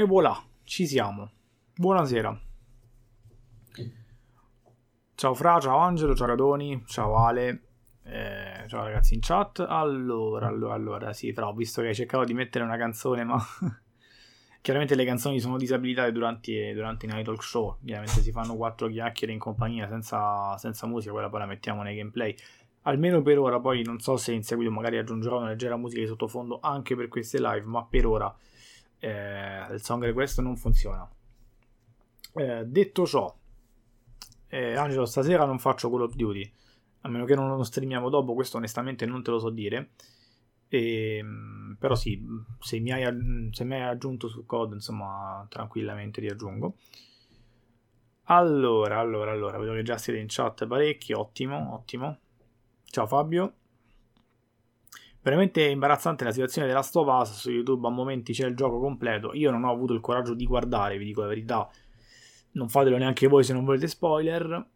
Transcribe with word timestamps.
E 0.00 0.04
voilà, 0.04 0.34
ci 0.64 0.86
siamo. 0.86 1.30
Buonasera. 1.74 2.40
Ciao 5.14 5.34
Fra, 5.34 5.60
ciao 5.60 5.76
Angelo, 5.76 6.14
ciao 6.14 6.26
Radoni, 6.26 6.82
ciao 6.86 7.16
Ale, 7.16 7.64
eh, 8.04 8.64
ciao 8.66 8.84
ragazzi 8.84 9.12
in 9.12 9.20
chat. 9.20 9.58
Allora, 9.60 10.46
allora, 10.46 10.72
allora, 10.72 11.12
sì, 11.12 11.34
Fra, 11.34 11.48
ho 11.48 11.52
visto 11.52 11.82
che 11.82 11.88
hai 11.88 11.94
cercato 11.94 12.24
di 12.24 12.32
mettere 12.32 12.64
una 12.64 12.78
canzone, 12.78 13.24
ma 13.24 13.36
chiaramente 14.62 14.94
le 14.94 15.04
canzoni 15.04 15.38
sono 15.38 15.58
disabilitate 15.58 16.12
durante, 16.12 16.72
durante 16.72 17.04
i 17.04 17.08
night 17.10 17.26
talk 17.26 17.42
show. 17.42 17.76
Chiaramente 17.84 18.22
si 18.22 18.32
fanno 18.32 18.56
quattro 18.56 18.88
chiacchiere 18.88 19.34
in 19.34 19.38
compagnia 19.38 19.86
senza, 19.86 20.56
senza 20.56 20.86
musica, 20.86 21.12
quella 21.12 21.28
poi 21.28 21.40
la 21.40 21.46
mettiamo 21.46 21.82
nei 21.82 21.96
gameplay. 21.96 22.34
Almeno 22.84 23.20
per 23.20 23.38
ora, 23.38 23.60
poi 23.60 23.82
non 23.82 23.98
so 23.98 24.16
se 24.16 24.32
in 24.32 24.44
seguito 24.44 24.70
magari 24.70 24.96
aggiungerò 24.96 25.40
una 25.40 25.48
leggera 25.48 25.76
musica 25.76 26.00
di 26.00 26.06
sottofondo 26.06 26.58
anche 26.62 26.96
per 26.96 27.08
queste 27.08 27.38
live, 27.38 27.66
ma 27.66 27.84
per 27.84 28.06
ora 28.06 28.34
eh, 29.00 29.66
il 29.72 29.82
song 29.82 30.04
request 30.04 30.40
non 30.40 30.56
funziona. 30.56 31.08
Eh, 32.34 32.64
detto 32.64 33.06
ciò, 33.06 33.34
eh, 34.48 34.76
Angelo, 34.76 35.04
stasera 35.04 35.44
non 35.44 35.58
faccio 35.58 35.90
Call 35.90 36.02
of 36.02 36.14
Duty, 36.14 36.52
a 37.02 37.08
meno 37.08 37.24
che 37.24 37.34
non 37.34 37.56
lo 37.56 37.62
streamiamo 37.62 38.08
dopo, 38.08 38.34
questo 38.34 38.58
onestamente 38.58 39.06
non 39.06 39.22
te 39.22 39.30
lo 39.30 39.38
so 39.38 39.50
dire. 39.50 39.90
E, 40.68 41.16
ehm, 41.16 41.76
però 41.78 41.94
sì, 41.94 42.22
se 42.60 42.78
mi, 42.78 42.92
hai, 42.92 43.50
se 43.52 43.64
mi 43.64 43.74
hai 43.74 43.82
aggiunto 43.82 44.28
su 44.28 44.46
COD, 44.46 44.74
insomma, 44.74 45.44
tranquillamente 45.48 46.20
ti 46.20 46.28
aggiungo. 46.28 46.76
Allora, 48.24 48.98
allora, 48.98 49.32
allora, 49.32 49.58
vedo 49.58 49.72
che 49.72 49.82
già 49.82 49.98
siete 49.98 50.20
in 50.20 50.26
chat 50.28 50.66
parecchi, 50.66 51.12
ottimo, 51.12 51.74
ottimo. 51.74 52.18
Ciao 52.84 53.06
Fabio. 53.06 53.59
Veramente 55.22 55.62
imbarazzante 55.62 56.24
la 56.24 56.32
situazione 56.32 56.66
della 56.66 56.82
Stovas 56.82 57.38
su 57.38 57.50
YouTube, 57.50 57.86
a 57.86 57.90
momenti 57.90 58.32
c'è 58.32 58.46
il 58.46 58.56
gioco 58.56 58.80
completo. 58.80 59.34
Io 59.34 59.50
non 59.50 59.64
ho 59.64 59.70
avuto 59.70 59.92
il 59.92 60.00
coraggio 60.00 60.34
di 60.34 60.46
guardare, 60.46 60.96
vi 60.96 61.04
dico 61.04 61.20
la 61.20 61.28
verità. 61.28 61.68
Non 62.52 62.68
fatelo 62.70 62.96
neanche 62.96 63.28
voi 63.28 63.44
se 63.44 63.52
non 63.52 63.64
volete 63.64 63.86
spoiler. 63.86 64.66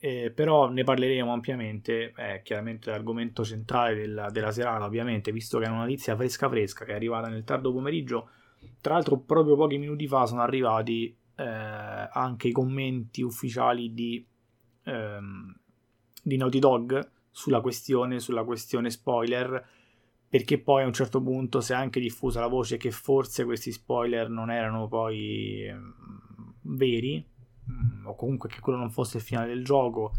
Eh, 0.00 0.30
però 0.30 0.68
ne 0.68 0.84
parleremo 0.84 1.32
ampiamente. 1.32 2.12
È 2.12 2.42
chiaramente 2.44 2.90
l'argomento 2.90 3.44
centrale 3.44 3.94
della, 3.94 4.28
della 4.30 4.52
serata, 4.52 4.84
ovviamente, 4.84 5.32
visto 5.32 5.58
che 5.58 5.64
è 5.64 5.68
una 5.68 5.80
notizia 5.80 6.14
fresca 6.16 6.48
fresca 6.50 6.84
che 6.84 6.92
è 6.92 6.94
arrivata 6.94 7.28
nel 7.28 7.44
tardo 7.44 7.72
pomeriggio. 7.72 8.28
Tra 8.82 8.94
l'altro, 8.94 9.18
proprio 9.18 9.56
pochi 9.56 9.78
minuti 9.78 10.06
fa 10.06 10.26
sono 10.26 10.42
arrivati 10.42 11.16
eh, 11.34 11.44
anche 12.12 12.48
i 12.48 12.52
commenti 12.52 13.22
ufficiali 13.22 13.94
di, 13.94 14.24
ehm, 14.84 15.56
di 16.22 16.36
Naughty 16.36 16.58
Dog 16.58 17.10
sulla 17.30 17.60
questione, 17.60 18.20
sulla 18.20 18.44
questione 18.44 18.90
spoiler, 18.90 19.76
perché 20.28 20.58
poi 20.58 20.82
a 20.82 20.86
un 20.86 20.92
certo 20.92 21.22
punto 21.22 21.60
si 21.60 21.72
è 21.72 21.74
anche 21.74 22.00
diffusa 22.00 22.40
la 22.40 22.48
voce 22.48 22.76
che 22.76 22.90
forse 22.90 23.44
questi 23.44 23.72
spoiler 23.72 24.28
non 24.28 24.50
erano 24.50 24.86
poi 24.86 25.64
ehm, 25.64 25.94
veri, 26.62 27.24
mm, 27.70 28.06
o 28.06 28.14
comunque 28.14 28.48
che 28.48 28.60
quello 28.60 28.78
non 28.78 28.90
fosse 28.90 29.16
il 29.16 29.22
finale 29.22 29.48
del 29.48 29.64
gioco. 29.64 30.12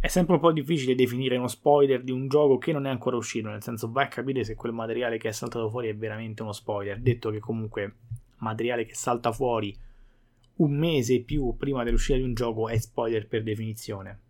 È 0.00 0.08
sempre 0.08 0.34
un 0.34 0.40
po' 0.40 0.52
difficile 0.52 0.94
definire 0.94 1.36
uno 1.36 1.48
spoiler 1.48 2.02
di 2.02 2.12
un 2.12 2.28
gioco 2.28 2.58
che 2.58 2.72
non 2.72 2.86
è 2.86 2.90
ancora 2.90 3.16
uscito, 3.16 3.48
nel 3.48 3.62
senso 3.62 3.90
vai 3.90 4.04
a 4.04 4.08
capire 4.08 4.44
se 4.44 4.54
quel 4.54 4.72
materiale 4.72 5.18
che 5.18 5.28
è 5.28 5.32
saltato 5.32 5.68
fuori 5.70 5.88
è 5.88 5.96
veramente 5.96 6.42
uno 6.42 6.52
spoiler. 6.52 7.00
Detto 7.00 7.30
che 7.30 7.38
comunque 7.38 7.96
materiale 8.38 8.84
che 8.86 8.94
salta 8.94 9.32
fuori 9.32 9.76
un 10.56 10.76
mese 10.76 11.22
più 11.22 11.56
prima 11.56 11.84
dell'uscita 11.84 12.16
di 12.16 12.24
un 12.24 12.34
gioco 12.34 12.68
è 12.68 12.78
spoiler 12.78 13.26
per 13.28 13.42
definizione. 13.42 14.20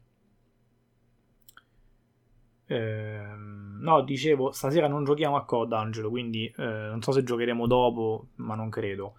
Eh, 2.67 3.38
no, 3.81 4.03
dicevo, 4.03 4.53
stasera 4.53 4.89
non 4.89 5.05
giochiamo 5.05 5.37
a 5.37 5.45
COD, 5.45 5.73
Angelo, 5.73 6.11
quindi 6.11 6.47
eh, 6.57 6.63
non 6.63 7.03
so 7.03 7.13
se 7.13 7.23
giocheremo 7.23 7.67
dopo, 7.67 8.29
ma 8.37 8.55
non 8.55 8.69
credo. 8.71 9.15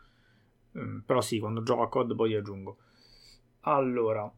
Eh, 0.73 1.01
però 1.05 1.21
sì, 1.21 1.39
quando 1.39 1.63
gioco 1.63 1.81
a 1.81 1.89
COD 1.89 2.15
poi 2.15 2.29
ti 2.29 2.35
aggiungo. 2.35 2.77
Allora, 3.61 4.31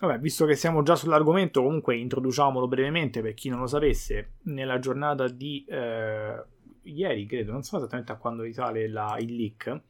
vabbè, 0.00 0.18
visto 0.18 0.46
che 0.46 0.54
siamo 0.54 0.82
già 0.82 0.96
sull'argomento, 0.96 1.62
comunque 1.62 1.96
introduciamolo 1.96 2.68
brevemente 2.68 3.22
per 3.22 3.34
chi 3.34 3.48
non 3.48 3.60
lo 3.60 3.66
sapesse. 3.66 4.34
Nella 4.42 4.78
giornata 4.78 5.28
di 5.28 5.64
eh, 5.68 6.44
ieri, 6.82 7.26
credo, 7.26 7.52
non 7.52 7.62
so 7.62 7.76
esattamente 7.76 8.12
a 8.12 8.16
quando 8.16 8.42
risale 8.42 8.88
la, 8.88 9.16
il 9.18 9.34
leak 9.34 9.80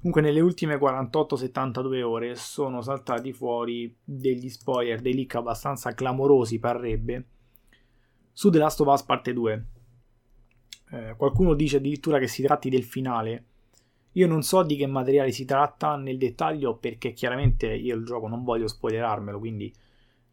Comunque 0.00 0.22
nelle 0.22 0.40
ultime 0.40 0.76
48-72 0.76 2.02
ore 2.02 2.36
sono 2.36 2.82
saltati 2.82 3.32
fuori 3.32 3.92
degli 4.04 4.48
spoiler, 4.48 5.00
dei 5.00 5.12
leak 5.12 5.34
abbastanza 5.34 5.92
clamorosi 5.92 6.60
parrebbe, 6.60 7.24
su 8.38 8.50
The 8.50 8.58
Last 8.58 8.80
of 8.82 8.86
Us 8.86 9.02
parte 9.02 9.32
2. 9.32 9.66
Eh, 10.92 11.14
qualcuno 11.16 11.54
dice 11.54 11.78
addirittura 11.78 12.20
che 12.20 12.28
si 12.28 12.40
tratti 12.44 12.70
del 12.70 12.84
finale. 12.84 13.46
Io 14.12 14.28
non 14.28 14.44
so 14.44 14.62
di 14.62 14.76
che 14.76 14.86
materiale 14.86 15.32
si 15.32 15.44
tratta 15.44 15.96
nel 15.96 16.18
dettaglio 16.18 16.76
perché 16.76 17.12
chiaramente 17.12 17.66
io 17.66 17.96
il 17.96 18.04
gioco 18.04 18.28
non 18.28 18.44
voglio 18.44 18.68
spoilerarmelo, 18.68 19.40
quindi 19.40 19.74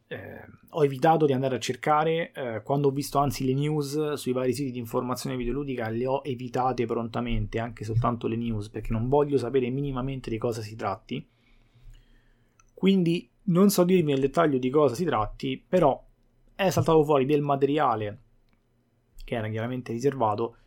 eh, 0.05 0.39
ho 0.69 0.83
evitato 0.83 1.25
di 1.25 1.33
andare 1.33 1.55
a 1.55 1.59
cercare, 1.59 2.31
eh, 2.31 2.61
quando 2.61 2.89
ho 2.89 2.91
visto 2.91 3.17
anzi 3.17 3.43
le 3.43 3.55
news 3.55 4.13
sui 4.13 4.33
vari 4.33 4.53
siti 4.53 4.69
di 4.69 4.77
informazione 4.77 5.35
videoludica 5.35 5.89
le 5.89 6.05
ho 6.05 6.21
evitate 6.23 6.85
prontamente, 6.85 7.57
anche 7.57 7.85
soltanto 7.85 8.27
le 8.27 8.35
news, 8.35 8.69
perché 8.69 8.91
non 8.91 9.09
voglio 9.09 9.39
sapere 9.39 9.67
minimamente 9.71 10.29
di 10.29 10.37
cosa 10.37 10.61
si 10.61 10.75
tratti. 10.75 11.27
Quindi 12.71 13.27
non 13.45 13.71
so 13.71 13.83
dirvi 13.83 14.11
nel 14.11 14.21
dettaglio 14.21 14.59
di 14.59 14.69
cosa 14.69 14.93
si 14.93 15.05
tratti, 15.05 15.59
però 15.67 16.04
è 16.55 16.69
saltato 16.69 17.03
fuori 17.03 17.25
del 17.25 17.41
materiale 17.41 18.19
che 19.23 19.35
era 19.35 19.49
chiaramente 19.49 19.91
riservato 19.91 20.57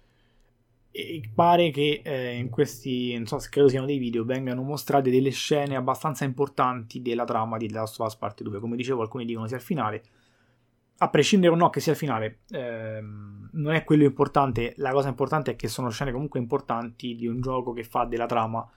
e 0.90 1.30
pare 1.32 1.70
che 1.70 2.00
eh, 2.02 2.36
in 2.36 2.48
questi, 2.48 3.14
non 3.14 3.26
so 3.26 3.38
se 3.38 3.50
credo 3.50 3.68
siano 3.68 3.86
dei 3.86 3.98
video, 3.98 4.24
vengano 4.24 4.62
mostrate 4.62 5.10
delle 5.10 5.30
scene 5.30 5.76
abbastanza 5.76 6.24
importanti 6.24 7.02
della 7.02 7.24
trama 7.24 7.56
di 7.56 7.68
The 7.68 7.74
Last 7.74 8.00
of 8.00 8.06
Us 8.06 8.16
Part 8.16 8.42
2. 8.42 8.58
Come 8.58 8.74
dicevo, 8.74 9.02
alcuni 9.02 9.24
dicono 9.24 9.46
sia 9.46 9.56
il 9.56 9.62
finale. 9.62 10.02
A 11.00 11.08
prescindere 11.08 11.52
o 11.52 11.56
no 11.56 11.70
che 11.70 11.78
sia 11.78 11.92
il 11.92 11.98
finale, 11.98 12.40
ehm, 12.50 13.50
non 13.52 13.74
è 13.74 13.84
quello 13.84 14.04
importante. 14.04 14.74
La 14.78 14.90
cosa 14.90 15.08
importante 15.08 15.52
è 15.52 15.56
che 15.56 15.68
sono 15.68 15.90
scene 15.90 16.10
comunque 16.10 16.40
importanti 16.40 17.14
di 17.14 17.28
un 17.28 17.40
gioco 17.40 17.72
che 17.72 17.84
fa 17.84 18.04
della 18.04 18.26
trama 18.26 18.68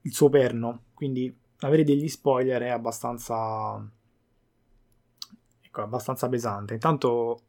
il 0.00 0.12
suo 0.12 0.28
perno. 0.28 0.86
Quindi 0.94 1.32
avere 1.60 1.84
degli 1.84 2.08
spoiler 2.08 2.62
è 2.62 2.70
abbastanza. 2.70 3.88
Ecco, 5.72 5.80
abbastanza 5.80 6.28
pesante. 6.28 6.74
Intanto, 6.74 7.40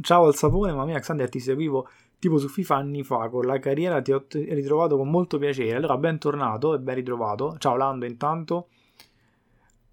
ciao 0.00 0.26
al 0.26 0.36
sapone, 0.36 0.70
mamma 0.70 0.84
mia, 0.84 1.00
Xander, 1.00 1.28
ti 1.28 1.40
seguivo 1.40 1.88
tipo 2.20 2.38
su 2.38 2.46
FIFA 2.46 2.76
anni 2.76 3.02
fa 3.02 3.28
con 3.28 3.44
la 3.44 3.58
carriera 3.58 4.00
ti 4.00 4.12
ho 4.12 4.24
ritrovato 4.30 4.96
con 4.96 5.10
molto 5.10 5.38
piacere. 5.38 5.74
Allora, 5.74 5.96
bentornato 5.96 6.74
e 6.74 6.78
ben 6.78 6.94
ritrovato. 6.94 7.56
Ciao 7.58 7.76
Lando 7.76 8.04
intanto. 8.06 8.68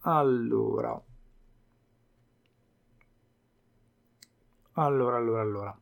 Allora. 0.01 1.01
Allora, 4.73 5.17
allora, 5.17 5.41
allora. 5.41 5.79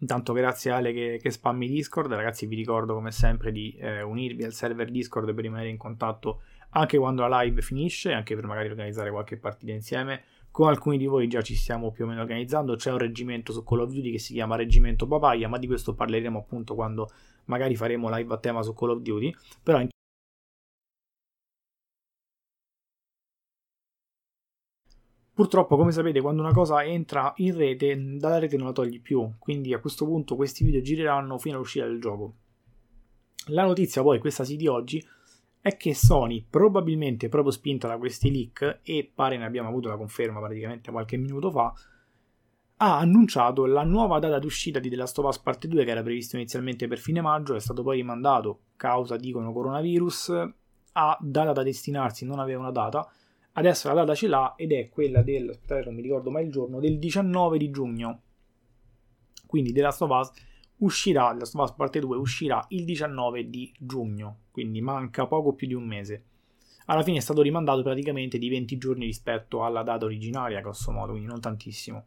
Intanto 0.00 0.32
grazie 0.34 0.70
Ale 0.70 0.92
che, 0.92 1.18
che 1.22 1.30
spammi 1.30 1.68
Discord, 1.68 2.12
ragazzi 2.12 2.44
vi 2.46 2.54
ricordo 2.54 2.92
come 2.92 3.12
sempre 3.12 3.50
di 3.50 3.74
eh, 3.78 4.02
unirvi 4.02 4.44
al 4.44 4.52
server 4.52 4.90
Discord 4.90 5.32
per 5.32 5.42
rimanere 5.42 5.70
in 5.70 5.78
contatto 5.78 6.42
anche 6.70 6.98
quando 6.98 7.26
la 7.26 7.40
live 7.40 7.62
finisce, 7.62 8.12
anche 8.12 8.34
per 8.34 8.46
magari 8.46 8.68
organizzare 8.68 9.10
qualche 9.10 9.38
partita 9.38 9.72
insieme 9.72 10.22
con 10.58 10.66
alcuni 10.66 10.98
di 10.98 11.06
voi 11.06 11.28
già 11.28 11.40
ci 11.40 11.54
stiamo 11.54 11.92
più 11.92 12.02
o 12.02 12.08
meno 12.08 12.20
organizzando, 12.20 12.74
c'è 12.74 12.90
un 12.90 12.98
reggimento 12.98 13.52
su 13.52 13.62
Call 13.62 13.78
of 13.78 13.92
Duty 13.92 14.10
che 14.10 14.18
si 14.18 14.32
chiama 14.32 14.56
Reggimento 14.56 15.06
Papaya, 15.06 15.46
ma 15.46 15.56
di 15.56 15.68
questo 15.68 15.94
parleremo 15.94 16.36
appunto 16.36 16.74
quando 16.74 17.08
magari 17.44 17.76
faremo 17.76 18.12
live 18.12 18.34
a 18.34 18.38
tema 18.38 18.60
su 18.62 18.74
Call 18.74 18.90
of 18.90 18.98
Duty, 18.98 19.32
però 19.62 19.78
in 19.78 19.88
Purtroppo, 25.32 25.76
come 25.76 25.92
sapete, 25.92 26.20
quando 26.20 26.42
una 26.42 26.52
cosa 26.52 26.82
entra 26.82 27.32
in 27.36 27.56
rete, 27.56 28.16
dalla 28.16 28.40
rete 28.40 28.56
non 28.56 28.66
la 28.66 28.72
togli 28.72 29.00
più, 29.00 29.34
quindi 29.38 29.72
a 29.72 29.78
questo 29.78 30.06
punto 30.06 30.34
questi 30.34 30.64
video 30.64 30.80
gireranno 30.80 31.38
fino 31.38 31.54
all'uscita 31.54 31.86
del 31.86 32.00
gioco. 32.00 32.34
La 33.50 33.62
notizia 33.62 34.02
poi, 34.02 34.18
questa 34.18 34.42
sì 34.42 34.56
di 34.56 34.66
oggi, 34.66 35.00
è 35.60 35.76
che 35.76 35.94
Sony, 35.94 36.44
probabilmente 36.48 37.28
proprio 37.28 37.52
spinta 37.52 37.88
da 37.88 37.98
questi 37.98 38.30
leak, 38.30 38.80
e 38.82 39.10
pare 39.12 39.36
ne 39.36 39.44
abbiamo 39.44 39.68
avuto 39.68 39.88
la 39.88 39.96
conferma 39.96 40.38
praticamente 40.38 40.90
qualche 40.90 41.16
minuto 41.16 41.50
fa, 41.50 41.72
ha 42.80 42.98
annunciato 42.98 43.66
la 43.66 43.82
nuova 43.82 44.20
data 44.20 44.38
d'uscita 44.38 44.78
di 44.78 44.88
The 44.88 44.96
Last 44.96 45.18
of 45.18 45.26
Us 45.26 45.38
Part 45.40 45.66
2 45.66 45.84
che 45.84 45.90
era 45.90 46.02
previsto 46.02 46.36
inizialmente 46.36 46.86
per 46.86 46.98
fine 46.98 47.20
maggio, 47.20 47.54
è 47.54 47.60
stato 47.60 47.82
poi 47.82 47.96
rimandato 47.96 48.60
causa, 48.76 49.16
dicono, 49.16 49.52
coronavirus, 49.52 50.32
a 50.92 51.18
data 51.20 51.52
da 51.52 51.62
destinarsi, 51.62 52.24
non 52.24 52.38
aveva 52.38 52.60
una 52.60 52.70
data, 52.70 53.10
adesso 53.52 53.88
la 53.88 53.94
data 53.94 54.14
ce 54.14 54.28
l'ha 54.28 54.54
ed 54.56 54.72
è 54.72 54.88
quella 54.88 55.22
del, 55.22 55.50
aspettate 55.50 55.84
non 55.86 55.94
mi 55.94 56.02
ricordo 56.02 56.30
mai 56.30 56.44
il 56.44 56.52
giorno, 56.52 56.78
del 56.78 56.98
19 56.98 57.58
di 57.58 57.70
giugno. 57.70 58.22
Quindi 59.46 59.72
The 59.72 59.80
Last 59.80 60.02
of 60.02 60.10
Us 60.10 60.30
uscirà, 60.78 61.34
The 61.36 61.48
Last 61.52 61.74
Parte 61.76 62.00
2 62.00 62.16
uscirà 62.16 62.64
il 62.70 62.84
19 62.84 63.48
di 63.48 63.72
giugno, 63.78 64.40
quindi 64.50 64.80
manca 64.80 65.26
poco 65.26 65.52
più 65.52 65.66
di 65.66 65.74
un 65.74 65.86
mese. 65.86 66.24
Alla 66.86 67.02
fine 67.02 67.18
è 67.18 67.20
stato 67.20 67.42
rimandato 67.42 67.82
praticamente 67.82 68.38
di 68.38 68.48
20 68.48 68.78
giorni 68.78 69.04
rispetto 69.04 69.64
alla 69.64 69.82
data 69.82 70.04
originaria, 70.06 70.60
grosso 70.60 70.90
modo, 70.90 71.12
quindi 71.12 71.28
non 71.28 71.40
tantissimo. 71.40 72.06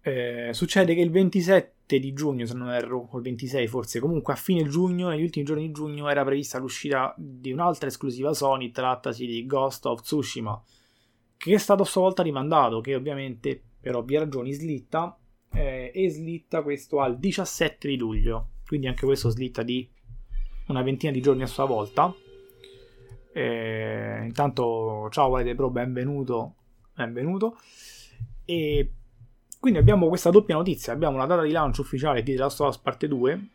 Eh, 0.00 0.50
succede 0.52 0.94
che 0.94 1.00
il 1.00 1.10
27 1.10 1.74
27 1.84 1.98
di 1.98 2.12
giugno, 2.12 2.46
se 2.46 2.54
non 2.54 2.70
erro, 2.70 3.08
o 3.10 3.16
il 3.18 3.22
26 3.22 3.66
forse, 3.66 4.00
comunque 4.00 4.32
a 4.32 4.36
fine 4.36 4.66
giugno, 4.66 5.08
negli 5.08 5.22
ultimi 5.22 5.44
giorni 5.44 5.66
di 5.66 5.72
giugno, 5.72 6.08
era 6.08 6.24
prevista 6.24 6.58
l'uscita 6.58 7.14
di 7.16 7.52
un'altra 7.52 7.88
esclusiva 7.88 8.32
Sony, 8.32 8.70
trattasi 8.70 9.26
di 9.26 9.46
Ghost 9.46 9.86
of 9.86 10.00
Tsushima, 10.00 10.60
che 11.36 11.54
è 11.54 11.58
stato 11.58 11.82
a 11.82 11.86
sua 11.86 12.02
volta 12.02 12.22
rimandato, 12.22 12.80
che 12.80 12.94
ovviamente 12.94 13.62
per 13.80 13.96
ovvie 13.96 14.18
ragioni 14.18 14.52
slitta, 14.52 15.16
eh, 15.54 15.92
e 15.94 16.10
slitta 16.10 16.62
questo 16.62 17.00
al 17.00 17.18
17 17.18 17.88
di 17.88 17.96
luglio, 17.96 18.48
quindi 18.66 18.86
anche 18.88 19.06
questo 19.06 19.30
slitta 19.30 19.62
di 19.62 19.88
una 20.66 20.82
ventina 20.82 21.12
di 21.12 21.20
giorni 21.20 21.42
a 21.42 21.46
sua 21.46 21.64
volta. 21.64 22.12
Eh, 23.32 24.20
intanto, 24.24 25.08
ciao 25.10 25.30
Valete 25.30 25.54
Pro, 25.54 25.70
benvenuto, 25.70 26.54
benvenuto. 26.94 27.56
E 28.44 28.92
quindi 29.58 29.78
abbiamo 29.78 30.08
questa 30.08 30.30
doppia 30.30 30.56
notizia, 30.56 30.92
abbiamo 30.92 31.16
la 31.16 31.26
data 31.26 31.42
di 31.42 31.50
lancio 31.50 31.80
ufficiale 31.82 32.22
di 32.22 32.32
The 32.32 32.38
Last 32.38 32.60
of 32.60 32.68
Us 32.68 32.78
Parte 32.78 33.08
2 33.08 33.48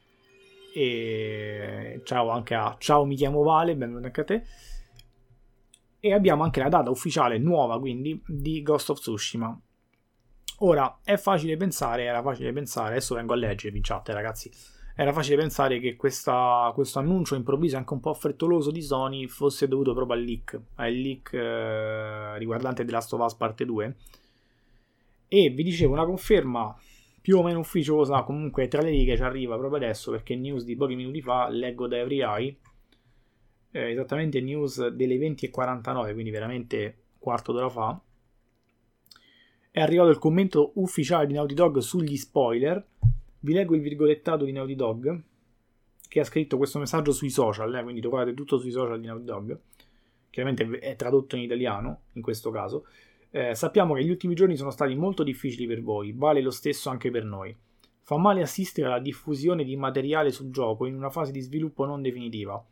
e 0.74 2.02
ciao 2.04 2.30
anche 2.30 2.54
a 2.54 2.75
ciao 2.80 3.06
mi 3.06 3.16
chiamo 3.16 3.44
Vale, 3.44 3.75
benvenuto 3.75 4.06
anche 4.06 4.22
a 4.22 4.24
te. 4.24 4.44
E 6.02 6.13
abbiamo 6.13 6.44
anche 6.44 6.62
la 6.62 6.69
data 6.69 6.90
ufficiale 6.90 7.38
nuova 7.38 7.78
quindi 7.80 8.22
di 8.25 8.62
Ghost 8.62 8.90
of 8.90 9.00
Tsushima. 9.00 9.60
Ora 10.62 11.00
è 11.04 11.16
facile 11.16 11.56
pensare, 11.56 12.04
era 12.04 12.22
facile 12.22 12.52
pensare, 12.52 12.92
adesso 12.92 13.16
vengo 13.16 13.34
a 13.34 13.38
leggervi 13.38 13.78
in 13.78 13.84
chat 13.84 14.10
ragazzi, 14.10 14.52
era 14.94 15.14
facile 15.14 15.38
pensare 15.38 15.80
che 15.80 15.96
questa, 15.96 16.70
questo 16.74 17.00
annuncio 17.00 17.36
improvviso 17.36 17.78
anche 17.78 17.94
un 17.94 18.02
po' 18.02 18.14
frettoloso 18.14 18.70
di 18.70 18.82
Sony 18.82 19.28
fosse 19.28 19.70
dovuto 19.70 19.94
proprio 19.94 20.18
al 20.18 20.24
leak, 20.26 20.60
al 20.76 20.92
leak 20.92 21.32
eh, 21.32 22.38
riguardante 22.38 22.84
The 22.84 22.92
Last 22.92 23.14
of 23.14 23.22
Us 23.22 23.36
Parte 23.36 23.64
2 23.64 23.96
e 25.30 25.50
vi 25.52 25.64
dicevo 25.64 25.94
una 25.94 26.04
conferma 26.04 26.76
più 27.22 27.38
o 27.38 27.44
meno 27.44 27.60
ufficiosa 27.60 28.24
comunque 28.24 28.68
tra 28.68 28.82
le 28.82 28.90
righe 28.90 29.16
ci 29.16 29.24
arriva 29.24 29.58
proprio 29.58 29.78
adesso 29.78 30.12
perché 30.12 30.36
news 30.36 30.66
di 30.66 30.76
pochi 30.76 30.96
minuti 30.96 31.22
fa 31.22 31.48
leggo 31.48 31.88
da 31.88 31.98
Every 31.98 32.22
Eye 32.22 32.58
eh, 33.72 33.92
esattamente 33.92 34.42
news 34.42 34.86
delle 34.88 35.16
20.49 35.16 36.12
quindi 36.12 36.32
veramente 36.32 37.04
quarto 37.18 37.54
d'ora 37.54 37.70
fa 37.70 38.02
è 39.80 39.81
arrivato 39.81 40.10
il 40.10 40.18
commento 40.18 40.72
ufficiale 40.76 41.26
di 41.26 41.34
Naughty 41.34 41.54
Dog 41.54 41.78
sugli 41.78 42.18
spoiler 42.18 42.86
vi 43.40 43.54
leggo 43.54 43.76
il 43.76 43.81
virgolettato 43.81 44.44
di 44.44 44.52
Naughty 44.52 44.76
Dog 44.76 45.22
che 46.08 46.20
ha 46.20 46.26
scritto 46.26 46.58
questo 46.58 46.80
messaggio 46.80 47.14
sui 47.14 47.30
social 47.30 47.74
eh, 47.74 47.84
quindi 47.84 48.02
trovate 48.02 48.34
tutto 48.34 48.58
sui 48.58 48.72
social 48.72 49.00
di 49.00 49.08
Naughty 49.08 49.24
Dog 49.24 49.60
chiaramente 50.30 50.80
è 50.80 50.96
tradotto 50.96 51.36
in 51.38 51.44
italiano 51.44 52.02
in 52.14 52.22
questo 52.22 52.52
caso 52.52 52.86
eh, 53.31 53.56
sappiamo 53.56 53.94
che 53.94 54.04
gli 54.04 54.10
ultimi 54.10 54.34
giorni 54.34 54.58
sono 54.58 54.72
stati 54.72 54.96
molto 54.96 55.24
difficili 55.24 55.68
per 55.68 55.84
voi, 55.84 56.14
vale 56.14 56.42
lo 56.42 56.50
stesso 56.50 56.90
anche 56.90 57.12
per 57.12 57.24
noi. 57.24 57.56
Fa 58.02 58.18
male 58.18 58.42
assistere 58.42 58.88
alla 58.88 59.00
diffusione 59.00 59.64
di 59.64 59.76
materiale 59.76 60.31
sul 60.31 60.50
gioco 60.50 60.88
in 60.88 60.96
una 60.96 61.12
fase 61.12 61.31
di 61.31 61.40
sviluppo 61.42 61.86
non 61.86 62.02
definitiva. 62.02 62.64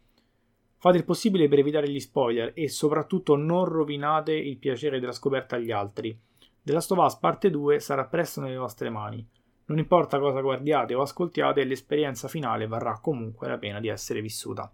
Fate 0.79 0.97
il 0.97 1.05
possibile 1.05 1.47
per 1.47 1.59
evitare 1.59 1.87
gli 1.89 1.99
spoiler 1.99 2.53
e 2.55 2.69
soprattutto 2.69 3.35
non 3.35 3.65
rovinate 3.65 4.33
il 4.33 4.57
piacere 4.57 4.99
della 4.99 5.11
scoperta 5.11 5.57
agli 5.57 5.69
altri. 5.69 6.19
The 6.67 6.73
Last 6.73 6.91
of 6.91 6.97
Us 6.97 7.15
parte 7.15 7.49
2 7.49 7.79
sarà 7.79 8.03
presto 8.07 8.41
nelle 8.41 8.57
vostre 8.57 8.89
mani. 8.89 9.25
Non 9.67 9.77
importa 9.77 10.19
cosa 10.19 10.41
guardiate 10.41 10.95
o 10.95 11.01
ascoltiate, 11.01 11.63
l'esperienza 11.63 12.27
finale 12.27 12.67
varrà 12.67 12.99
comunque 12.99 13.47
la 13.47 13.57
pena 13.57 13.79
di 13.79 13.87
essere 13.87 14.19
vissuta. 14.19 14.69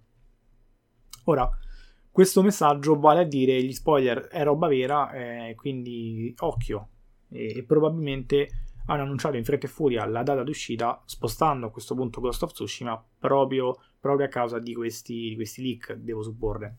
Ora, 1.25 1.48
questo 2.10 2.42
messaggio 2.42 3.00
vale 3.00 3.19
a 3.19 3.25
dire 3.25 3.62
gli 3.62 3.74
spoiler 3.74 4.22
è 4.22 4.44
roba 4.44 4.68
vera, 4.68 5.12
eh, 5.12 5.54
quindi 5.54 6.34
occhio. 6.40 6.88
E, 7.30 7.57
e, 7.57 7.63
probabilmente 7.63 8.50
hanno 8.88 9.04
annunciato 9.04 9.38
in 9.38 9.45
fretta 9.45 9.68
e 9.68 9.69
furia 9.69 10.04
la 10.07 10.24
data 10.24 10.42
d'uscita, 10.42 11.00
spostando 11.06 11.68
a 11.68 11.69
questo 11.69 11.94
punto 11.94 12.22
Ghost 12.22 12.42
of 12.42 12.54
Tsushima 12.54 13.06
proprio, 13.19 13.78
proprio 14.00 14.25
a 14.25 14.30
causa 14.30 14.57
di 14.57 14.74
questi, 14.74 15.30
di 15.30 15.36
questi 15.36 15.62
leak, 15.62 15.94
devo 15.94 16.24
supporre. 16.24 16.75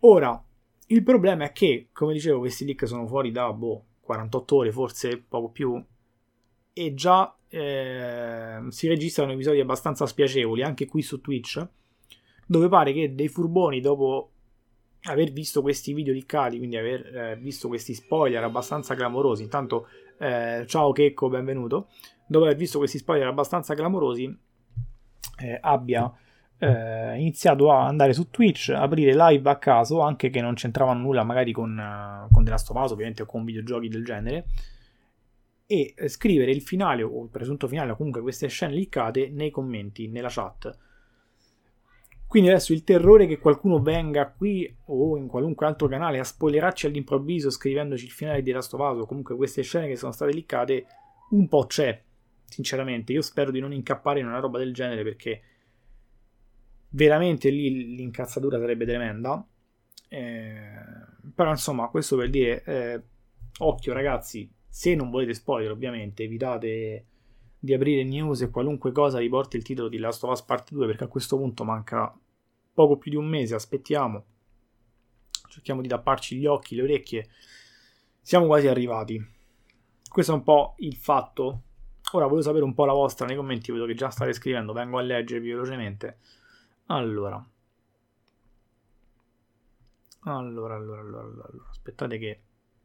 Ora, 0.00 0.44
il 0.90 1.02
problema 1.02 1.44
è 1.44 1.52
che, 1.52 1.88
come 1.92 2.12
dicevo, 2.12 2.40
questi 2.40 2.64
leak 2.64 2.86
sono 2.86 3.06
fuori 3.06 3.30
da 3.30 3.52
boh, 3.52 3.84
48 4.00 4.56
ore, 4.56 4.72
forse 4.72 5.18
poco 5.18 5.50
più, 5.50 5.82
e 6.72 6.94
già 6.94 7.36
eh, 7.48 8.58
si 8.68 8.88
registrano 8.88 9.32
episodi 9.32 9.60
abbastanza 9.60 10.06
spiacevoli 10.06 10.62
anche 10.62 10.86
qui 10.86 11.02
su 11.02 11.20
Twitch 11.20 11.66
dove 12.46 12.68
pare 12.68 12.92
che 12.92 13.14
dei 13.14 13.28
furboni 13.28 13.80
dopo 13.80 14.30
aver 15.02 15.30
visto 15.30 15.62
questi 15.62 15.92
video 15.92 16.12
liccati, 16.12 16.58
quindi 16.58 16.76
aver 16.76 17.16
eh, 17.16 17.36
visto 17.36 17.68
questi 17.68 17.94
spoiler 17.94 18.42
abbastanza 18.42 18.94
clamorosi, 18.96 19.44
intanto 19.44 19.86
eh, 20.18 20.64
ciao 20.66 20.90
Checco, 20.92 21.28
benvenuto, 21.28 21.88
dopo 22.26 22.44
aver 22.44 22.56
visto 22.56 22.78
questi 22.78 22.98
spoiler 22.98 23.28
abbastanza 23.28 23.74
clamorosi, 23.74 24.36
eh, 25.38 25.58
abbia 25.60 26.12
eh, 26.60 27.18
iniziato 27.18 27.72
a 27.72 27.86
andare 27.86 28.12
su 28.12 28.30
Twitch, 28.30 28.70
aprire 28.70 29.14
live 29.14 29.50
a 29.50 29.56
caso, 29.56 30.00
anche 30.00 30.30
che 30.30 30.40
non 30.40 30.54
c'entravano 30.54 31.00
nulla 31.00 31.24
magari 31.24 31.50
con, 31.50 31.76
uh, 31.76 32.30
con 32.30 32.44
The 32.44 32.50
Last 32.50 32.70
of 32.70 32.80
Us, 32.80 32.92
ovviamente, 32.92 33.22
o 33.22 33.26
con 33.26 33.44
videogiochi 33.44 33.88
del 33.88 34.04
genere, 34.04 34.46
e 35.66 35.94
scrivere 36.06 36.52
il 36.52 36.62
finale 36.62 37.02
o 37.02 37.22
il 37.22 37.30
presunto 37.30 37.66
finale 37.66 37.90
o 37.90 37.96
comunque 37.96 38.22
queste 38.22 38.46
scene 38.46 38.74
liccate 38.74 39.28
nei 39.30 39.50
commenti, 39.50 40.08
nella 40.08 40.28
chat 40.30 40.88
quindi 42.30 42.48
adesso 42.48 42.72
il 42.72 42.84
terrore 42.84 43.26
che 43.26 43.40
qualcuno 43.40 43.82
venga 43.82 44.30
qui 44.30 44.72
o 44.84 45.16
in 45.16 45.26
qualunque 45.26 45.66
altro 45.66 45.88
canale 45.88 46.20
a 46.20 46.22
spoilerarci 46.22 46.86
all'improvviso 46.86 47.50
scrivendoci 47.50 48.04
il 48.04 48.12
finale 48.12 48.40
di 48.40 48.52
Last 48.52 48.72
of 48.72 48.80
Us 48.88 49.02
o 49.02 49.04
comunque 49.04 49.34
queste 49.34 49.62
scene 49.62 49.88
che 49.88 49.96
sono 49.96 50.12
state 50.12 50.32
liccate 50.32 50.86
un 51.30 51.48
po' 51.48 51.66
c'è, 51.66 52.00
sinceramente. 52.44 53.12
Io 53.12 53.20
spero 53.20 53.50
di 53.50 53.58
non 53.58 53.72
incappare 53.72 54.20
in 54.20 54.26
una 54.26 54.38
roba 54.38 54.58
del 54.58 54.72
genere 54.72 55.02
perché 55.02 55.42
veramente 56.90 57.50
lì 57.50 57.94
l'incazzatura 57.96 58.58
sarebbe 58.58 58.84
tremenda. 58.86 59.46
Eh, 60.08 60.60
però 61.34 61.50
insomma, 61.50 61.88
questo 61.88 62.16
per 62.16 62.30
dire, 62.30 62.62
eh, 62.64 63.02
occhio 63.58 63.92
ragazzi, 63.92 64.50
se 64.68 64.94
non 64.94 65.10
volete 65.10 65.34
spoiler 65.34 65.70
ovviamente, 65.70 66.24
evitate 66.24 67.06
di 67.58 67.74
aprire 67.74 68.04
news 68.04 68.40
e 68.40 68.50
qualunque 68.50 68.90
cosa 68.92 69.18
riporti 69.18 69.56
il 69.56 69.62
titolo 69.62 69.88
di 69.88 69.98
Last 69.98 70.24
of 70.24 70.30
Us 70.30 70.42
Part 70.42 70.72
2 70.72 70.86
perché 70.86 71.04
a 71.04 71.08
questo 71.08 71.36
punto 71.36 71.62
manca 71.62 72.16
poco 72.72 72.96
più 72.96 73.10
di 73.10 73.16
un 73.16 73.26
mese, 73.26 73.54
aspettiamo, 73.54 74.24
cerchiamo 75.48 75.82
di 75.82 75.88
tapparci 75.88 76.36
gli 76.36 76.46
occhi, 76.46 76.74
le 76.74 76.82
orecchie, 76.82 77.28
siamo 78.20 78.46
quasi 78.46 78.68
arrivati. 78.68 79.22
Questo 80.08 80.32
è 80.32 80.34
un 80.34 80.42
po' 80.42 80.74
il 80.78 80.96
fatto. 80.96 81.62
Ora 82.12 82.26
voglio 82.26 82.42
sapere 82.42 82.64
un 82.64 82.74
po' 82.74 82.86
la 82.86 82.92
vostra 82.92 83.26
nei 83.26 83.36
commenti, 83.36 83.70
vedo 83.70 83.86
che 83.86 83.94
già 83.94 84.08
state 84.08 84.32
scrivendo, 84.32 84.72
vengo 84.72 84.98
a 84.98 85.02
leggervi 85.02 85.50
velocemente. 85.50 86.18
Allora. 86.90 87.42
Allora, 90.24 90.74
allora, 90.76 91.00
allora, 91.00 91.22
allora. 91.22 91.68
aspettate 91.70 92.18
che 92.18 92.40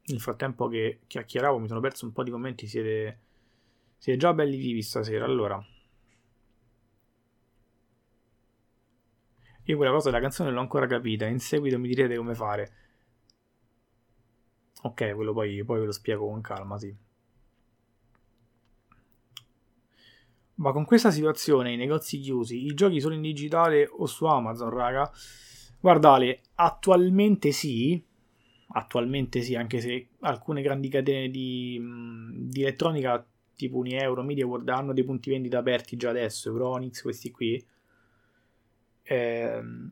nel 0.05 0.19
frattempo 0.21 0.67
che 0.67 1.01
chiacchieravo 1.07 1.57
mi 1.59 1.67
sono 1.67 1.79
perso 1.79 2.05
un 2.05 2.13
po' 2.13 2.23
di 2.23 2.31
commenti, 2.31 2.67
siete 2.67 3.19
siete 3.97 4.19
già 4.19 4.33
belli 4.33 4.57
vivi 4.57 4.81
stasera, 4.81 5.25
allora. 5.25 5.63
Io 9.65 9.75
quella 9.75 9.91
cosa 9.91 10.09
della 10.09 10.21
canzone 10.21 10.49
l'ho 10.49 10.61
ancora 10.61 10.87
capita, 10.87 11.25
in 11.25 11.39
seguito 11.41 11.77
mi 11.77 11.89
direte 11.89 12.15
come 12.15 12.35
fare. 12.35 12.71
Ok, 14.83 15.13
quello 15.15 15.33
poi, 15.33 15.65
poi 15.65 15.79
ve 15.81 15.85
lo 15.87 15.91
spiego 15.91 16.27
con 16.29 16.39
calma, 16.39 16.77
sì. 16.77 16.95
Ma 20.55 20.71
con 20.71 20.85
questa 20.85 21.11
situazione, 21.11 21.73
i 21.73 21.77
negozi 21.77 22.19
chiusi, 22.19 22.65
i 22.65 22.73
giochi 22.73 23.01
solo 23.01 23.15
in 23.15 23.21
digitale 23.21 23.89
o 23.91 24.05
su 24.05 24.25
Amazon, 24.25 24.69
raga? 24.69 25.11
Guardate, 25.79 26.41
attualmente 26.55 27.51
sì, 27.51 28.01
attualmente 28.69 29.41
sì, 29.41 29.55
anche 29.55 29.81
se 29.81 30.07
alcune 30.21 30.61
grandi 30.61 30.87
catene 30.87 31.29
di, 31.29 31.81
di 32.47 32.61
elettronica 32.61 33.25
tipo 33.55 33.77
Unieuro, 33.77 34.23
Media 34.23 34.45
World 34.45 34.67
hanno 34.69 34.93
dei 34.93 35.03
punti 35.03 35.29
vendita 35.29 35.57
aperti 35.59 35.97
già 35.97 36.09
adesso, 36.09 36.49
Euronix, 36.49 37.01
questi 37.01 37.31
qui. 37.31 37.63
Ehm, 39.03 39.91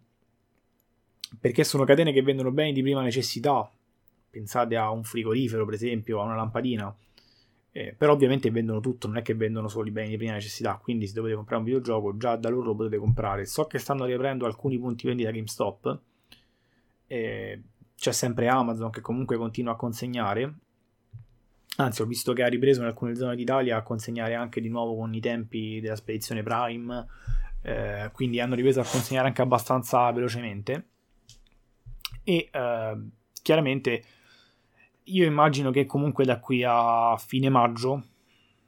perché 1.39 1.63
sono 1.63 1.83
catene 1.83 2.11
che 2.11 2.21
vendono 2.21 2.51
beni 2.51 2.73
di 2.73 2.81
prima 2.81 3.01
necessità. 3.01 3.69
Pensate 4.29 4.75
a 4.75 4.89
un 4.91 5.03
frigorifero, 5.03 5.65
per 5.65 5.73
esempio, 5.75 6.21
a 6.21 6.23
una 6.23 6.35
lampadina. 6.35 6.95
Eh, 7.75 7.95
però 7.97 8.13
ovviamente 8.13 8.51
vendono 8.51 8.79
tutto, 8.79 9.07
non 9.07 9.17
è 9.17 9.23
che 9.23 9.33
vendono 9.33 9.67
solo 9.67 9.87
i 9.87 9.91
beni 9.91 10.09
di 10.09 10.17
prima 10.17 10.33
necessità, 10.33 10.79
quindi 10.81 11.07
se 11.07 11.13
dovete 11.13 11.33
comprare 11.33 11.59
un 11.59 11.65
videogioco 11.65 12.15
già 12.17 12.35
da 12.35 12.49
loro 12.49 12.67
lo 12.67 12.75
potete 12.75 12.97
comprare. 12.97 13.45
So 13.45 13.65
che 13.65 13.79
stanno 13.79 14.05
riaprendo 14.05 14.45
alcuni 14.45 14.77
punti 14.77 15.07
vendita 15.07 15.31
GameStop, 15.31 15.99
eh, 17.07 17.61
c'è 17.95 18.11
sempre 18.11 18.47
Amazon 18.47 18.91
che 18.91 19.01
comunque 19.01 19.37
continua 19.37 19.73
a 19.73 19.75
consegnare, 19.75 20.53
Anzi, 21.75 22.03
ho 22.03 22.05
visto 22.05 22.33
che 22.33 22.43
ha 22.43 22.47
ripreso 22.47 22.81
in 22.81 22.87
alcune 22.87 23.15
zone 23.15 23.35
d'Italia 23.35 23.77
a 23.77 23.81
consegnare 23.81 24.35
anche 24.35 24.61
di 24.61 24.69
nuovo 24.69 24.95
con 24.95 25.11
i 25.15 25.19
tempi 25.19 25.79
della 25.81 25.95
spedizione 25.95 26.43
Prime, 26.43 27.07
eh, 27.63 28.11
quindi 28.13 28.39
hanno 28.39 28.53
ripreso 28.53 28.79
a 28.79 28.85
consegnare 28.85 29.27
anche 29.27 29.41
abbastanza 29.41 30.11
velocemente. 30.11 30.89
E 32.23 32.47
eh, 32.51 32.97
chiaramente 33.41 34.03
io 35.05 35.25
immagino 35.25 35.71
che 35.71 35.85
comunque 35.85 36.25
da 36.25 36.39
qui 36.39 36.63
a 36.65 37.15
fine 37.17 37.49
maggio, 37.49 38.03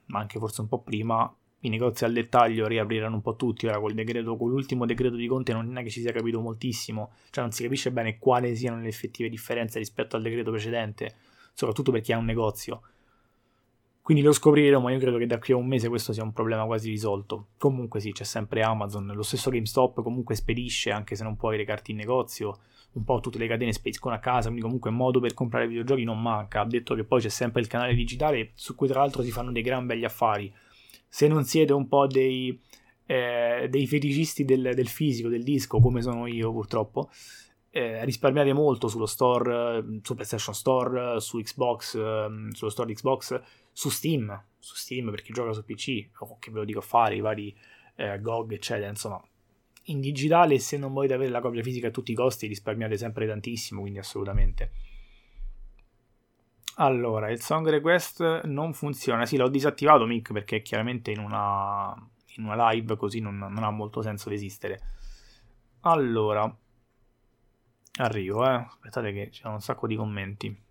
ma 0.08 0.20
anche 0.20 0.40
forse 0.40 0.62
un 0.62 0.68
po' 0.68 0.82
prima, 0.82 1.34
i 1.60 1.70
negozi 1.70 2.06
al 2.06 2.14
dettaglio 2.14 2.68
riapriranno 2.68 3.16
un 3.16 3.22
po' 3.22 3.36
tutti. 3.36 3.66
Ora 3.68 3.80
col 3.80 3.94
decreto, 3.94 4.38
con 4.38 4.50
l'ultimo 4.50 4.86
decreto 4.86 5.16
di 5.16 5.28
Conte 5.28 5.54
non 5.54 5.78
è 5.78 5.84
che 5.84 5.90
ci 5.90 6.02
sia 6.02 6.12
capito 6.12 6.42
moltissimo, 6.42 7.14
cioè 7.32 7.44
non 7.44 7.52
si 7.52 7.64
capisce 7.64 7.92
bene 7.92 8.18
quali 8.18 8.56
siano 8.56 8.80
le 8.80 8.88
effettive 8.88 9.30
differenze 9.30 9.80
rispetto 9.80 10.16
al 10.16 10.22
decreto 10.22 10.52
precedente, 10.52 11.16
soprattutto 11.54 11.92
per 11.92 12.02
chi 12.02 12.14
ha 12.14 12.18
un 12.18 12.26
negozio. 12.26 12.82
Quindi 14.06 14.22
lo 14.22 14.34
scopriremo, 14.34 14.82
ma 14.82 14.92
io 14.92 15.00
credo 15.00 15.18
che 15.18 15.26
da 15.26 15.40
qui 15.40 15.54
a 15.54 15.56
un 15.56 15.66
mese 15.66 15.90
questo 15.90 16.14
sia 16.14 16.22
un 16.22 16.32
problema 16.32 16.64
quasi 16.66 16.92
risolto. 16.92 17.48
Comunque 17.58 18.00
sì, 18.00 18.12
c'è 18.12 18.24
sempre 18.24 18.62
Amazon, 18.62 19.08
lo 19.08 19.24
stesso 19.24 19.50
GameStop 19.50 20.04
comunque 20.04 20.36
spedisce, 20.36 20.92
anche 20.92 21.16
se 21.16 21.24
non 21.24 21.36
puoi 21.36 21.58
recarti 21.58 21.90
in 21.90 21.98
negozio, 21.98 22.60
un 22.92 23.04
po' 23.04 23.20
tutte 23.20 23.40
le 23.40 23.48
catene 23.48 23.74
spediscono 23.74 24.14
a 24.14 24.20
casa, 24.20 24.44
quindi 24.44 24.62
comunque 24.62 24.92
modo 24.92 25.20
per 25.20 25.34
comprare 25.34 25.68
videogiochi 25.68 26.04
non 26.04 26.22
manca. 26.22 26.62
Ha 26.62 26.66
detto 26.68 26.94
che 26.94 27.04
poi 27.04 27.20
c'è 27.20 27.30
sempre 27.30 27.62
il 27.62 27.68
canale 27.68 27.96
digitale 27.96 28.52
su 28.54 28.76
cui 28.76 28.88
tra 28.88 29.00
l'altro 29.00 29.24
si 29.24 29.32
fanno 29.32 29.52
dei 29.52 29.64
gran 29.64 29.88
belli 29.88 30.06
affari. 30.06 30.54
Se 31.08 31.28
non 31.28 31.44
siete 31.44 31.74
un 31.74 31.88
po' 31.88 32.06
dei, 32.06 32.62
eh, 33.08 33.66
dei 33.72 33.88
feticisti 33.88 34.46
del, 34.46 34.74
del, 34.76 34.88
fisico, 34.88 35.30
del 35.30 35.42
disco, 35.42 35.80
come 35.80 36.04
sono 36.04 36.28
io 36.28 36.52
purtroppo, 36.52 37.10
eh, 37.72 38.06
risparmiate 38.06 38.54
molto 38.54 38.88
sullo 38.88 39.08
store, 39.08 39.84
su 40.04 40.14
PlayStation 40.14 40.54
Store, 40.54 41.20
su 41.20 41.40
Xbox, 41.40 41.96
eh, 41.96 42.28
sullo 42.52 42.70
store 42.70 42.88
di 42.88 42.94
Xbox 42.94 43.64
su 43.78 43.90
Steam, 43.90 44.42
su 44.58 44.74
Steam 44.74 45.10
per 45.10 45.22
chi 45.22 45.34
gioca 45.34 45.52
su 45.52 45.66
PC, 45.66 46.08
o 46.20 46.40
che 46.40 46.50
ve 46.50 46.60
lo 46.60 46.66
dico 46.66 46.80
a 46.80 46.82
fare, 46.82 47.16
i 47.16 47.20
vari 47.20 47.54
eh, 47.96 48.22
GOG, 48.22 48.54
eccetera, 48.54 48.88
insomma, 48.88 49.22
in 49.88 50.00
digitale 50.00 50.60
se 50.60 50.78
non 50.78 50.94
volete 50.94 51.14
avere 51.14 51.30
la 51.30 51.42
copia 51.42 51.62
fisica 51.62 51.88
a 51.88 51.92
tutti 51.92 52.14
i 52.14 52.16
costi 52.16 52.48
risparmiate 52.48 52.96
sempre 52.98 53.28
tantissimo, 53.28 53.82
quindi 53.82 54.00
assolutamente. 54.00 54.72
Allora, 56.76 57.30
il 57.30 57.42
song 57.42 57.68
request 57.68 58.44
non 58.46 58.74
funziona, 58.74 59.26
sì 59.26 59.36
l'ho 59.36 59.50
disattivato 59.50 60.06
Mick 60.06 60.32
perché 60.32 60.62
chiaramente 60.62 61.12
in 61.12 61.20
una, 61.20 61.94
in 62.38 62.46
una 62.46 62.70
live 62.70 62.96
così 62.96 63.20
non, 63.20 63.38
non 63.38 63.64
ha 63.64 63.72
molto 63.72 64.02
senso 64.02 64.30
di 64.30 64.36
esistere. 64.36 64.80
Allora, 65.82 66.50
arrivo, 67.98 68.46
eh. 68.46 68.54
aspettate 68.54 69.12
che 69.12 69.30
c'è 69.32 69.48
un 69.48 69.60
sacco 69.60 69.86
di 69.86 69.98
commenti. 69.98 70.64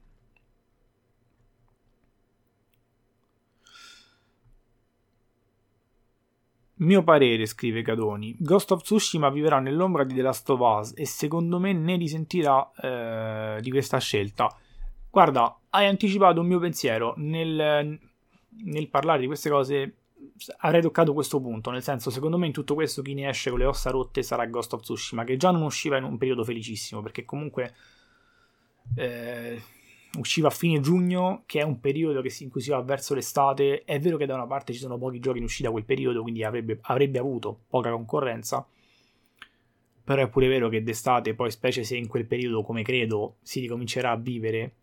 Mio 6.77 7.05
parere, 7.05 7.47
scrive 7.47 7.83
Cadoni, 7.83 8.35
Ghost 8.39 8.73
of 8.73 8.83
Tsushima 8.83 9.31
viverà 9.31 9.61
nell'ombra 9.61 10.03
di 10.03 10.15
The 10.15 10.23
Last 10.23 10.51
of 10.51 10.59
Us 10.61 10.93
e 10.97 11.07
secondo 11.07 11.61
me 11.61 11.73
ne 11.73 11.97
risentirà 11.97 12.69
eh, 12.73 13.61
di 13.61 13.71
questa 13.71 13.99
scelta. 13.99 14.53
Guarda, 15.09 15.57
hai 15.71 15.87
anticipato 15.87 16.41
un 16.41 16.49
mio 16.49 16.59
pensiero 16.59 17.15
nel, 17.19 17.97
nel 18.49 18.89
parlare 18.89 19.21
di 19.21 19.27
queste 19.27 19.51
cose. 19.51 19.97
Avrei 20.59 20.83
toccato 20.83 21.13
questo 21.13 21.41
punto, 21.41 21.71
nel 21.71 21.83
senso, 21.83 22.11
secondo 22.11 22.39
me 22.39 22.47
in 22.47 22.53
tutto 22.53 22.75
questo 22.75 23.03
chi 23.03 23.15
ne 23.15 23.29
esce 23.29 23.51
con 23.51 23.61
le 23.61 23.67
ossa 23.67 23.91
rotte 23.91 24.25
sarà 24.25 24.45
Ghost 24.47 24.73
of 24.73 24.83
Tsushima, 24.83 25.23
che 25.23 25.37
già 25.37 25.53
non 25.53 25.63
usciva 25.63 25.97
in 25.97 26.03
un 26.03 26.19
periodo 26.19 26.43
felicissimo, 26.43 27.03
perché 27.03 27.25
comunque 27.25 27.73
eh, 28.97 29.63
usciva 30.19 30.49
a 30.49 30.51
fine 30.51 30.81
giugno, 30.81 31.43
che 31.47 31.61
è 31.61 31.63
un 31.63 31.81
periodo 31.81 32.27
si, 32.29 32.45
in 32.45 32.51
cui 32.51 32.61
si 32.61 32.71
va 32.71 32.81
verso 32.83 33.15
l'estate. 33.15 33.85
È 33.85 33.99
vero 33.99 34.17
che 34.17 34.27
da 34.27 34.35
una 34.35 34.47
parte 34.47 34.73
ci 34.73 34.79
sono 34.79 34.99
pochi 34.99 35.21
giochi 35.21 35.39
in 35.39 35.45
uscita 35.45 35.71
quel 35.71 35.85
periodo, 35.85 36.23
quindi 36.23 36.43
avrebbe, 36.43 36.79
avrebbe 36.83 37.19
avuto 37.19 37.65
poca 37.69 37.91
concorrenza. 37.91 38.67
Però 40.05 40.23
è 40.23 40.29
pure 40.29 40.49
vero 40.49 40.69
che 40.69 40.83
d'estate, 40.83 41.35
poi 41.35 41.51
specie 41.51 41.83
se 41.83 41.97
in 41.97 42.09
quel 42.09 42.27
periodo, 42.27 42.63
come 42.63 42.83
credo, 42.83 43.37
si 43.43 43.61
ricomincerà 43.61 44.11
a 44.11 44.17
vivere, 44.17 44.75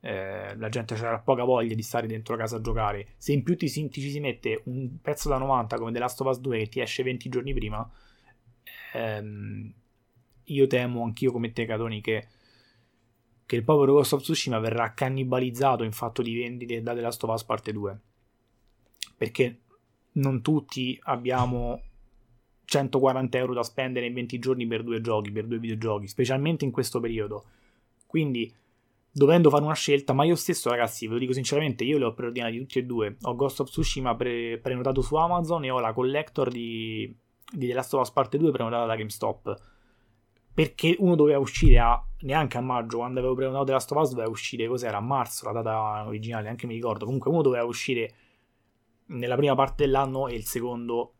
eh, 0.00 0.56
la 0.56 0.68
gente 0.68 0.94
avrà 0.94 1.18
poca 1.18 1.44
voglia 1.44 1.74
di 1.74 1.82
stare 1.82 2.06
dentro 2.06 2.36
casa 2.36 2.56
a 2.56 2.60
giocare. 2.60 3.08
Se 3.16 3.32
in 3.32 3.42
più 3.42 3.56
ti, 3.56 3.68
ti, 3.68 4.00
ci 4.00 4.10
si 4.10 4.20
mette 4.20 4.62
un 4.66 5.00
pezzo 5.00 5.28
da 5.28 5.38
90 5.38 5.76
come 5.76 5.92
The 5.92 5.98
Last 5.98 6.20
of 6.20 6.28
Us 6.28 6.38
2 6.40 6.58
che 6.58 6.68
ti 6.68 6.80
esce 6.80 7.02
20 7.02 7.28
giorni 7.28 7.52
prima, 7.52 7.90
ehm, 8.94 9.72
io 10.44 10.66
temo 10.66 11.04
anch'io 11.04 11.32
come 11.32 11.52
te, 11.52 11.66
Catoni, 11.66 12.00
che 12.00 12.26
che 13.50 13.56
il 13.56 13.64
povero 13.64 13.94
Ghost 13.94 14.12
of 14.12 14.22
Tsushima 14.22 14.60
verrà 14.60 14.94
cannibalizzato 14.94 15.82
in 15.82 15.90
fatto 15.90 16.22
di 16.22 16.36
vendite 16.36 16.82
da 16.82 16.94
The 16.94 17.00
Last 17.00 17.24
of 17.24 17.32
Us 17.32 17.42
parte 17.42 17.72
2. 17.72 18.00
Perché 19.16 19.58
non 20.12 20.40
tutti 20.40 20.96
abbiamo 21.02 21.82
140 22.64 23.38
euro 23.38 23.52
da 23.52 23.64
spendere 23.64 24.06
in 24.06 24.14
20 24.14 24.38
giorni 24.38 24.68
per 24.68 24.84
due 24.84 25.00
giochi, 25.00 25.32
per 25.32 25.48
due 25.48 25.58
videogiochi, 25.58 26.06
specialmente 26.06 26.64
in 26.64 26.70
questo 26.70 27.00
periodo. 27.00 27.44
Quindi, 28.06 28.54
dovendo 29.10 29.50
fare 29.50 29.64
una 29.64 29.74
scelta, 29.74 30.12
ma 30.12 30.22
io 30.22 30.36
stesso, 30.36 30.70
ragazzi, 30.70 31.08
ve 31.08 31.14
lo 31.14 31.18
dico 31.18 31.32
sinceramente, 31.32 31.82
io 31.82 31.98
le 31.98 32.04
ho 32.04 32.14
preordinati 32.14 32.56
tutti 32.56 32.78
e 32.78 32.84
due. 32.84 33.16
Ho 33.22 33.34
Ghost 33.34 33.58
of 33.58 33.70
Tsushima 33.70 34.14
pre- 34.14 34.60
prenotato 34.62 35.02
su 35.02 35.16
Amazon 35.16 35.64
e 35.64 35.70
ho 35.70 35.80
la 35.80 35.92
collector 35.92 36.48
di, 36.48 37.12
di 37.52 37.66
The 37.66 37.74
Last 37.74 37.94
of 37.94 38.02
Us 38.02 38.12
parte 38.12 38.38
2 38.38 38.52
prenotata 38.52 38.86
da 38.86 38.94
GameStop 38.94 39.69
perché 40.52 40.96
uno 40.98 41.14
doveva 41.14 41.38
uscire 41.38 41.78
a 41.78 42.02
neanche 42.22 42.58
a 42.58 42.60
maggio 42.60 42.98
quando 42.98 43.20
avevo 43.20 43.34
prenotato 43.34 43.64
The 43.64 43.72
Last 43.72 43.92
of 43.92 44.02
Us 44.02 44.10
doveva 44.10 44.28
uscire 44.28 44.66
cos'era? 44.66 44.98
A 44.98 45.00
marzo 45.00 45.46
la 45.46 45.52
data 45.52 46.06
originale 46.06 46.44
neanche 46.44 46.66
mi 46.66 46.74
ricordo. 46.74 47.04
Comunque 47.04 47.30
uno 47.30 47.42
doveva 47.42 47.64
uscire 47.64 48.14
nella 49.06 49.36
prima 49.36 49.54
parte 49.54 49.84
dell'anno 49.84 50.28
e 50.28 50.34
il 50.34 50.44
secondo 50.44 51.14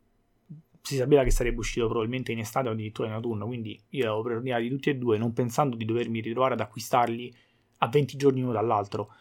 si 0.81 0.95
sapeva 0.95 1.23
che 1.23 1.31
sarebbe 1.31 1.59
uscito 1.59 1.87
probabilmente 1.87 2.31
in 2.31 2.39
estate 2.39 2.67
o 2.67 2.71
addirittura 2.71 3.07
in 3.07 3.13
autunno. 3.13 3.45
Quindi 3.45 3.79
io 3.89 4.05
avevo 4.05 4.21
preordinati 4.21 4.69
tutti 4.69 4.89
e 4.89 4.95
due 4.95 5.17
non 5.17 5.33
pensando 5.33 5.75
di 5.75 5.85
dovermi 5.85 6.19
ritrovare 6.21 6.53
ad 6.53 6.59
acquistarli 6.59 7.33
a 7.79 7.87
20 7.87 8.17
giorni 8.17 8.41
uno 8.41 8.51
dall'altro. 8.51 9.13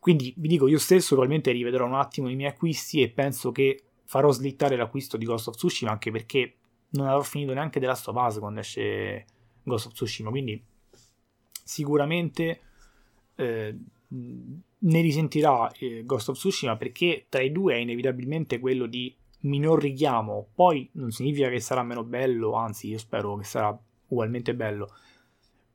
Quindi 0.00 0.32
vi 0.36 0.48
dico 0.48 0.68
io 0.68 0.78
stesso 0.78 1.08
probabilmente 1.14 1.50
rivedrò 1.50 1.86
un 1.86 1.94
attimo 1.94 2.28
i 2.28 2.36
miei 2.36 2.50
acquisti 2.50 3.02
e 3.02 3.10
penso 3.10 3.50
che 3.50 3.82
farò 4.04 4.30
slittare 4.30 4.76
l'acquisto 4.76 5.16
di 5.16 5.24
Ghost 5.24 5.48
of 5.48 5.56
Tsushima 5.56 5.90
anche 5.90 6.10
perché 6.10 6.54
non 6.90 7.08
avrò 7.08 7.22
finito 7.22 7.52
neanche 7.52 7.80
The 7.80 7.86
Last 7.86 8.38
quando 8.38 8.60
esce 8.60 9.24
Ghost 9.66 9.86
of 9.86 9.92
Tsushima, 9.92 10.30
quindi 10.30 10.62
sicuramente 11.64 12.60
eh, 13.34 13.76
ne 14.08 15.00
risentirà 15.00 15.70
eh, 15.72 16.04
Ghost 16.04 16.28
of 16.28 16.36
Tsushima 16.36 16.76
perché 16.76 17.26
tra 17.28 17.42
i 17.42 17.50
due 17.50 17.74
è 17.74 17.78
inevitabilmente 17.78 18.60
quello 18.60 18.86
di 18.86 19.14
minor 19.40 19.80
richiamo, 19.80 20.48
poi 20.54 20.88
non 20.92 21.10
significa 21.10 21.48
che 21.48 21.60
sarà 21.60 21.82
meno 21.82 22.04
bello, 22.04 22.52
anzi 22.52 22.88
io 22.88 22.98
spero 22.98 23.36
che 23.36 23.44
sarà 23.44 23.76
ugualmente 24.08 24.54
bello, 24.54 24.88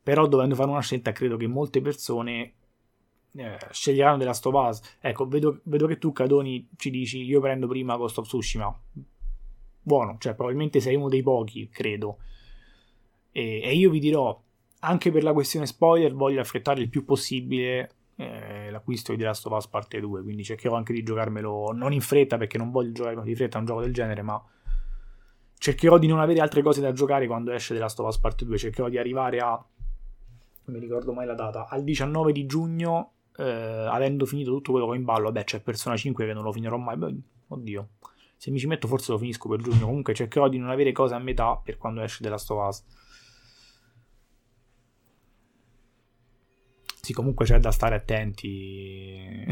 però 0.01 0.27
dovendo 0.27 0.55
fare 0.55 0.69
una 0.69 0.81
scelta 0.81 1.11
credo 1.11 1.35
che 1.35 1.47
molte 1.47 1.81
persone 1.81 2.53
eh, 3.33 3.57
sceglieranno 3.69 4.29
of 4.29 4.53
Us. 4.53 4.97
Ecco, 4.99 5.27
vedo, 5.27 5.59
vedo, 5.63 5.87
che 5.87 5.97
tu 5.97 6.11
Cadoni 6.11 6.67
ci 6.77 6.89
dici 6.89 7.21
io 7.23 7.39
prendo 7.39 7.67
prima 7.67 7.97
Ghost 7.97 8.17
of 8.17 8.27
Tsushima. 8.27 8.81
Buono, 9.83 10.17
cioè 10.19 10.35
probabilmente 10.35 10.79
sei 10.79 10.95
uno 10.95 11.09
dei 11.09 11.23
pochi, 11.23 11.67
credo, 11.69 12.19
e, 13.31 13.61
e, 13.61 13.73
io 13.73 13.89
vi 13.89 13.99
dirò, 13.99 14.39
anche 14.79 15.11
per 15.11 15.23
la 15.23 15.33
questione 15.33 15.65
spoiler, 15.65 16.13
voglio 16.13 16.41
affrettare 16.41 16.81
il 16.81 16.89
più 16.89 17.05
possibile 17.05 17.91
eh, 18.15 18.69
l'acquisto 18.69 19.11
di 19.11 19.19
The 19.19 19.25
Last 19.25 19.45
of 19.45 19.53
Us 19.53 19.67
Parte 19.67 19.99
2, 19.99 20.21
quindi 20.23 20.43
cercherò 20.43 20.75
anche 20.75 20.93
di 20.93 21.03
giocarmelo 21.03 21.71
non 21.73 21.93
in 21.93 22.01
fretta 22.01 22.37
perché 22.37 22.57
non 22.57 22.71
voglio 22.71 22.91
giocare 22.91 23.21
di 23.21 23.35
fretta 23.35 23.57
a 23.57 23.59
un 23.59 23.65
gioco 23.65 23.81
del 23.81 23.93
genere, 23.93 24.21
ma 24.21 24.41
cercherò 25.57 25.97
di 25.97 26.07
non 26.07 26.19
avere 26.19 26.39
altre 26.39 26.61
cose 26.61 26.81
da 26.81 26.91
giocare 26.91 27.27
quando 27.27 27.51
esce 27.51 27.73
The 27.73 27.79
Last 27.79 27.99
of 27.99 28.07
Us 28.07 28.17
Parte 28.17 28.45
2, 28.45 28.57
cercherò 28.57 28.89
di 28.89 28.97
arrivare 28.97 29.39
a, 29.39 29.49
non 29.49 30.75
mi 30.75 30.79
ricordo 30.79 31.13
mai 31.13 31.25
la 31.25 31.35
data, 31.35 31.67
al 31.67 31.83
19 31.83 32.31
di 32.31 32.45
giugno, 32.45 33.11
eh, 33.37 33.43
avendo 33.43 34.25
finito 34.25 34.51
tutto 34.51 34.71
quello 34.71 34.87
che 34.87 34.91
ho 34.91 34.95
in 34.95 35.03
ballo, 35.05 35.25
vabbè 35.25 35.43
c'è 35.43 35.61
Persona 35.61 35.95
5 35.95 36.25
che 36.25 36.33
non 36.33 36.43
lo 36.43 36.51
finirò 36.51 36.77
mai, 36.77 36.97
Beh, 36.97 37.15
oddio, 37.47 37.87
se 38.35 38.49
mi 38.49 38.57
ci 38.57 38.65
metto 38.65 38.87
forse 38.87 39.11
lo 39.11 39.19
finisco 39.19 39.47
per 39.49 39.61
giugno, 39.61 39.85
comunque 39.85 40.15
cercherò 40.15 40.49
di 40.49 40.57
non 40.57 40.69
avere 40.69 40.91
cose 40.91 41.13
a 41.13 41.19
metà 41.19 41.59
per 41.63 41.77
quando 41.77 42.01
esce 42.01 42.23
The 42.23 42.29
Last 42.29 42.49
of 42.49 42.67
Us. 42.67 42.83
Sì, 47.11 47.17
comunque 47.17 47.45
c'è 47.45 47.59
da 47.59 47.71
stare 47.71 47.95
attenti. 47.95 49.45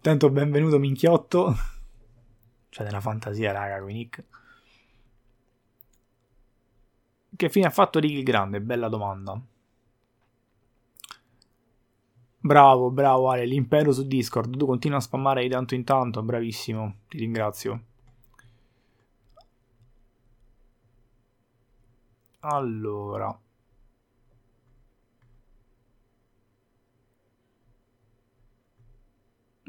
Tanto 0.00 0.30
benvenuto 0.30 0.78
minchiotto. 0.78 1.54
C'è 2.70 2.84
della 2.84 3.02
fantasia, 3.02 3.52
raga, 3.52 3.80
con 3.80 3.92
Nick. 3.92 4.24
Che 7.36 7.48
fine 7.50 7.66
ha 7.66 7.70
fatto 7.70 7.98
Ricky 7.98 8.22
Grande? 8.22 8.62
Bella 8.62 8.88
domanda. 8.88 9.38
Bravo, 12.40 12.90
bravo 12.90 13.30
Ale, 13.30 13.44
l'impero 13.44 13.92
su 13.92 14.06
Discord. 14.06 14.56
Tu 14.56 14.64
continua 14.64 14.96
a 14.98 15.00
spammare 15.02 15.42
di 15.42 15.50
tanto 15.50 15.74
in 15.74 15.84
tanto, 15.84 16.22
bravissimo, 16.22 16.96
ti 17.08 17.18
ringrazio. 17.18 17.82
Allora. 22.40 23.38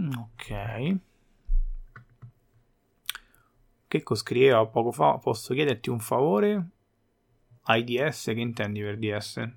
Ok. 0.03 0.97
Che 3.87 4.03
scriveva 4.15 4.65
poco 4.65 4.91
fa? 4.91 5.17
Posso 5.17 5.53
chiederti 5.53 5.89
un 5.89 5.99
favore? 5.99 6.69
IDS, 7.65 8.25
che 8.25 8.39
intendi 8.39 8.81
per 8.81 8.97
DS? 8.97 9.49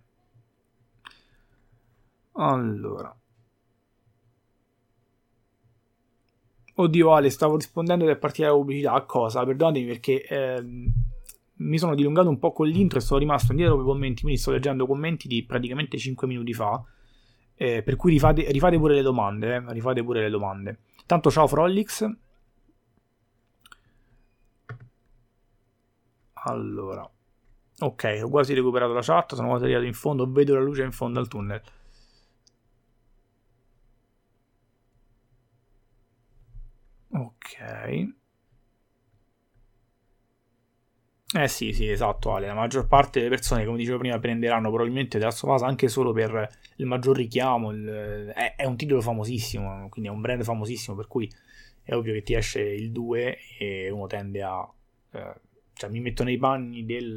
Allora. 2.32 3.16
Oddio 6.78 7.14
Ale, 7.14 7.30
stavo 7.30 7.56
rispondendo 7.56 8.04
per 8.04 8.18
partire 8.18 8.48
la 8.48 8.54
pubblicità. 8.54 8.92
A 8.92 9.02
cosa? 9.02 9.44
Perdonatemi 9.44 9.86
perché 9.86 10.22
eh, 10.22 10.62
mi 11.54 11.78
sono 11.78 11.94
dilungato 11.94 12.28
un 12.28 12.38
po' 12.38 12.52
con 12.52 12.68
l'intro 12.68 12.98
e 12.98 13.02
sono 13.02 13.18
rimasto 13.18 13.52
indietro 13.52 13.76
con 13.76 13.84
i 13.84 13.88
commenti, 13.88 14.20
quindi 14.20 14.38
sto 14.38 14.50
leggendo 14.50 14.86
commenti 14.86 15.26
di 15.26 15.42
praticamente 15.44 15.96
5 15.96 16.26
minuti 16.26 16.52
fa. 16.52 16.84
Eh, 17.56 17.82
per 17.82 17.96
cui 17.96 18.12
rifate, 18.12 18.50
rifate, 18.50 18.78
pure 18.78 18.94
le 18.94 19.02
domande, 19.02 19.54
eh, 19.56 19.72
rifate 19.72 20.02
pure 20.02 20.20
le 20.20 20.30
domande. 20.30 20.78
Tanto 21.06 21.30
ciao 21.30 21.46
Frolix. 21.46 22.06
Allora. 26.44 27.08
Ok, 27.80 28.20
ho 28.22 28.28
quasi 28.28 28.54
recuperato 28.54 28.92
la 28.92 29.02
chat, 29.02 29.34
sono 29.34 29.48
quasi 29.48 29.64
arrivato 29.64 29.84
in 29.86 29.94
fondo, 29.94 30.30
vedo 30.30 30.54
la 30.54 30.60
luce 30.60 30.82
in 30.82 30.92
fondo 30.92 31.18
al 31.20 31.28
tunnel. 31.28 31.60
Ok. 37.10 38.25
Eh 41.34 41.48
sì, 41.48 41.72
sì, 41.72 41.88
esatto, 41.88 42.34
Ale. 42.34 42.46
La 42.46 42.54
maggior 42.54 42.86
parte 42.86 43.18
delle 43.18 43.30
persone, 43.30 43.64
come 43.64 43.78
dicevo 43.78 43.98
prima, 43.98 44.16
prenderanno 44.20 44.68
probabilmente 44.68 45.18
The 45.18 45.24
Last 45.24 45.44
anche 45.64 45.88
solo 45.88 46.12
per 46.12 46.48
il 46.76 46.86
maggior 46.86 47.16
richiamo. 47.16 47.72
Il... 47.72 48.32
È, 48.32 48.54
è, 48.54 48.64
un 48.64 48.76
titolo 48.76 49.00
famosissimo, 49.00 49.88
quindi 49.88 50.08
è 50.08 50.12
un 50.12 50.20
brand 50.20 50.44
famosissimo, 50.44 50.94
per 50.96 51.08
cui 51.08 51.28
è 51.82 51.94
ovvio 51.94 52.12
che 52.12 52.22
ti 52.22 52.34
esce 52.34 52.62
il 52.62 52.92
2 52.92 53.38
e 53.58 53.90
uno 53.90 54.06
tende 54.06 54.42
a... 54.42 54.72
Eh, 55.10 55.34
cioè, 55.72 55.90
mi 55.90 56.00
metto 56.00 56.22
nei 56.22 56.36
panni 56.38 56.84
del, 56.86 57.16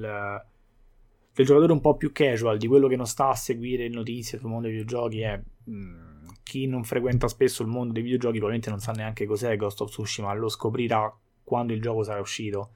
del, 1.33 1.45
giocatore 1.45 1.71
un 1.71 1.81
po' 1.81 1.95
più 1.95 2.11
casual, 2.11 2.57
di 2.57 2.65
quello 2.65 2.87
che 2.87 2.95
non 2.95 3.05
sta 3.05 3.29
a 3.29 3.35
seguire 3.35 3.87
le 3.87 3.93
notizie 3.93 4.39
sul 4.39 4.49
mondo 4.49 4.67
dei 4.67 4.77
videogiochi. 4.77 5.21
È, 5.21 5.39
mh, 5.65 5.71
mm, 5.71 6.27
chi 6.41 6.65
non 6.65 6.83
frequenta 6.83 7.27
spesso 7.27 7.61
il 7.61 7.67
mondo 7.67 7.93
dei 7.93 8.01
videogiochi 8.01 8.39
probabilmente 8.39 8.71
non 8.71 8.79
sa 8.79 8.91
neanche 8.91 9.27
cos'è 9.27 9.55
Ghost 9.55 9.81
of 9.81 9.89
Tsushima, 9.91 10.33
lo 10.33 10.49
scoprirà 10.49 11.15
quando 11.43 11.73
il 11.73 11.81
gioco 11.81 12.01
sarà 12.01 12.19
uscito 12.19 12.71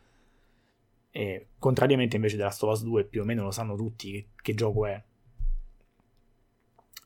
e, 1.16 1.50
contrariamente 1.60 2.16
invece 2.16 2.38
della 2.38 2.50
Stovas 2.50 2.84
2 2.84 3.06
più 3.06 3.22
o 3.22 3.24
meno 3.24 3.44
lo 3.44 3.52
sanno 3.52 3.76
tutti 3.76 4.12
che, 4.12 4.28
che 4.42 4.56
gioco 4.56 4.88
è. 4.88 5.02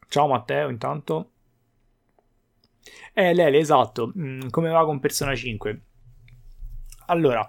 Ciao 0.08 0.28
Matteo, 0.28 0.70
intanto. 0.70 1.32
Eh, 3.14 3.34
Lele, 3.34 3.58
esatto. 3.58 4.14
Mm, 4.18 4.48
come 4.50 4.70
va 4.70 4.86
con 4.86 5.02
Persona 5.02 5.36
5? 5.36 5.82
Allora, 7.08 7.46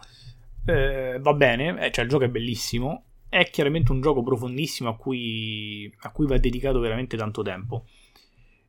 eh, 0.67 1.19
va 1.21 1.33
bene, 1.35 1.87
eh, 1.87 1.93
cioè 1.93 2.05
il 2.05 2.11
gioco 2.11 2.25
è 2.25 2.29
bellissimo. 2.29 3.05
È 3.29 3.49
chiaramente 3.51 3.93
un 3.93 4.01
gioco 4.01 4.25
profondissimo 4.25 4.89
a 4.89 4.97
cui, 4.97 5.95
a 6.01 6.11
cui 6.11 6.27
va 6.27 6.39
dedicato 6.39 6.81
veramente 6.81 7.17
tanto 7.17 7.43
tempo 7.43 7.87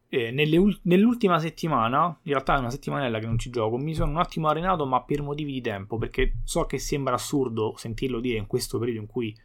eh, 0.09 0.31
nelle, 0.31 0.59
nell'ultima 0.83 1.39
settimana, 1.39 2.07
in 2.23 2.31
realtà 2.31 2.55
è 2.55 2.59
una 2.59 2.71
settimanella 2.71 3.19
che 3.19 3.27
non 3.27 3.37
ci 3.37 3.51
gioco, 3.51 3.77
mi 3.77 3.93
sono 3.93 4.11
un 4.11 4.17
attimo 4.17 4.47
arenato, 4.47 4.85
ma 4.87 5.03
per 5.03 5.21
motivi 5.21 5.53
di 5.53 5.61
tempo, 5.61 5.97
perché 5.97 6.39
so 6.43 6.65
che 6.65 6.79
sembra 6.79 7.13
assurdo 7.13 7.75
sentirlo 7.77 8.19
dire 8.19 8.39
in 8.39 8.47
questo 8.47 8.79
periodo 8.79 9.01
in 9.01 9.07
cui 9.07 9.35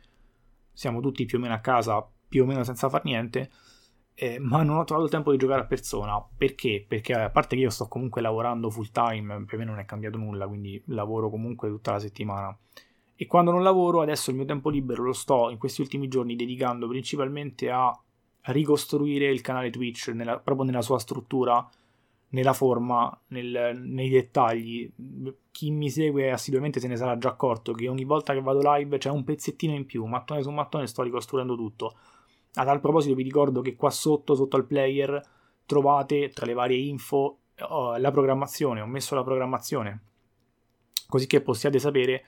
siamo 0.72 1.00
tutti 1.00 1.26
più 1.26 1.38
o 1.38 1.40
meno 1.40 1.52
a 1.52 1.58
casa, 1.58 2.06
più 2.28 2.42
o 2.42 2.46
meno 2.46 2.64
senza 2.64 2.88
far 2.88 3.04
niente, 3.04 3.50
eh, 4.14 4.38
ma 4.38 4.62
non 4.62 4.78
ho 4.78 4.84
trovato 4.84 5.06
il 5.06 5.12
tempo 5.12 5.32
di 5.32 5.36
giocare 5.36 5.62
a 5.62 5.66
persona. 5.66 6.24
Perché? 6.36 6.84
Perché 6.88 7.12
a 7.12 7.30
parte 7.30 7.56
che 7.56 7.62
io 7.62 7.70
sto 7.70 7.86
comunque 7.86 8.22
lavorando 8.22 8.70
full 8.70 8.90
time, 8.90 9.44
per 9.44 9.58
me 9.58 9.64
non 9.64 9.78
è 9.78 9.84
cambiato 9.84 10.16
nulla, 10.16 10.48
quindi 10.48 10.82
lavoro 10.86 11.28
comunque 11.28 11.68
tutta 11.68 11.92
la 11.92 11.98
settimana. 11.98 12.56
E 13.16 13.26
quando 13.26 13.50
non 13.50 13.62
lavoro, 13.62 14.00
adesso 14.00 14.30
il 14.30 14.36
mio 14.36 14.44
tempo 14.46 14.70
libero 14.70 15.02
lo 15.02 15.12
sto 15.12 15.50
in 15.50 15.58
questi 15.58 15.82
ultimi 15.82 16.08
giorni 16.08 16.36
dedicando 16.36 16.88
principalmente 16.88 17.70
a 17.70 17.96
ricostruire 18.46 19.30
il 19.30 19.40
canale 19.40 19.70
Twitch 19.70 20.08
nella, 20.08 20.38
proprio 20.38 20.66
nella 20.66 20.82
sua 20.82 20.98
struttura, 20.98 21.66
nella 22.30 22.52
forma, 22.52 23.16
nel, 23.28 23.80
nei 23.82 24.08
dettagli. 24.08 24.90
Chi 25.50 25.70
mi 25.70 25.88
segue 25.88 26.30
assiduamente 26.30 26.80
se 26.80 26.88
ne 26.88 26.96
sarà 26.96 27.16
già 27.16 27.30
accorto 27.30 27.72
che 27.72 27.88
ogni 27.88 28.04
volta 28.04 28.32
che 28.32 28.40
vado 28.40 28.60
live 28.62 28.98
c'è 28.98 29.10
un 29.10 29.24
pezzettino 29.24 29.72
in 29.72 29.86
più, 29.86 30.04
mattone 30.04 30.42
su 30.42 30.50
mattone 30.50 30.86
sto 30.86 31.02
ricostruendo 31.02 31.56
tutto. 31.56 31.96
A 32.54 32.64
tal 32.64 32.80
proposito 32.80 33.14
vi 33.14 33.22
ricordo 33.22 33.60
che 33.60 33.74
qua 33.74 33.90
sotto, 33.90 34.34
sotto 34.34 34.56
al 34.56 34.66
player, 34.66 35.20
trovate 35.66 36.28
tra 36.28 36.46
le 36.46 36.52
varie 36.52 36.76
info 36.76 37.38
oh, 37.68 37.96
la 37.96 38.10
programmazione, 38.10 38.80
ho 38.80 38.86
messo 38.86 39.14
la 39.14 39.24
programmazione, 39.24 40.02
così 41.08 41.26
che 41.26 41.40
possiate 41.40 41.78
sapere 41.78 42.24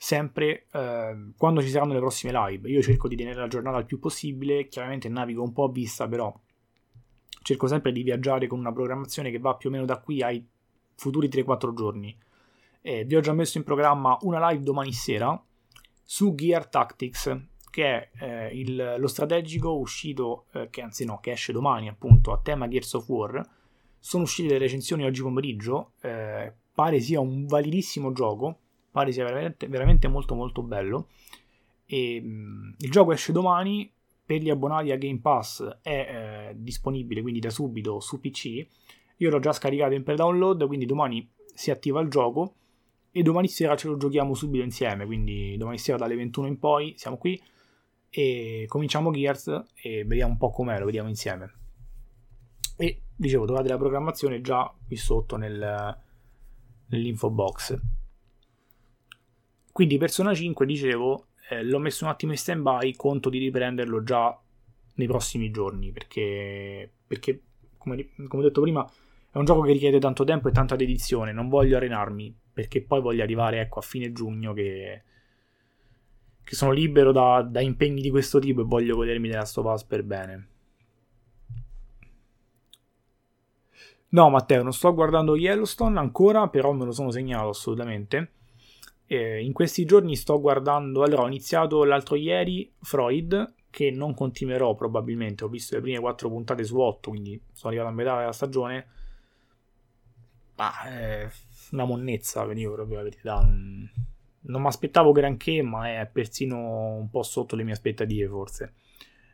sempre 0.00 0.66
eh, 0.72 1.32
quando 1.36 1.60
ci 1.60 1.68
saranno 1.68 1.92
le 1.92 1.98
prossime 1.98 2.32
live. 2.32 2.70
Io 2.70 2.80
cerco 2.80 3.08
di 3.08 3.16
tenere 3.16 3.40
la 3.40 3.48
giornata 3.48 3.78
il 3.78 3.84
più 3.84 3.98
possibile, 3.98 4.68
chiaramente 4.68 5.08
navigo 5.08 5.42
un 5.42 5.52
po' 5.52 5.64
a 5.64 5.70
vista, 5.70 6.06
però 6.06 6.32
cerco 7.42 7.66
sempre 7.66 7.90
di 7.90 8.04
viaggiare 8.04 8.46
con 8.46 8.60
una 8.60 8.72
programmazione 8.72 9.30
che 9.30 9.40
va 9.40 9.56
più 9.56 9.68
o 9.68 9.72
meno 9.72 9.84
da 9.84 9.98
qui 9.98 10.22
ai 10.22 10.46
futuri 10.94 11.28
3-4 11.28 11.74
giorni. 11.74 12.16
Eh, 12.80 13.04
vi 13.04 13.16
ho 13.16 13.20
già 13.20 13.32
messo 13.32 13.58
in 13.58 13.64
programma 13.64 14.16
una 14.22 14.48
live 14.48 14.62
domani 14.62 14.92
sera 14.92 15.42
su 16.04 16.34
Gear 16.34 16.68
Tactics, 16.68 17.36
che 17.68 17.84
è 17.84 18.10
eh, 18.20 18.56
il, 18.56 18.94
lo 18.98 19.08
strategico 19.08 19.76
uscito, 19.76 20.46
eh, 20.52 20.70
che 20.70 20.80
anzi 20.80 21.04
no, 21.04 21.18
che 21.18 21.32
esce 21.32 21.52
domani 21.52 21.88
appunto 21.88 22.32
a 22.32 22.40
tema 22.40 22.68
Gears 22.68 22.94
of 22.94 23.08
War. 23.08 23.46
Sono 23.98 24.22
uscite 24.22 24.52
le 24.52 24.58
recensioni 24.58 25.04
oggi 25.04 25.22
pomeriggio, 25.22 25.94
eh, 26.02 26.52
pare 26.72 27.00
sia 27.00 27.18
un 27.18 27.46
validissimo 27.46 28.12
gioco 28.12 28.60
pare 28.90 29.12
sia 29.12 29.24
veramente, 29.24 29.66
veramente 29.68 30.08
molto 30.08 30.34
molto 30.34 30.62
bello. 30.62 31.08
E, 31.86 32.20
mh, 32.20 32.28
mm, 32.28 32.70
il 32.78 32.90
gioco 32.90 33.12
esce 33.12 33.32
domani, 33.32 33.90
per 34.28 34.42
gli 34.42 34.50
abbonati 34.50 34.90
a 34.90 34.96
Game 34.96 35.20
Pass 35.20 35.78
è 35.80 36.50
eh, 36.50 36.54
disponibile 36.54 37.22
quindi 37.22 37.40
da 37.40 37.48
subito 37.48 37.98
su 38.00 38.20
PC. 38.20 38.66
Io 39.16 39.30
l'ho 39.30 39.38
già 39.40 39.52
scaricato 39.52 39.94
in 39.94 40.02
pre-download, 40.02 40.66
quindi 40.66 40.84
domani 40.84 41.26
si 41.54 41.70
attiva 41.70 42.00
il 42.00 42.08
gioco 42.08 42.54
e 43.10 43.22
domani 43.22 43.48
sera 43.48 43.74
ce 43.74 43.88
lo 43.88 43.96
giochiamo 43.96 44.34
subito 44.34 44.62
insieme, 44.62 45.06
quindi 45.06 45.56
domani 45.56 45.78
sera 45.78 45.96
dalle 45.96 46.14
21 46.14 46.46
in 46.46 46.58
poi 46.58 46.92
siamo 46.96 47.16
qui 47.16 47.40
e 48.10 48.64
cominciamo 48.68 49.10
Gears 49.10 49.64
e 49.82 50.04
vediamo 50.04 50.32
un 50.32 50.38
po' 50.38 50.50
com'è, 50.50 50.78
lo 50.78 50.84
vediamo 50.84 51.08
insieme. 51.08 51.52
E 52.76 53.02
dicevo, 53.16 53.46
trovate 53.46 53.68
la 53.68 53.76
programmazione 53.76 54.40
già 54.40 54.72
qui 54.86 54.96
sotto 54.96 55.36
nel, 55.36 55.98
nell'info 56.86 57.30
box. 57.30 57.80
Quindi 59.78 59.96
Persona 59.96 60.34
5, 60.34 60.66
dicevo, 60.66 61.26
eh, 61.50 61.62
l'ho 61.62 61.78
messo 61.78 62.02
un 62.02 62.10
attimo 62.10 62.32
in 62.32 62.38
stand 62.38 62.62
by, 62.62 62.96
conto 62.96 63.30
di 63.30 63.38
riprenderlo 63.38 64.02
già 64.02 64.36
nei 64.94 65.06
prossimi 65.06 65.52
giorni, 65.52 65.92
perché, 65.92 66.90
perché 67.06 67.42
come, 67.78 68.08
come, 68.26 68.42
ho 68.42 68.46
detto 68.46 68.60
prima, 68.60 68.84
è 69.30 69.38
un 69.38 69.44
gioco 69.44 69.60
che 69.60 69.70
richiede 69.70 70.00
tanto 70.00 70.24
tempo 70.24 70.48
e 70.48 70.50
tanta 70.50 70.74
dedizione, 70.74 71.30
non 71.30 71.48
voglio 71.48 71.76
arenarmi, 71.76 72.36
perché 72.52 72.82
poi 72.82 73.00
voglio 73.00 73.22
arrivare 73.22 73.60
ecco, 73.60 73.78
a 73.78 73.82
fine 73.82 74.10
giugno 74.10 74.52
che, 74.52 75.02
che 76.42 76.54
sono 76.56 76.72
libero 76.72 77.12
da, 77.12 77.46
da, 77.48 77.60
impegni 77.60 78.00
di 78.00 78.10
questo 78.10 78.40
tipo 78.40 78.62
e 78.62 78.64
voglio 78.64 78.96
godermi 78.96 79.28
della 79.28 79.44
Stop 79.44 79.86
per 79.86 80.02
bene. 80.02 80.48
No, 84.08 84.28
Matteo, 84.28 84.64
non 84.64 84.72
sto 84.72 84.92
guardando 84.92 85.36
Yellowstone 85.36 86.00
ancora, 86.00 86.48
però 86.48 86.72
me 86.72 86.84
lo 86.84 86.90
sono 86.90 87.12
segnato 87.12 87.50
assolutamente. 87.50 88.32
Eh, 89.10 89.42
in 89.42 89.54
questi 89.54 89.86
giorni 89.86 90.16
sto 90.16 90.38
guardando, 90.38 91.02
allora 91.02 91.22
ho 91.22 91.26
iniziato 91.26 91.82
l'altro 91.84 92.14
ieri 92.14 92.70
Freud, 92.82 93.54
che 93.70 93.90
non 93.90 94.12
continuerò 94.12 94.74
probabilmente, 94.74 95.44
ho 95.44 95.48
visto 95.48 95.74
le 95.76 95.80
prime 95.80 95.98
quattro 95.98 96.28
puntate 96.28 96.62
su 96.62 96.78
8, 96.78 97.08
quindi 97.08 97.40
sono 97.52 97.72
arrivato 97.72 97.90
a 97.90 97.94
metà 97.94 98.18
della 98.18 98.32
stagione. 98.32 98.86
Ma 100.56 100.82
è 100.82 101.28
una 101.70 101.84
monnezza, 101.86 102.44
venivo 102.44 102.74
proprio 102.74 102.96
la 102.98 103.04
verità. 103.04 103.40
Non 103.40 104.60
mi 104.60 104.66
aspettavo 104.66 105.12
granché, 105.12 105.62
ma 105.62 106.00
è 106.00 106.06
persino 106.06 106.96
un 106.96 107.08
po' 107.08 107.22
sotto 107.22 107.56
le 107.56 107.62
mie 107.62 107.72
aspettative, 107.72 108.28
forse. 108.28 108.74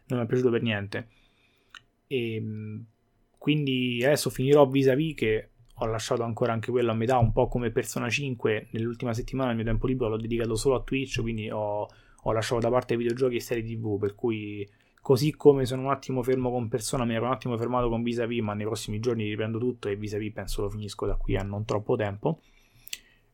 Non 0.07 0.21
mi 0.21 0.25
è 0.25 0.29
piaciuto 0.29 0.51
per 0.51 0.63
niente. 0.63 1.09
E 2.07 2.35
ehm, 2.35 2.85
quindi 3.39 4.03
adesso 4.05 4.31
finirò 4.31 4.67
vis-a-vis 4.67 5.15
che 5.17 5.51
ho 5.85 5.90
lasciato 5.90 6.23
ancora 6.23 6.53
anche 6.53 6.70
quello 6.70 6.90
a 6.90 6.94
metà, 6.94 7.18
un 7.18 7.33
po' 7.33 7.49
come 7.49 7.70
Persona 7.70 8.09
5. 8.09 8.68
Nell'ultima 8.73 9.12
settimana 9.14 9.51
il 9.51 9.57
mio 9.57 9.64
tempo 9.64 9.87
libero 9.87 10.11
l'ho 10.11 10.16
dedicato 10.16 10.57
solo 10.57 10.77
a 10.77 10.83
Twitch, 10.83 11.20
quindi 11.20 11.51
ho, 11.51 11.88
ho 12.23 12.33
lasciato 12.33 12.61
da 12.61 12.70
parte 12.70 12.97
videogiochi 12.97 13.37
e 13.37 13.40
serie 13.40 13.62
TV, 13.62 13.99
per 13.99 14.14
cui 14.14 14.68
così 15.01 15.37
come 15.37 15.66
sono 15.66 15.83
un 15.83 15.90
attimo 15.90 16.23
fermo 16.23 16.51
con 16.51 16.68
Persona, 16.68 17.05
mi 17.05 17.14
ero 17.14 17.27
un 17.27 17.33
attimo 17.33 17.57
fermato 17.59 17.88
con 17.88 18.03
Vis-a-Vis, 18.03 18.42
ma 18.42 18.55
nei 18.55 18.64
prossimi 18.64 19.01
giorni 19.01 19.29
riprendo 19.29 19.59
tutto 19.59 19.88
e 19.88 19.97
Vis-a-Vis 19.97 20.33
penso 20.33 20.62
lo 20.62 20.70
finisco 20.70 21.07
da 21.07 21.16
qui 21.16 21.37
a 21.37 21.42
non 21.42 21.64
troppo 21.64 21.97
tempo. 21.97 22.40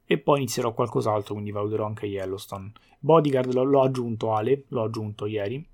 E 0.05 0.19
poi 0.19 0.39
inizierò 0.39 0.75
qualcos'altro, 0.75 1.35
quindi 1.35 1.53
valuterò 1.53 1.87
anche 1.87 2.07
Yellowstone. 2.07 2.73
Bodyguard 2.99 3.53
l'ho, 3.53 3.63
l'ho 3.63 3.83
aggiunto 3.83 4.35
Ale, 4.35 4.65
l'ho 4.67 4.83
aggiunto 4.83 5.27
ieri. 5.27 5.65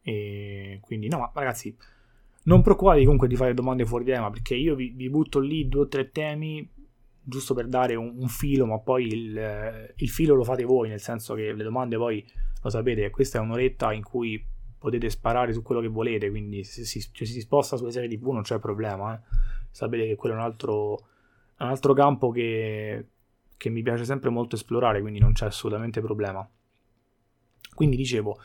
E 0.00 0.78
quindi 0.80 1.08
no, 1.08 1.18
ma 1.18 1.30
ragazzi, 1.34 1.76
non 2.46 2.62
preoccupatevi 2.62 3.04
comunque 3.04 3.28
di 3.28 3.36
fare 3.36 3.54
domande 3.54 3.84
fuori 3.84 4.04
tema, 4.04 4.30
perché 4.30 4.54
io 4.54 4.74
vi, 4.74 4.90
vi 4.90 5.08
butto 5.08 5.38
lì 5.38 5.68
due 5.68 5.82
o 5.82 5.88
tre 5.88 6.10
temi 6.10 6.68
giusto 7.28 7.54
per 7.54 7.66
dare 7.66 7.96
un, 7.96 8.14
un 8.16 8.28
filo, 8.28 8.66
ma 8.66 8.78
poi 8.78 9.06
il, 9.06 9.92
il, 9.96 10.08
filo 10.08 10.34
lo 10.34 10.44
fate 10.44 10.64
voi, 10.64 10.88
nel 10.88 11.00
senso 11.00 11.34
che 11.34 11.52
le 11.52 11.64
domande 11.64 11.96
poi 11.96 12.24
lo 12.62 12.70
sapete, 12.70 13.10
questa 13.10 13.38
è 13.38 13.40
un'oretta 13.40 13.92
in 13.92 14.04
cui 14.04 14.44
potete 14.78 15.10
sparare 15.10 15.52
su 15.52 15.62
quello 15.62 15.80
che 15.80 15.88
volete, 15.88 16.30
quindi 16.30 16.62
se 16.62 16.84
si, 16.84 17.00
cioè, 17.12 17.26
si 17.26 17.40
sposta 17.40 17.76
sulle 17.76 17.90
serie 17.90 18.08
TV 18.08 18.30
non 18.30 18.42
c'è 18.42 18.60
problema, 18.60 19.16
eh. 19.16 19.20
sapete 19.70 20.06
che 20.06 20.14
quello 20.14 20.36
è 20.36 20.38
un 20.38 20.44
altro 20.44 21.08
un 21.58 21.68
altro 21.68 21.94
campo 21.94 22.30
che, 22.30 23.06
che 23.56 23.68
mi 23.70 23.82
piace 23.82 24.04
sempre 24.04 24.30
molto 24.30 24.56
esplorare, 24.56 25.00
quindi 25.00 25.18
non 25.18 25.32
c'è 25.32 25.46
assolutamente 25.46 26.00
problema. 26.00 26.48
Quindi 27.74 27.96
dicevo, 27.96 28.38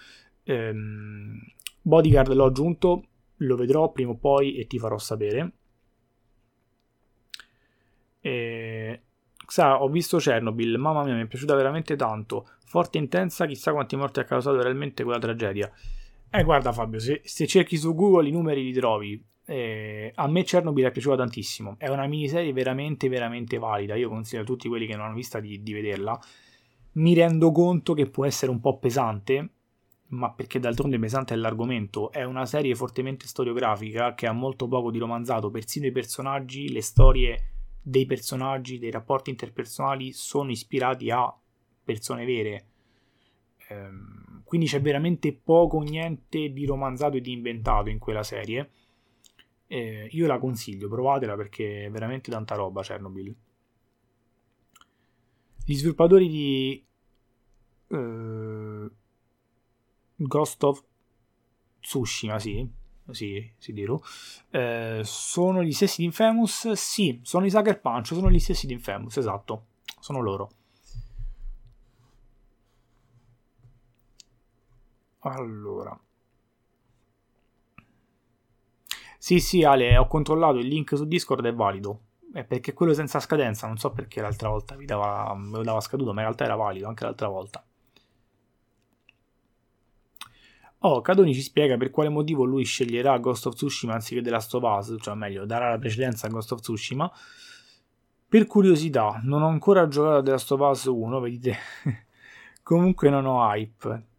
ehm, 0.43 1.39
Bodyguard 1.81 2.33
l'ho 2.33 2.45
aggiunto, 2.45 3.03
lo 3.41 3.55
vedrò 3.55 3.91
prima 3.91 4.11
o 4.11 4.15
poi 4.15 4.55
e 4.55 4.67
ti 4.67 4.79
farò 4.79 4.97
sapere. 4.97 5.51
E... 8.19 9.01
Sa, 9.47 9.81
ho 9.81 9.89
visto 9.89 10.17
Chernobyl, 10.17 10.77
mamma 10.77 11.03
mia, 11.03 11.13
mi 11.13 11.23
è 11.23 11.27
piaciuta 11.27 11.55
veramente 11.55 11.95
tanto. 11.95 12.47
Forte 12.65 12.97
e 12.97 13.01
intensa, 13.01 13.45
chissà 13.45 13.73
quanti 13.73 13.97
morti 13.97 14.21
ha 14.21 14.23
causato 14.23 14.61
realmente 14.61 15.03
quella 15.03 15.19
tragedia. 15.19 15.69
Eh, 16.29 16.43
guarda 16.43 16.71
Fabio, 16.71 16.99
se, 16.99 17.21
se 17.25 17.45
cerchi 17.47 17.75
su 17.75 17.93
Google 17.93 18.29
i 18.29 18.31
numeri 18.31 18.63
li 18.63 18.71
trovi. 18.71 19.21
Eh, 19.43 20.13
a 20.15 20.27
me 20.27 20.43
Chernobyl 20.43 20.85
è 20.85 20.91
piaciuta 20.91 21.17
tantissimo. 21.17 21.75
È 21.77 21.89
una 21.89 22.07
miniserie 22.07 22.53
veramente, 22.53 23.09
veramente 23.09 23.57
valida. 23.57 23.95
Io 23.95 24.07
consiglio 24.07 24.43
a 24.43 24.45
tutti 24.45 24.69
quelli 24.69 24.85
che 24.87 24.95
non 24.95 25.07
hanno 25.07 25.15
vista 25.15 25.41
di, 25.41 25.61
di 25.61 25.73
vederla. 25.73 26.17
Mi 26.93 27.13
rendo 27.13 27.51
conto 27.51 27.93
che 27.93 28.09
può 28.09 28.25
essere 28.25 28.51
un 28.51 28.61
po' 28.61 28.77
pesante, 28.77 29.49
ma 30.11 30.31
perché 30.31 30.59
d'altronde 30.59 30.99
pesante 30.99 31.33
è 31.33 31.37
l'argomento. 31.37 32.11
È 32.11 32.23
una 32.23 32.45
serie 32.45 32.75
fortemente 32.75 33.27
storiografica 33.27 34.13
che 34.13 34.27
ha 34.27 34.31
molto 34.31 34.67
poco 34.67 34.91
di 34.91 34.97
romanzato. 34.97 35.49
Persino 35.49 35.85
i 35.85 35.91
personaggi, 35.91 36.71
le 36.71 36.81
storie 36.81 37.45
dei 37.81 38.05
personaggi, 38.05 38.77
dei 38.77 38.91
rapporti 38.91 39.29
interpersonali 39.29 40.11
sono 40.11 40.51
ispirati 40.51 41.09
a 41.09 41.33
persone 41.83 42.25
vere. 42.25 42.65
Ehm, 43.69 44.41
quindi 44.43 44.67
c'è 44.67 44.81
veramente 44.81 45.33
poco 45.33 45.77
o 45.77 45.81
niente 45.81 46.51
di 46.51 46.65
romanzato 46.65 47.17
e 47.17 47.21
di 47.21 47.31
inventato 47.31 47.89
in 47.89 47.97
quella 47.97 48.23
serie. 48.23 48.69
Eh, 49.67 50.09
io 50.11 50.27
la 50.27 50.39
consiglio, 50.39 50.89
provatela 50.89 51.37
perché 51.37 51.85
è 51.85 51.89
veramente 51.89 52.29
tanta 52.29 52.55
roba 52.55 52.81
Chernobyl. 52.81 53.33
Gli 55.63 55.73
sviluppatori 55.75 56.27
di 56.27 56.85
uh, 57.87 57.95
Ghost 60.27 60.63
of 60.63 60.83
Tsushima, 61.79 62.39
sì, 62.39 62.67
sì, 63.09 63.51
si 63.57 63.73
dirò, 63.73 63.99
eh, 64.51 65.01
sono 65.03 65.63
gli 65.63 65.71
stessi 65.71 66.01
di 66.01 66.05
Infamous? 66.05 66.71
Sì, 66.73 67.19
sono 67.23 67.45
i 67.45 67.49
Sucker 67.49 67.79
Punch, 67.81 68.07
sono 68.07 68.29
gli 68.29 68.39
stessi 68.39 68.67
di 68.67 68.73
Infamous, 68.73 69.17
esatto, 69.17 69.65
sono 69.99 70.21
loro. 70.21 70.51
Allora. 75.23 75.99
Sì, 79.17 79.39
sì, 79.39 79.63
Ale, 79.63 79.97
ho 79.97 80.07
controllato 80.07 80.57
il 80.57 80.67
link 80.67 80.95
su 80.97 81.05
Discord 81.05 81.45
è 81.45 81.53
valido. 81.53 82.01
È 82.33 82.43
perché 82.43 82.73
quello 82.73 82.93
senza 82.93 83.19
scadenza, 83.19 83.67
non 83.67 83.77
so 83.77 83.91
perché 83.91 84.21
l'altra 84.21 84.49
volta 84.49 84.75
mi 84.75 84.85
dava, 84.85 85.33
mi 85.35 85.63
dava 85.63 85.79
scaduto, 85.81 86.11
ma 86.13 86.21
in 86.21 86.27
realtà 86.27 86.45
era 86.45 86.55
valido 86.55 86.87
anche 86.87 87.03
l'altra 87.03 87.27
volta. 87.27 87.63
Oh, 90.83 91.01
Cadoni 91.01 91.33
ci 91.33 91.41
spiega 91.41 91.77
per 91.77 91.89
quale 91.89 92.09
motivo 92.09 92.43
lui 92.43 92.63
sceglierà 92.63 93.17
Ghost 93.19 93.45
of 93.45 93.55
Tsushima 93.55 93.93
anziché 93.93 94.21
The 94.21 94.29
Last 94.29 94.53
of 94.55 94.63
Us, 94.63 94.95
cioè 94.99 95.15
meglio, 95.15 95.45
darà 95.45 95.69
la 95.69 95.77
precedenza 95.77 96.27
a 96.27 96.29
Ghost 96.29 96.51
of 96.51 96.61
Tsushima. 96.61 97.11
Per 98.27 98.47
curiosità, 98.47 99.19
non 99.23 99.41
ho 99.43 99.47
ancora 99.47 99.87
giocato 99.87 100.17
a 100.17 100.23
The 100.23 100.31
Last 100.31 100.51
of 100.51 100.59
Us 100.61 100.85
1, 100.85 101.19
vedete? 101.19 101.57
Comunque 102.63 103.09
non 103.09 103.25
ho 103.25 103.53
hype 103.53 104.09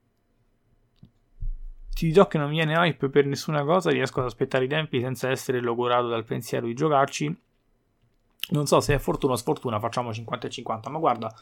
ti 1.94 2.08
dirò 2.08 2.26
che 2.26 2.38
non 2.38 2.50
viene 2.50 2.74
hype 2.74 3.08
per 3.10 3.26
nessuna 3.26 3.64
cosa, 3.64 3.90
riesco 3.90 4.20
ad 4.20 4.26
aspettare 4.26 4.64
i 4.64 4.68
tempi 4.68 5.00
senza 5.00 5.30
essere 5.30 5.60
logorato 5.60 6.08
dal 6.08 6.24
pensiero 6.24 6.66
di 6.66 6.74
giocarci. 6.74 7.40
Non 8.50 8.66
so 8.66 8.80
se 8.80 8.94
è 8.94 8.98
fortuna 8.98 9.34
o 9.34 9.36
sfortuna, 9.36 9.78
facciamo 9.78 10.12
50 10.12 10.46
e 10.46 10.50
50, 10.50 10.90
ma 10.90 10.98
guarda, 10.98 11.32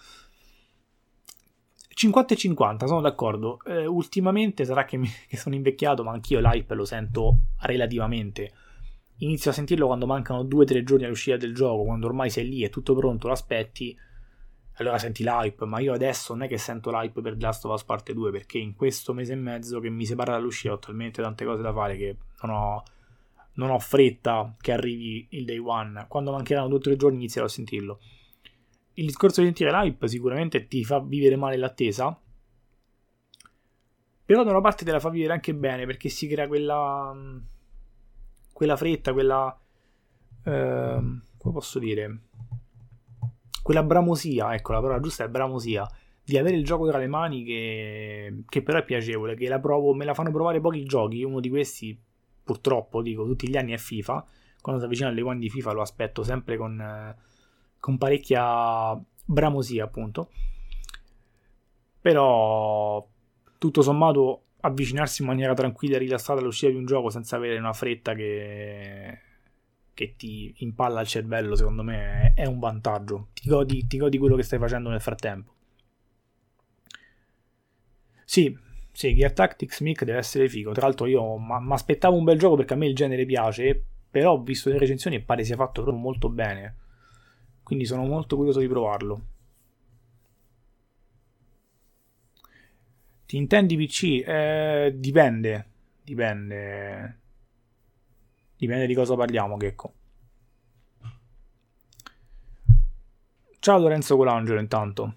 50 2.01 2.33
e 2.33 2.37
50, 2.39 2.87
sono 2.87 3.03
d'accordo. 3.03 3.59
Eh, 3.67 3.85
ultimamente 3.85 4.65
sarà 4.65 4.87
che, 4.87 4.97
mi, 4.97 5.07
che, 5.29 5.37
sono 5.37 5.55
invecchiato, 5.55 6.03
ma 6.03 6.13
anch'io 6.13 6.41
l'hype 6.41 6.75
lo 6.75 6.87
sento 6.87 7.41
relativamente. 7.59 8.53
Inizio 9.19 9.51
a 9.51 9.53
sentirlo 9.55 9.85
quando 9.85 10.07
mancano 10.07 10.45
2-3 10.45 10.83
giorni 10.83 11.05
all'uscita 11.05 11.37
del 11.37 11.55
gioco, 11.55 11.85
quando 11.85 12.07
ormai 12.07 12.31
sei 12.31 12.49
lì, 12.49 12.63
è 12.63 12.71
tutto 12.71 12.95
pronto, 12.95 13.27
lo 13.27 13.35
aspetti 13.35 13.95
allora 14.77 14.97
senti 14.97 15.23
l'hype, 15.23 15.67
ma 15.67 15.79
io 15.79 15.93
adesso 15.93 16.33
non 16.33 16.45
è 16.45 16.49
che 16.49 16.57
sento 16.57 16.91
l'hype 16.91 17.21
per 17.21 17.35
The 17.35 17.45
Last 17.45 17.67
of 17.67 17.75
Us 17.75 17.85
Parte 17.85 18.15
2 18.15 18.31
perché 18.31 18.57
in 18.57 18.75
questo 18.75 19.13
mese 19.13 19.35
e 19.35 19.37
mezzo 19.37 19.79
che 19.79 19.91
mi 19.91 20.07
separa 20.07 20.33
dall'uscita 20.33 20.73
ho 20.73 20.79
talmente 20.79 21.21
tante 21.21 21.45
cose 21.45 21.61
da 21.61 21.71
fare 21.71 21.99
che 21.99 22.17
non 22.41 22.55
ho, 22.55 22.83
non 23.57 23.69
ho 23.69 23.79
fretta 23.79 24.57
che 24.59 24.73
arrivi 24.73 25.27
il 25.33 25.45
day 25.45 25.59
one. 25.59 26.07
Quando 26.09 26.33
mancheranno 26.33 26.69
due 26.69 26.79
o 26.79 26.81
tre 26.81 26.97
giorni 26.97 27.19
inizierò 27.19 27.47
a 27.47 27.51
sentirlo. 27.51 28.01
Il 29.01 29.07
discorso 29.07 29.41
di 29.41 29.47
sentire 29.47 29.71
l'hype 29.71 30.09
sicuramente 30.09 30.67
ti 30.69 30.85
fa 30.85 31.01
vivere 31.01 31.37
male 31.37 31.57
l'attesa, 31.57 32.19
però 34.25 34.45
da 34.45 34.51
una 34.51 34.61
parte 34.61 34.85
te 34.85 34.93
la 34.93 35.01
fa 35.01 35.09
vivere 35.09 35.33
anche 35.33 35.55
bene 35.55 35.87
perché 35.87 36.09
si 36.09 36.29
crea 36.29 36.47
quella, 36.47 37.15
quella 38.53 38.77
fretta, 38.77 39.13
quella... 39.13 39.59
Eh, 40.45 41.19
come 41.39 41.55
posso 41.55 41.79
dire? 41.79 42.21
quella 43.63 43.83
bramosia, 43.85 44.55
ecco 44.55 44.73
la 44.73 44.81
parola 44.81 45.01
giusta 45.01 45.25
è 45.25 45.29
bramosia, 45.29 45.89
di 46.25 46.37
avere 46.37 46.57
il 46.57 46.65
gioco 46.65 46.89
tra 46.89 46.99
le 46.99 47.07
mani 47.07 47.45
che, 47.45 48.43
che 48.49 48.63
però 48.63 48.79
è 48.79 48.85
piacevole, 48.85 49.35
che 49.35 49.49
la 49.49 49.61
provo, 49.61 49.95
me 49.95 50.05
la 50.05 50.15
fanno 50.15 50.33
provare 50.33 50.61
pochi 50.61 50.83
giochi, 50.85 51.23
uno 51.23 51.39
di 51.39 51.49
questi 51.49 51.97
purtroppo, 52.43 53.01
dico, 53.01 53.25
tutti 53.25 53.49
gli 53.49 53.57
anni 53.57 53.73
è 53.73 53.77
FIFA, 53.77 54.27
quando 54.61 54.81
si 54.81 54.87
avvicina 54.87 55.09
alle 55.09 55.23
one 55.23 55.39
di 55.39 55.49
FIFA 55.49 55.73
lo 55.73 55.83
aspetto 55.83 56.25
sempre 56.25 56.57
con, 56.57 57.15
con 57.81 57.99
parecchia 57.99 59.01
bramosia 59.25 59.85
appunto, 59.85 60.31
però 62.01 63.07
tutto 63.59 63.83
sommato 63.83 64.45
avvicinarsi 64.61 65.23
in 65.23 65.29
maniera 65.29 65.55
tranquilla 65.55 65.97
e 65.97 66.01
rilassata 66.01 66.41
all'uscita 66.41 66.71
di 66.71 66.77
un 66.77 66.87
gioco 66.87 67.11
senza 67.11 67.37
avere 67.37 67.59
una 67.59 67.73
fretta 67.73 68.15
che 68.15 69.21
che 69.93 70.15
ti 70.17 70.55
impalla 70.59 71.03
il 71.03 71.07
cervello, 71.07 71.55
secondo 71.55 71.83
me 71.83 72.33
è 72.35 72.47
un 72.47 72.59
vantaggio. 72.59 73.29
Ti 73.35 73.49
godi, 73.49 73.87
ti 73.87 73.99
godi 73.99 74.17
quello 74.17 74.35
che 74.35 74.43
stai 74.43 74.59
facendo 74.59 74.89
nel 74.89 75.01
frattempo. 75.01 75.53
Sì, 78.25 78.57
sì, 78.93 79.15
Gear 79.15 79.33
Tactics 79.33 79.81
Mic 79.81 80.05
deve 80.05 80.19
essere 80.19 80.49
figo. 80.49 80.73
Tra 80.73 80.87
l'altro 80.87 81.07
io 81.07 81.37
mi 81.39 81.73
aspettavo 81.73 82.17
un 82.17 82.25
bel 82.25 82.39
gioco 82.39 82.57
perché 82.57 82.75
a 82.75 82.77
me 82.77 82.87
il 82.87 82.95
genere 82.95 83.27
piace, 83.27 83.85
però 84.11 84.33
ho 84.33 84.43
visto 84.43 84.71
le 84.71 84.79
recensioni 84.79 85.17
e 85.17 85.21
pare 85.21 85.45
sia 85.45 85.57
fatto 85.57 85.83
proprio 85.83 86.03
molto 86.03 86.31
bene. 86.31 86.77
Quindi 87.71 87.87
sono 87.87 88.05
molto 88.05 88.35
curioso 88.35 88.59
di 88.59 88.67
provarlo. 88.67 89.21
Ti 93.27 93.37
intendi 93.37 93.77
PC? 93.77 94.25
Eh, 94.27 94.93
dipende. 94.97 95.69
Dipende. 96.03 97.21
Dipende 98.57 98.87
di 98.89 98.95
cosa 98.95 99.15
parliamo, 99.15 99.57
Checco. 99.57 99.93
Ciao 103.61 103.79
Lorenzo 103.79 104.17
Colangelo 104.17 104.59
intanto. 104.59 105.15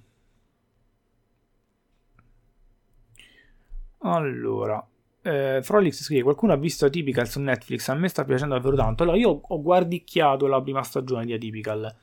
Allora, 4.02 4.88
eh, 5.24 5.62
Frolix 5.64 6.04
scrive: 6.04 6.22
Qualcuno 6.22 6.54
ha 6.54 6.58
visto 6.58 6.86
Atypical 6.86 7.28
su 7.28 7.40
Netflix? 7.40 7.88
A 7.88 7.96
me 7.96 8.10
sta 8.10 8.24
piacendo 8.24 8.54
davvero 8.54 8.76
tanto. 8.76 9.02
Allora, 9.02 9.18
io 9.18 9.42
ho 9.42 9.60
guardicchiato 9.60 10.46
la 10.46 10.62
prima 10.62 10.84
stagione 10.84 11.26
di 11.26 11.34
Atypical. 11.34 12.03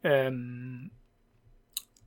Ehm, 0.00 0.90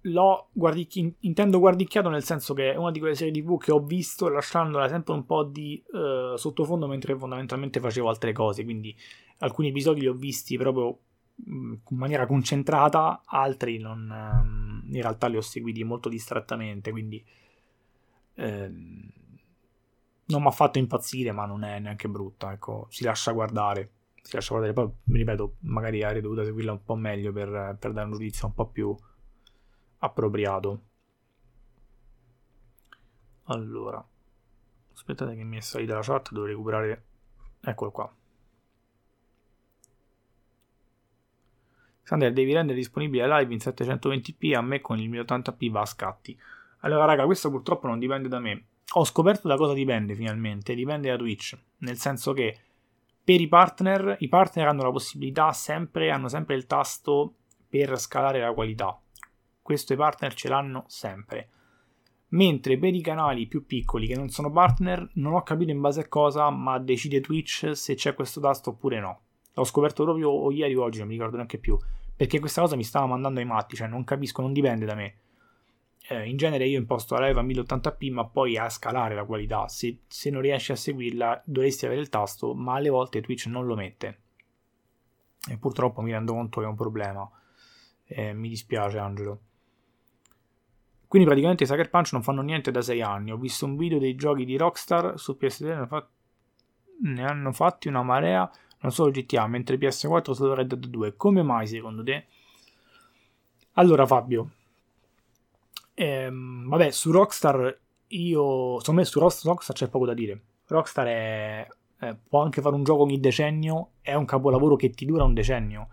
l'ho 0.03 0.49
guardic- 0.51 1.15
intendo 1.19 1.59
guardicchiato 1.59 2.09
nel 2.09 2.23
senso 2.23 2.53
che 2.53 2.73
è 2.73 2.75
una 2.75 2.91
di 2.91 2.99
quelle 2.99 3.15
serie 3.15 3.31
tv 3.31 3.57
che 3.57 3.71
ho 3.71 3.79
visto 3.79 4.27
lasciandola 4.27 4.89
sempre 4.89 5.13
un 5.13 5.25
po' 5.25 5.43
di 5.43 5.81
uh, 5.91 6.35
sottofondo 6.35 6.87
mentre 6.87 7.17
fondamentalmente 7.17 7.79
facevo 7.79 8.09
altre 8.09 8.33
cose 8.33 8.63
quindi 8.63 8.95
alcuni 9.39 9.69
episodi 9.69 10.01
li 10.01 10.07
ho 10.07 10.13
visti 10.13 10.57
proprio 10.57 10.97
mm, 11.49 11.73
in 11.89 11.97
maniera 11.97 12.25
concentrata 12.25 13.21
altri 13.25 13.77
non, 13.77 14.09
um, 14.09 14.93
in 14.93 15.01
realtà 15.01 15.27
li 15.27 15.37
ho 15.37 15.41
seguiti 15.41 15.83
molto 15.85 16.09
distrattamente 16.09 16.91
quindi 16.91 17.23
um, 18.35 19.09
non 20.25 20.41
mi 20.41 20.47
ha 20.47 20.51
fatto 20.51 20.79
impazzire 20.79 21.31
ma 21.31 21.45
non 21.45 21.63
è 21.63 21.79
neanche 21.79 22.09
brutta 22.09 22.51
ecco 22.51 22.87
si 22.89 23.05
lascia 23.05 23.31
guardare 23.31 23.89
si 24.23 24.35
lascia 24.35 24.55
guardare 24.55 24.73
poi 24.73 24.89
mi 25.03 25.17
ripeto 25.17 25.57
magari 25.59 26.01
avrei 26.01 26.21
dovuto 26.21 26.45
seguirla 26.45 26.71
un 26.71 26.83
po' 26.83 26.95
meglio 26.95 27.33
per, 27.33 27.75
per 27.77 27.91
dare 27.91 28.07
un 28.07 28.13
giudizio 28.13 28.47
un 28.47 28.53
po' 28.53 28.67
più 28.67 28.95
appropriato. 29.99 30.81
Allora, 33.45 34.05
aspettate 34.93 35.35
che 35.35 35.43
mi 35.43 35.57
è 35.57 35.59
salita 35.59 35.95
la 35.95 36.01
chat, 36.01 36.31
devo 36.31 36.45
recuperare... 36.45 37.05
Eccolo 37.65 37.91
qua. 37.91 38.13
Sander, 42.03 42.33
devi 42.33 42.53
rendere 42.53 42.77
disponibile 42.77 43.27
live 43.27 43.53
in 43.53 43.59
720p, 43.59 44.55
a 44.55 44.61
me 44.61 44.81
con 44.81 44.99
il 44.99 45.09
mio 45.09 45.23
80p 45.23 45.71
va 45.71 45.81
a 45.81 45.85
scatti. 45.85 46.37
Allora, 46.79 47.05
raga, 47.05 47.25
questo 47.25 47.49
purtroppo 47.49 47.87
non 47.87 47.99
dipende 47.99 48.27
da 48.27 48.39
me. 48.39 48.65
Ho 48.95 49.05
scoperto 49.05 49.47
da 49.47 49.55
cosa 49.55 49.73
dipende 49.73 50.13
finalmente, 50.15 50.75
dipende 50.75 51.09
da 51.09 51.15
Twitch, 51.15 51.57
nel 51.79 51.97
senso 51.97 52.33
che 52.33 52.59
per 53.23 53.39
i 53.39 53.47
partner, 53.47 54.17
i 54.19 54.27
partner 54.27 54.67
hanno 54.67 54.83
la 54.83 54.91
possibilità 54.91 55.51
sempre, 55.53 56.11
hanno 56.11 56.27
sempre 56.27 56.55
il 56.55 56.65
tasto 56.65 57.35
per 57.69 57.97
scalare 57.97 58.39
la 58.39 58.53
qualità. 58.53 58.99
Questi 59.61 59.95
partner 59.95 60.33
ce 60.33 60.49
l'hanno 60.49 60.83
sempre. 60.87 61.49
Mentre 62.29 62.77
per 62.77 62.93
i 62.93 63.01
canali 63.01 63.47
più 63.47 63.65
piccoli 63.65 64.07
che 64.07 64.15
non 64.15 64.29
sono 64.29 64.51
partner, 64.51 65.07
non 65.13 65.33
ho 65.33 65.43
capito 65.43 65.71
in 65.71 65.79
base 65.79 66.01
a 66.01 66.07
cosa, 66.09 66.49
ma 66.49 66.79
decide 66.79 67.21
Twitch 67.21 67.71
se 67.75 67.95
c'è 67.95 68.13
questo 68.13 68.41
tasto 68.41 68.71
oppure 68.71 68.99
no. 68.99 69.21
L'ho 69.53 69.63
scoperto 69.63 70.03
proprio 70.03 70.51
ieri 70.51 70.75
o 70.75 70.83
oggi, 70.83 70.99
non 70.99 71.07
mi 71.07 71.13
ricordo 71.13 71.35
neanche 71.35 71.59
più. 71.59 71.77
Perché 72.15 72.39
questa 72.39 72.61
cosa 72.61 72.75
mi 72.75 72.83
stava 72.83 73.05
mandando 73.05 73.39
ai 73.39 73.45
matti, 73.45 73.75
cioè 73.75 73.87
non 73.87 74.03
capisco, 74.03 74.41
non 74.41 74.51
dipende 74.51 74.85
da 74.85 74.95
me. 74.95 75.15
Eh, 76.05 76.27
in 76.27 76.35
genere 76.35 76.67
io 76.67 76.77
imposto 76.77 77.15
la 77.15 77.27
live 77.27 77.39
a 77.39 77.43
1080p, 77.43 78.11
ma 78.11 78.25
poi 78.25 78.57
a 78.57 78.69
scalare 78.69 79.15
la 79.15 79.23
qualità. 79.23 79.67
Se, 79.67 79.99
se 80.07 80.29
non 80.29 80.41
riesci 80.41 80.71
a 80.71 80.75
seguirla, 80.75 81.41
dovresti 81.45 81.85
avere 81.85 82.01
il 82.01 82.09
tasto, 82.09 82.53
ma 82.53 82.75
alle 82.75 82.89
volte 82.89 83.21
Twitch 83.21 83.47
non 83.47 83.65
lo 83.65 83.75
mette. 83.75 84.19
E 85.49 85.57
purtroppo 85.57 86.01
mi 86.01 86.11
rendo 86.11 86.33
conto 86.33 86.59
che 86.59 86.65
è 86.65 86.69
un 86.69 86.75
problema. 86.75 87.29
Eh, 88.05 88.33
mi 88.33 88.49
dispiace, 88.49 88.97
Angelo. 88.97 89.39
Quindi 91.07 91.27
praticamente 91.27 91.63
i 91.63 91.67
Sucker 91.67 91.89
Punch 91.89 92.11
non 92.13 92.23
fanno 92.23 92.41
niente 92.41 92.71
da 92.71 92.81
6 92.81 93.01
anni. 93.01 93.31
Ho 93.31 93.37
visto 93.37 93.65
un 93.65 93.77
video 93.77 93.99
dei 93.99 94.15
giochi 94.15 94.45
di 94.45 94.57
Rockstar 94.57 95.17
su 95.17 95.37
PS3, 95.39 96.05
ne 97.03 97.23
hanno 97.23 97.51
fatti 97.51 97.87
una 97.87 98.01
marea 98.01 98.49
non 98.79 98.91
solo 98.91 99.11
GTA, 99.11 99.47
mentre 99.47 99.77
PS4 99.77 100.31
solo 100.31 100.53
Red 100.53 100.73
Dead 100.73 100.85
2. 100.87 101.15
Come 101.15 101.41
mai 101.41 101.67
secondo 101.67 102.03
te? 102.03 102.25
Allora 103.73 104.05
Fabio, 104.05 104.51
ehm, 105.93 106.67
vabbè, 106.67 106.91
su 106.91 107.11
Rockstar 107.11 107.79
io, 108.07 108.79
secondo 108.79 109.01
me 109.01 109.05
su 109.05 109.19
Rockstar 109.19 109.75
c'è 109.75 109.89
poco 109.89 110.05
da 110.05 110.13
dire. 110.13 110.41
Rockstar 110.67 111.07
è, 111.07 111.67
eh, 111.99 112.17
può 112.27 112.41
anche 112.41 112.61
fare 112.61 112.75
un 112.75 112.83
gioco 112.83 113.03
ogni 113.03 113.19
decennio, 113.19 113.91
è 114.01 114.13
un 114.13 114.25
capolavoro 114.25 114.75
che 114.75 114.89
ti 114.91 115.05
dura 115.05 115.23
un 115.23 115.33
decennio. 115.33 115.87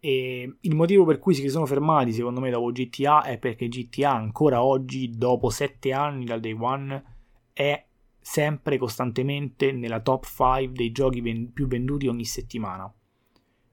E 0.00 0.56
il 0.60 0.74
motivo 0.74 1.04
per 1.04 1.18
cui 1.18 1.34
si 1.34 1.48
sono 1.48 1.66
fermati, 1.66 2.12
secondo 2.12 2.40
me, 2.40 2.50
dopo 2.50 2.70
GTA 2.70 3.22
è 3.22 3.38
perché 3.38 3.68
GTA 3.68 4.12
ancora 4.12 4.62
oggi, 4.62 5.10
dopo 5.10 5.50
7 5.50 5.92
anni 5.92 6.24
dal 6.24 6.40
day 6.40 6.56
one, 6.58 7.04
è 7.52 7.84
sempre 8.20 8.78
costantemente 8.78 9.72
nella 9.72 10.00
top 10.00 10.24
5 10.24 10.72
dei 10.72 10.92
giochi 10.92 11.20
ven- 11.20 11.52
più 11.52 11.66
venduti 11.66 12.06
ogni 12.06 12.24
settimana. 12.24 12.92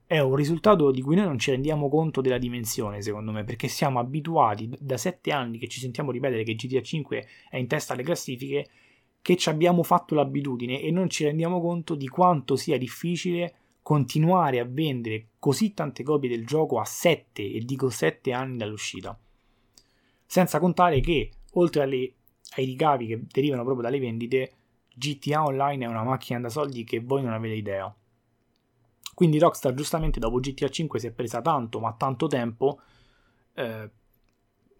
È 0.08 0.20
un 0.20 0.36
risultato 0.36 0.92
di 0.92 1.02
cui 1.02 1.16
noi 1.16 1.24
non 1.24 1.38
ci 1.38 1.50
rendiamo 1.50 1.88
conto 1.88 2.20
della 2.20 2.38
dimensione, 2.38 3.02
secondo 3.02 3.32
me, 3.32 3.42
perché 3.42 3.66
siamo 3.66 3.98
abituati 3.98 4.70
da 4.78 4.96
7 4.96 5.32
anni 5.32 5.58
che 5.58 5.66
ci 5.66 5.80
sentiamo 5.80 6.12
ripetere 6.12 6.44
che 6.44 6.54
GTA 6.54 6.80
5 6.80 7.26
è 7.50 7.56
in 7.56 7.66
testa 7.66 7.92
alle 7.92 8.04
classifiche, 8.04 8.68
che 9.20 9.36
ci 9.36 9.48
abbiamo 9.48 9.82
fatto 9.82 10.14
l'abitudine 10.14 10.80
e 10.80 10.92
non 10.92 11.10
ci 11.10 11.24
rendiamo 11.24 11.60
conto 11.60 11.96
di 11.96 12.06
quanto 12.06 12.54
sia 12.54 12.78
difficile 12.78 13.54
continuare 13.82 14.60
a 14.60 14.64
vendere 14.64 15.30
così 15.40 15.74
tante 15.74 16.04
copie 16.04 16.28
del 16.28 16.46
gioco 16.46 16.78
a 16.78 16.84
7, 16.84 17.42
e 17.42 17.58
dico 17.64 17.90
7 17.90 18.32
anni 18.32 18.58
dall'uscita. 18.58 19.18
Senza 20.24 20.60
contare 20.60 21.00
che, 21.00 21.30
oltre 21.54 21.82
alle 21.82 22.12
ai 22.54 22.64
ricavi 22.64 23.06
che 23.08 23.22
derivano 23.28 23.64
proprio 23.64 23.82
dalle 23.82 23.98
vendite, 23.98 24.52
GTA 24.94 25.44
Online 25.44 25.84
è 25.84 25.88
una 25.88 26.04
macchina 26.04 26.38
da 26.38 26.48
soldi 26.48 26.84
che 26.84 27.00
voi 27.00 27.22
non 27.22 27.32
avete 27.32 27.54
idea. 27.54 27.92
Quindi 29.16 29.38
Rockstar 29.38 29.72
giustamente 29.72 30.20
dopo 30.20 30.40
GTA 30.40 30.68
5 30.68 30.98
si 30.98 31.06
è 31.06 31.10
presa 31.10 31.40
tanto, 31.40 31.80
ma 31.80 31.94
tanto 31.94 32.26
tempo, 32.26 32.80
eh, 33.54 33.90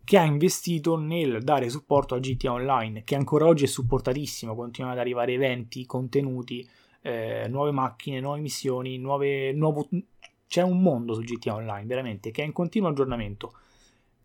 che 0.04 0.18
ha 0.18 0.24
investito 0.24 0.98
nel 0.98 1.42
dare 1.42 1.70
supporto 1.70 2.14
a 2.14 2.18
GTA 2.18 2.52
Online, 2.52 3.02
che 3.02 3.14
ancora 3.14 3.46
oggi 3.46 3.64
è 3.64 3.66
supportatissimo, 3.66 4.54
continuano 4.54 4.94
ad 4.94 5.00
arrivare 5.00 5.32
eventi, 5.32 5.86
contenuti, 5.86 6.68
eh, 7.00 7.46
nuove 7.48 7.70
macchine, 7.70 8.20
nuove 8.20 8.40
missioni, 8.40 8.98
nuove, 8.98 9.54
nuovo... 9.54 9.88
c'è 10.46 10.60
un 10.60 10.82
mondo 10.82 11.14
su 11.14 11.22
GTA 11.22 11.54
Online, 11.54 11.86
veramente, 11.86 12.30
che 12.30 12.42
è 12.42 12.44
in 12.44 12.52
continuo 12.52 12.90
aggiornamento 12.90 13.54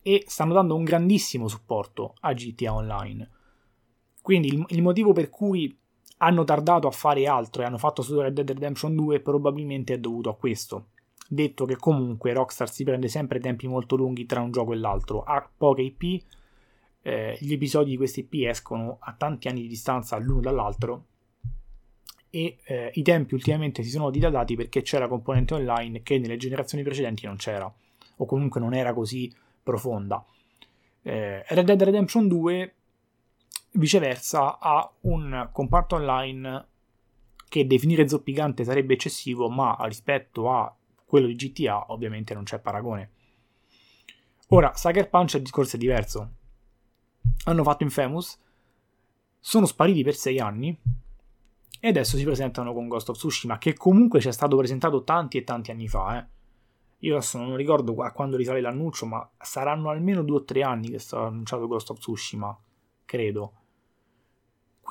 e 0.01 0.25
stanno 0.27 0.51
dando 0.51 0.75
un 0.75 0.83
grandissimo 0.83 1.47
supporto 1.47 2.15
a 2.19 2.33
GTA 2.33 2.73
Online. 2.73 3.29
Quindi 4.21 4.49
il, 4.49 4.65
il 4.71 4.81
motivo 4.81 5.13
per 5.13 5.29
cui 5.29 5.73
hanno 6.23 6.43
tardato 6.43 6.87
a 6.87 6.91
fare 6.91 7.27
altro 7.27 7.61
e 7.61 7.65
hanno 7.65 7.77
fatto 7.77 8.01
solo 8.01 8.21
Red 8.21 8.33
Dead 8.33 8.51
Redemption 8.51 8.95
2 8.95 9.19
probabilmente 9.21 9.93
è 9.93 9.97
dovuto 9.97 10.29
a 10.29 10.35
questo. 10.35 10.87
Detto 11.27 11.65
che 11.65 11.77
comunque 11.77 12.33
Rockstar 12.33 12.69
si 12.69 12.83
prende 12.83 13.07
sempre 13.07 13.39
tempi 13.39 13.67
molto 13.67 13.95
lunghi 13.95 14.25
tra 14.25 14.41
un 14.41 14.51
gioco 14.51 14.73
e 14.73 14.77
l'altro, 14.77 15.23
ha 15.23 15.47
poche 15.55 15.81
IP, 15.81 16.23
eh, 17.03 17.37
gli 17.39 17.53
episodi 17.53 17.91
di 17.91 17.97
queste 17.97 18.19
IP 18.19 18.45
escono 18.47 18.97
a 18.99 19.13
tanti 19.17 19.47
anni 19.47 19.61
di 19.61 19.67
distanza 19.67 20.17
l'uno 20.17 20.41
dall'altro 20.41 21.05
e 22.29 22.57
eh, 22.63 22.91
i 22.93 23.01
tempi 23.01 23.33
ultimamente 23.33 23.81
si 23.81 23.89
sono 23.89 24.11
dilatati 24.11 24.55
perché 24.55 24.83
c'era 24.83 25.07
componente 25.07 25.55
online 25.55 26.03
che 26.03 26.19
nelle 26.19 26.37
generazioni 26.37 26.83
precedenti 26.83 27.25
non 27.25 27.37
c'era 27.37 27.71
o 28.17 28.25
comunque 28.25 28.59
non 28.59 28.75
era 28.75 28.93
così 28.93 29.33
profonda. 29.63 30.23
Eh, 31.01 31.43
Red 31.47 31.65
Dead 31.65 31.81
Redemption 31.81 32.27
2 32.27 32.73
viceversa 33.73 34.59
ha 34.59 34.91
un 35.01 35.49
comparto 35.51 35.95
online 35.95 36.67
che 37.47 37.67
definire 37.67 38.07
zoppicante 38.07 38.63
sarebbe 38.63 38.93
eccessivo, 38.93 39.49
ma 39.49 39.77
rispetto 39.81 40.49
a 40.49 40.73
quello 41.05 41.27
di 41.27 41.35
GTA 41.35 41.91
ovviamente 41.91 42.33
non 42.33 42.43
c'è 42.43 42.59
paragone. 42.59 43.11
Ora, 44.49 44.73
Sucker 44.75 45.09
Punch 45.09 45.35
il 45.35 45.41
discorso 45.41 45.75
è 45.75 45.79
diverso. 45.79 46.29
Hanno 47.45 47.63
fatto 47.63 47.83
Infamous, 47.83 48.39
sono 49.39 49.65
spariti 49.65 50.03
per 50.03 50.15
6 50.15 50.39
anni 50.39 50.77
e 51.79 51.87
adesso 51.87 52.15
si 52.15 52.23
presentano 52.23 52.73
con 52.73 52.87
Ghost 52.87 53.09
of 53.09 53.17
Tsushima, 53.17 53.57
che 53.57 53.73
comunque 53.73 54.19
ci 54.19 54.27
è 54.27 54.31
stato 54.31 54.55
presentato 54.55 55.03
tanti 55.03 55.37
e 55.37 55.43
tanti 55.43 55.71
anni 55.71 55.87
fa, 55.87 56.19
eh. 56.19 56.27
Io 56.99 57.15
adesso 57.15 57.39
non 57.39 57.55
ricordo 57.55 57.95
a 58.03 58.11
quando 58.11 58.37
risale 58.37 58.61
l'annuncio, 58.61 59.07
ma 59.07 59.27
saranno 59.39 59.89
almeno 59.89 60.21
due 60.21 60.37
o 60.37 60.43
tre 60.43 60.61
anni 60.61 60.89
che 60.89 60.97
è 60.97 60.99
stato 60.99 61.25
annunciato 61.25 61.67
Ghost 61.67 61.89
of 61.89 61.97
Tsushima, 61.97 62.55
credo. 63.03 63.53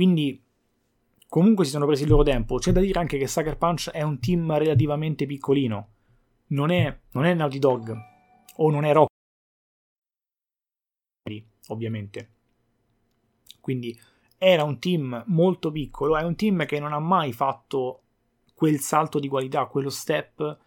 Quindi 0.01 0.43
comunque 1.29 1.67
si 1.67 1.73
sono 1.73 1.85
presi 1.85 2.05
il 2.05 2.09
loro 2.09 2.23
tempo. 2.23 2.57
C'è 2.57 2.73
da 2.73 2.81
dire 2.81 2.99
anche 2.99 3.19
che 3.19 3.27
Sucker 3.27 3.59
Punch 3.59 3.91
è 3.91 4.01
un 4.01 4.19
team 4.19 4.57
relativamente 4.57 5.27
piccolino. 5.27 5.89
Non 6.47 6.71
è, 6.71 7.01
non 7.11 7.27
è 7.27 7.35
Naughty 7.35 7.59
Dog 7.59 7.95
o 8.57 8.71
non 8.71 8.87
è 8.87 8.95
Rock, 8.95 9.11
ovviamente. 11.67 12.31
Quindi 13.61 13.95
era 14.39 14.65
un 14.65 14.79
team 14.79 15.23
molto 15.27 15.71
piccolo, 15.71 16.17
è 16.17 16.23
un 16.23 16.35
team 16.35 16.65
che 16.65 16.81
non 16.81 16.95
ha 16.95 16.99
mai 16.99 17.35
fatto 17.35 18.05
quel 18.55 18.79
salto 18.79 19.19
di 19.19 19.29
qualità, 19.29 19.67
quello 19.67 19.91
step 19.91 20.59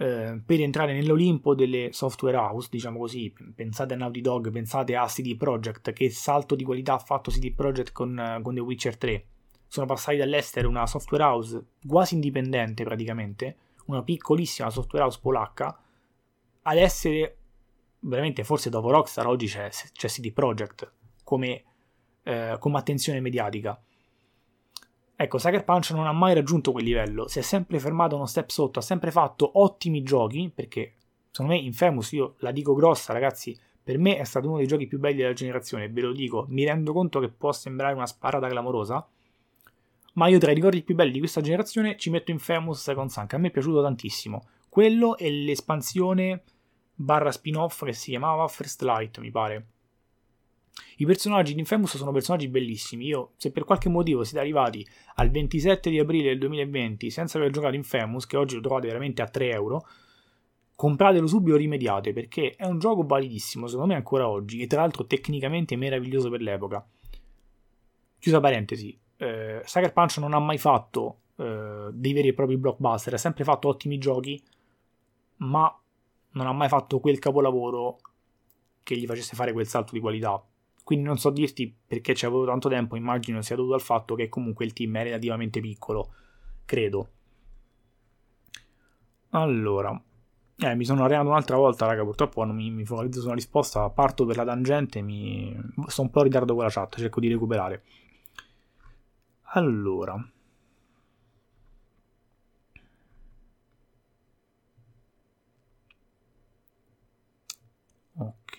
eh, 0.00 0.40
per 0.46 0.62
entrare 0.62 0.94
nell'Olimpo 0.94 1.54
delle 1.54 1.92
software 1.92 2.38
house, 2.38 2.68
diciamo 2.70 2.98
così, 2.98 3.30
pensate 3.54 3.92
a 3.92 3.98
Naughty 3.98 4.22
Dog, 4.22 4.50
pensate 4.50 4.96
a 4.96 5.04
CD 5.04 5.36
Projekt, 5.36 5.92
che 5.92 6.08
salto 6.08 6.54
di 6.54 6.64
qualità 6.64 6.94
ha 6.94 6.98
fatto 6.98 7.30
CD 7.30 7.52
Projekt 7.52 7.92
con, 7.92 8.40
con 8.42 8.54
The 8.54 8.60
Witcher 8.60 8.96
3. 8.96 9.26
Sono 9.66 9.84
passati 9.84 10.16
dall'estero 10.16 10.70
una 10.70 10.86
software 10.86 11.22
house 11.22 11.64
quasi 11.86 12.14
indipendente 12.14 12.82
praticamente, 12.82 13.56
una 13.86 14.02
piccolissima 14.02 14.70
software 14.70 15.04
house 15.04 15.18
polacca, 15.20 15.78
ad 16.62 16.76
essere 16.78 17.36
veramente 18.00 18.42
forse 18.42 18.70
dopo 18.70 18.90
Rockstar 18.90 19.26
oggi 19.26 19.48
c'è, 19.48 19.68
c'è 19.68 20.08
CD 20.08 20.32
Projekt 20.32 20.90
come, 21.22 21.62
eh, 22.22 22.56
come 22.58 22.78
attenzione 22.78 23.20
mediatica 23.20 23.78
Ecco, 25.22 25.36
Sucker 25.36 25.64
Punch 25.64 25.90
non 25.90 26.06
ha 26.06 26.12
mai 26.12 26.32
raggiunto 26.32 26.72
quel 26.72 26.82
livello, 26.82 27.28
si 27.28 27.40
è 27.40 27.42
sempre 27.42 27.78
fermato 27.78 28.16
uno 28.16 28.24
step 28.24 28.48
sotto, 28.48 28.78
ha 28.78 28.82
sempre 28.82 29.10
fatto 29.10 29.50
ottimi 29.60 30.02
giochi, 30.02 30.50
perché 30.54 30.94
secondo 31.30 31.52
me 31.52 31.58
Infamous, 31.58 32.12
io 32.12 32.36
la 32.38 32.52
dico 32.52 32.72
grossa 32.72 33.12
ragazzi, 33.12 33.54
per 33.82 33.98
me 33.98 34.16
è 34.16 34.24
stato 34.24 34.48
uno 34.48 34.56
dei 34.56 34.66
giochi 34.66 34.86
più 34.86 34.98
belli 34.98 35.18
della 35.18 35.34
generazione, 35.34 35.90
ve 35.90 36.00
lo 36.00 36.12
dico, 36.14 36.46
mi 36.48 36.64
rendo 36.64 36.94
conto 36.94 37.20
che 37.20 37.28
può 37.28 37.52
sembrare 37.52 37.92
una 37.92 38.06
sparata 38.06 38.48
clamorosa, 38.48 39.06
ma 40.14 40.26
io 40.28 40.38
tra 40.38 40.52
i 40.52 40.54
ricordi 40.54 40.82
più 40.82 40.94
belli 40.94 41.12
di 41.12 41.18
questa 41.18 41.42
generazione 41.42 41.98
ci 41.98 42.08
metto 42.08 42.30
Infamous 42.30 42.80
Second 42.80 43.10
Sun, 43.10 43.26
che 43.26 43.36
a 43.36 43.38
me 43.38 43.48
è 43.48 43.50
piaciuto 43.50 43.82
tantissimo. 43.82 44.48
Quello 44.70 45.18
e 45.18 45.30
l'espansione 45.30 46.44
barra 46.94 47.30
spin-off 47.30 47.84
che 47.84 47.92
si 47.92 48.08
chiamava 48.08 48.48
First 48.48 48.80
Light, 48.80 49.18
mi 49.18 49.30
pare 49.30 49.66
i 50.96 51.06
personaggi 51.06 51.54
di 51.54 51.60
Infamous 51.60 51.96
sono 51.96 52.12
personaggi 52.12 52.48
bellissimi. 52.48 53.06
Io, 53.06 53.32
se 53.36 53.50
per 53.50 53.64
qualche 53.64 53.88
motivo 53.88 54.22
siete 54.24 54.40
arrivati 54.40 54.86
al 55.16 55.30
27 55.30 55.90
di 55.90 55.98
aprile 55.98 56.28
del 56.28 56.38
2020 56.38 57.10
senza 57.10 57.38
aver 57.38 57.50
giocato 57.50 57.74
Infamous, 57.74 58.26
che 58.26 58.36
oggi 58.36 58.56
lo 58.56 58.60
trovate 58.60 58.86
veramente 58.86 59.22
a 59.22 59.28
3 59.28 59.50
euro, 59.50 59.86
compratelo 60.74 61.26
subito 61.26 61.56
rimediate 61.56 62.12
perché 62.12 62.54
è 62.56 62.66
un 62.66 62.78
gioco 62.78 63.04
validissimo, 63.04 63.66
secondo 63.66 63.92
me 63.92 63.96
ancora 63.96 64.28
oggi, 64.28 64.60
e 64.60 64.66
tra 64.66 64.80
l'altro 64.80 65.06
tecnicamente 65.06 65.76
meraviglioso 65.76 66.30
per 66.30 66.40
l'epoca. 66.40 66.86
Chiusa 68.18 68.40
parentesi, 68.40 68.98
eh, 69.16 69.62
Sucker 69.64 69.92
Punch 69.92 70.18
non 70.18 70.34
ha 70.34 70.38
mai 70.38 70.58
fatto 70.58 71.20
eh, 71.36 71.88
dei 71.92 72.12
veri 72.12 72.28
e 72.28 72.34
propri 72.34 72.56
blockbuster, 72.58 73.14
ha 73.14 73.18
sempre 73.18 73.44
fatto 73.44 73.68
ottimi 73.68 73.98
giochi, 73.98 74.42
ma 75.36 75.74
non 76.32 76.46
ha 76.46 76.52
mai 76.52 76.68
fatto 76.68 77.00
quel 77.00 77.18
capolavoro 77.18 77.98
che 78.82 78.96
gli 78.96 79.06
facesse 79.06 79.34
fare 79.34 79.52
quel 79.52 79.66
salto 79.66 79.92
di 79.92 80.00
qualità. 80.00 80.42
Quindi 80.90 81.06
non 81.06 81.18
so 81.18 81.30
dirti 81.30 81.72
perché 81.86 82.16
ci 82.16 82.26
avuto 82.26 82.46
tanto 82.46 82.68
tempo, 82.68 82.96
immagino 82.96 83.42
sia 83.42 83.54
dovuto 83.54 83.74
al 83.74 83.80
fatto 83.80 84.16
che 84.16 84.28
comunque 84.28 84.64
il 84.64 84.72
team 84.72 84.96
è 84.96 85.04
relativamente 85.04 85.60
piccolo, 85.60 86.12
credo. 86.64 87.10
Allora, 89.30 90.00
Eh, 90.62 90.74
mi 90.76 90.84
sono 90.84 91.04
arenato 91.04 91.28
un'altra 91.28 91.56
volta, 91.56 91.86
raga. 91.86 92.04
Purtroppo 92.04 92.34
quando 92.34 92.54
mi, 92.54 92.70
mi 92.70 92.84
focalizzo 92.84 93.20
su 93.20 93.26
una 93.26 93.34
risposta, 93.34 93.88
parto 93.90 94.26
per 94.26 94.36
la 94.36 94.44
tangente. 94.44 95.02
Mi... 95.02 95.56
Sto 95.88 96.02
un 96.02 96.10
po' 96.10 96.20
in 96.20 96.26
ritardo 96.26 96.54
con 96.54 96.64
la 96.64 96.70
chat, 96.70 96.96
cerco 96.98 97.20
di 97.20 97.28
recuperare. 97.28 97.82
Allora. 99.52 100.16
Ok. 108.18 108.56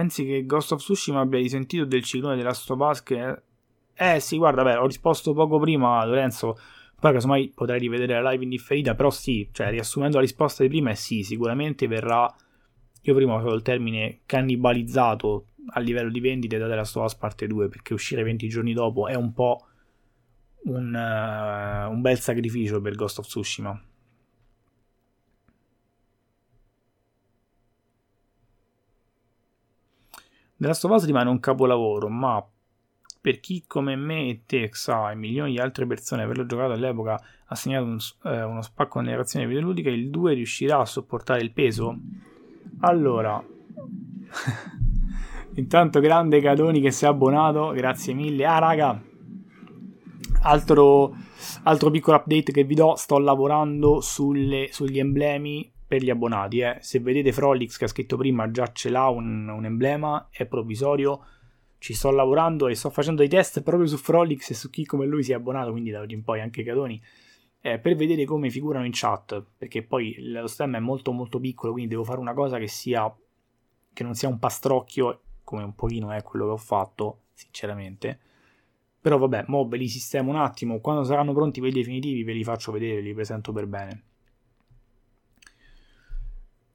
Pensi 0.00 0.24
che 0.24 0.46
Ghost 0.46 0.72
of 0.72 0.80
Tsushima 0.80 1.20
abbia 1.20 1.38
risentito 1.38 1.84
del 1.84 2.02
ciclone 2.02 2.34
della 2.34 2.54
che... 3.02 3.42
Eh 3.92 4.18
sì, 4.18 4.38
guarda, 4.38 4.62
beh, 4.62 4.76
ho 4.76 4.86
risposto 4.86 5.34
poco 5.34 5.58
prima, 5.58 6.02
Lorenzo. 6.06 6.56
Poi 6.98 7.12
casomai 7.12 7.52
potrei 7.54 7.78
rivedere 7.78 8.22
la 8.22 8.30
live 8.30 8.44
indifferita, 8.44 8.94
però 8.94 9.10
sì, 9.10 9.50
cioè 9.52 9.68
riassumendo 9.68 10.16
la 10.16 10.22
risposta 10.22 10.62
di 10.62 10.70
prima 10.70 10.88
è 10.88 10.94
sì, 10.94 11.22
sicuramente 11.22 11.86
verrà... 11.86 12.34
Io 13.02 13.14
prima 13.14 13.34
ho 13.34 13.36
usato 13.40 13.54
il 13.54 13.60
termine 13.60 14.20
cannibalizzato 14.24 15.48
a 15.74 15.80
livello 15.80 16.10
di 16.10 16.20
vendite 16.20 16.56
da 16.56 16.66
The 16.66 16.76
Last 16.76 16.96
of 16.96 17.04
Us 17.04 17.14
parte 17.16 17.46
2, 17.46 17.68
perché 17.68 17.92
uscire 17.92 18.22
20 18.22 18.48
giorni 18.48 18.72
dopo 18.72 19.06
è 19.06 19.14
un 19.14 19.34
po' 19.34 19.66
un, 20.64 20.94
uh, 20.94 21.92
un 21.92 22.00
bel 22.00 22.18
sacrificio 22.18 22.80
per 22.80 22.94
Ghost 22.94 23.18
of 23.18 23.26
Tsushima. 23.26 23.78
The 30.60 30.66
Last 30.66 30.84
of 30.84 30.90
Us 30.90 31.06
rimane 31.06 31.30
un 31.30 31.40
capolavoro, 31.40 32.10
ma 32.10 32.46
per 33.18 33.40
chi 33.40 33.64
come 33.66 33.96
me 33.96 34.28
e 34.28 34.42
te, 34.44 34.68
Xa 34.68 35.10
e 35.10 35.14
milioni 35.14 35.52
di 35.52 35.58
altre 35.58 35.86
persone 35.86 36.22
averlo 36.22 36.44
giocato 36.44 36.72
all'epoca 36.72 37.18
ha 37.46 37.54
segnato 37.54 37.86
un, 37.86 37.96
eh, 38.24 38.42
uno 38.42 38.60
spacco 38.60 38.98
nella 38.98 39.12
narrazione 39.12 39.46
videoludica, 39.46 39.88
il 39.88 40.10
2 40.10 40.34
riuscirà 40.34 40.78
a 40.78 40.84
sopportare 40.84 41.40
il 41.40 41.52
peso? 41.52 41.98
Allora, 42.80 43.42
intanto 45.54 46.00
grande 46.00 46.42
Cadoni 46.42 46.82
che 46.82 46.90
si 46.90 47.06
è 47.06 47.08
abbonato, 47.08 47.70
grazie 47.70 48.12
mille. 48.12 48.44
Ah 48.44 48.58
raga, 48.58 49.02
altro, 50.42 51.16
altro 51.62 51.90
piccolo 51.90 52.18
update 52.18 52.52
che 52.52 52.64
vi 52.64 52.74
do, 52.74 52.96
sto 52.96 53.18
lavorando 53.18 54.02
sulle, 54.02 54.68
sugli 54.72 54.98
emblemi 54.98 55.72
per 55.90 56.04
gli 56.04 56.10
abbonati. 56.10 56.60
Eh. 56.60 56.76
Se 56.78 57.00
vedete 57.00 57.32
Frolix 57.32 57.76
che 57.76 57.86
ha 57.86 57.88
scritto 57.88 58.16
prima 58.16 58.48
già 58.52 58.70
ce 58.70 58.90
l'ha 58.90 59.08
un, 59.08 59.48
un, 59.48 59.64
emblema, 59.64 60.28
è 60.30 60.46
provvisorio. 60.46 61.26
Ci 61.78 61.94
sto 61.94 62.12
lavorando 62.12 62.68
e 62.68 62.76
sto 62.76 62.90
facendo 62.90 63.22
dei 63.22 63.28
test 63.28 63.62
proprio 63.62 63.88
su 63.88 63.96
Frolix 63.96 64.50
e 64.50 64.54
su 64.54 64.70
chi 64.70 64.84
come 64.84 65.04
lui 65.04 65.24
si 65.24 65.32
è 65.32 65.34
abbonato, 65.34 65.72
quindi 65.72 65.90
da 65.90 65.98
oggi 65.98 66.14
in 66.14 66.22
poi 66.22 66.40
anche 66.40 66.62
Catoni, 66.62 67.02
eh, 67.60 67.80
per 67.80 67.96
vedere 67.96 68.24
come 68.24 68.50
figurano 68.50 68.84
in 68.84 68.92
chat, 68.94 69.44
perché 69.58 69.82
poi 69.82 70.14
lo 70.18 70.46
stemma 70.46 70.76
è 70.76 70.80
molto 70.80 71.10
molto 71.10 71.40
piccolo, 71.40 71.72
quindi 71.72 71.90
devo 71.90 72.04
fare 72.04 72.20
una 72.20 72.34
cosa 72.34 72.58
che 72.58 72.68
sia 72.68 73.12
che 73.92 74.04
non 74.04 74.14
sia 74.14 74.28
un 74.28 74.38
pastrocchio, 74.38 75.22
come 75.42 75.64
un 75.64 75.74
pochino 75.74 76.12
è 76.12 76.22
quello 76.22 76.44
che 76.44 76.52
ho 76.52 76.56
fatto, 76.56 77.22
sinceramente. 77.32 78.20
Però 79.00 79.18
vabbè, 79.18 79.46
mo 79.48 79.66
ve 79.66 79.78
li 79.78 79.88
sistemo 79.88 80.30
un 80.30 80.36
attimo, 80.36 80.78
quando 80.78 81.02
saranno 81.02 81.32
pronti 81.32 81.58
quelli 81.58 81.74
definitivi 81.74 82.22
ve 82.22 82.34
li 82.34 82.44
faccio 82.44 82.70
vedere, 82.70 83.00
li 83.00 83.12
presento 83.12 83.50
per 83.50 83.66
bene. 83.66 84.04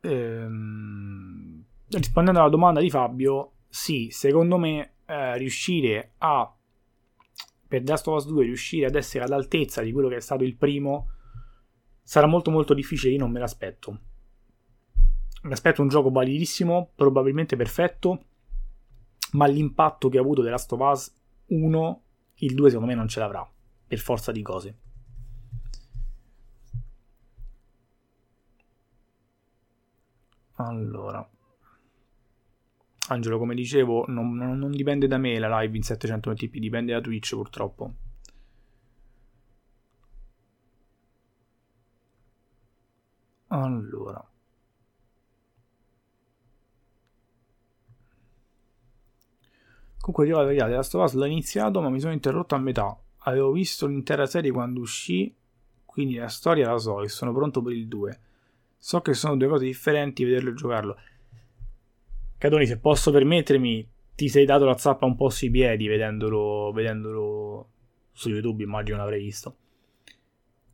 Ehm, 0.05 1.63
rispondendo 1.89 2.39
alla 2.39 2.49
domanda 2.49 2.79
di 2.79 2.89
Fabio, 2.89 3.53
sì, 3.67 4.09
secondo 4.11 4.57
me 4.57 4.95
eh, 5.05 5.37
riuscire 5.37 6.13
a 6.19 6.49
per 7.67 7.83
The 7.83 7.91
Last 7.91 8.07
of 8.07 8.15
Us 8.17 8.27
2 8.27 8.43
riuscire 8.43 8.85
ad 8.85 8.95
essere 8.95 9.23
all'altezza 9.23 9.81
di 9.81 9.91
quello 9.91 10.07
che 10.07 10.17
è 10.17 10.21
stato 10.21 10.43
il 10.43 10.55
primo 10.55 11.09
sarà 12.03 12.27
molto 12.27 12.51
molto 12.51 12.75
difficile, 12.75 13.13
io 13.13 13.19
non 13.19 13.31
me 13.31 13.39
l'aspetto. 13.39 13.99
Mi 15.41 15.51
aspetto 15.51 15.81
un 15.81 15.87
gioco 15.87 16.11
validissimo, 16.11 16.91
probabilmente 16.95 17.55
perfetto, 17.55 18.25
ma 19.31 19.47
l'impatto 19.47 20.09
che 20.09 20.17
ha 20.19 20.21
avuto 20.21 20.43
The 20.43 20.49
Last 20.49 20.71
of 20.71 20.79
Us 20.79 21.13
1, 21.47 22.03
il 22.35 22.53
2 22.53 22.69
secondo 22.69 22.89
me 22.89 22.95
non 22.95 23.07
ce 23.07 23.19
l'avrà, 23.19 23.47
per 23.87 23.97
forza 23.97 24.31
di 24.31 24.41
cose. 24.43 24.77
Allora, 30.57 31.27
Angelo, 33.07 33.37
come 33.37 33.53
dicevo, 33.53 34.05
non, 34.07 34.33
non, 34.35 34.57
non, 34.57 34.71
dipende 34.71 35.07
da 35.07 35.17
me 35.17 35.37
la 35.37 35.59
live 35.59 35.77
in 35.77 35.83
720p, 35.83 36.57
dipende 36.57 36.93
da 36.93 37.01
Twitch 37.01 37.35
purtroppo. 37.35 37.93
Allora. 43.47 44.27
Comunque, 49.99 50.27
io 50.27 50.37
la 50.37 50.43
verità, 50.43 50.65
The 50.65 50.71
Last 50.75 50.95
of 50.95 51.03
Us 51.03 51.13
l'ho 51.13 51.25
iniziato, 51.25 51.81
ma 51.81 51.89
mi 51.89 51.99
sono 51.99 52.13
interrotto 52.13 52.55
a 52.55 52.59
metà. 52.59 52.97
Avevo 53.19 53.51
visto 53.51 53.87
l'intera 53.87 54.25
serie 54.25 54.51
quando 54.51 54.79
uscì, 54.79 55.35
quindi 55.85 56.15
la 56.15 56.27
storia 56.27 56.71
la 56.71 56.77
so 56.77 57.01
e 57.01 57.07
sono 57.09 57.33
pronto 57.33 57.61
per 57.61 57.73
il 57.73 57.87
2. 57.87 58.19
So 58.85 59.01
che 59.01 59.15
sono 59.15 59.35
due 59.35 59.47
cose 59.47 59.65
differenti 59.65 60.23
vederlo 60.23 60.51
e 60.51 60.53
giocarlo. 60.53 60.97
Cadoni, 62.37 62.67
se 62.67 62.77
posso 62.77 63.09
permettermi, 63.09 63.89
ti 64.13 64.29
sei 64.29 64.45
dato 64.45 64.65
la 64.65 64.77
zappa 64.77 65.07
un 65.07 65.15
po' 65.15 65.29
sui 65.29 65.49
piedi 65.49 65.87
vedendolo, 65.87 66.71
vedendolo 66.71 67.69
su 68.11 68.29
YouTube, 68.29 68.61
immagino 68.61 68.97
l'avrei 68.97 69.23
visto. 69.23 69.57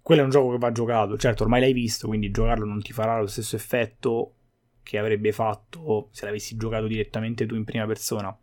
Quello 0.01 0.19
è 0.19 0.23
un 0.25 0.29
gioco 0.29 0.51
che 0.51 0.57
va 0.57 0.73
giocato, 0.73 1.17
certo 1.17 1.43
ormai 1.43 1.61
l'hai 1.61 1.71
visto, 1.71 2.07
quindi 2.07 2.31
giocarlo 2.31 2.65
non 2.65 2.81
ti 2.81 2.91
farà 2.91 3.17
lo 3.17 3.27
stesso 3.27 3.55
effetto 3.55 4.33
che 4.83 4.97
avrebbe 4.97 5.31
fatto 5.31 6.09
se 6.11 6.25
l'avessi 6.25 6.57
giocato 6.57 6.87
direttamente 6.87 7.45
tu 7.45 7.55
in 7.55 7.63
prima 7.63 7.85
persona. 7.85 8.37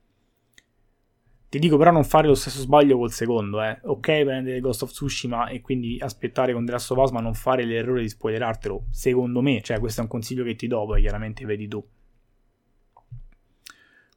Ti 1.50 1.58
dico 1.58 1.78
però 1.78 1.90
non 1.90 2.04
fare 2.04 2.26
lo 2.26 2.34
stesso 2.34 2.60
sbaglio 2.60 2.98
col 2.98 3.10
secondo, 3.10 3.62
eh. 3.62 3.78
Ok 3.84 4.22
prendere 4.22 4.60
Ghost 4.60 4.82
of 4.82 4.90
Tsushima 4.90 5.48
e 5.48 5.62
quindi 5.62 5.98
aspettare 5.98 6.52
con 6.52 6.66
The 6.66 6.72
Last 6.72 6.90
of 6.90 6.98
Us 6.98 7.10
ma 7.10 7.20
non 7.20 7.32
fare 7.32 7.64
l'errore 7.64 8.02
di 8.02 8.08
spoilerartelo, 8.08 8.88
secondo 8.90 9.40
me, 9.40 9.62
cioè 9.62 9.78
questo 9.78 10.00
è 10.00 10.02
un 10.02 10.10
consiglio 10.10 10.44
che 10.44 10.56
ti 10.56 10.66
do, 10.66 10.84
poi 10.84 11.00
chiaramente 11.00 11.46
vedi 11.46 11.66
tu. 11.66 11.82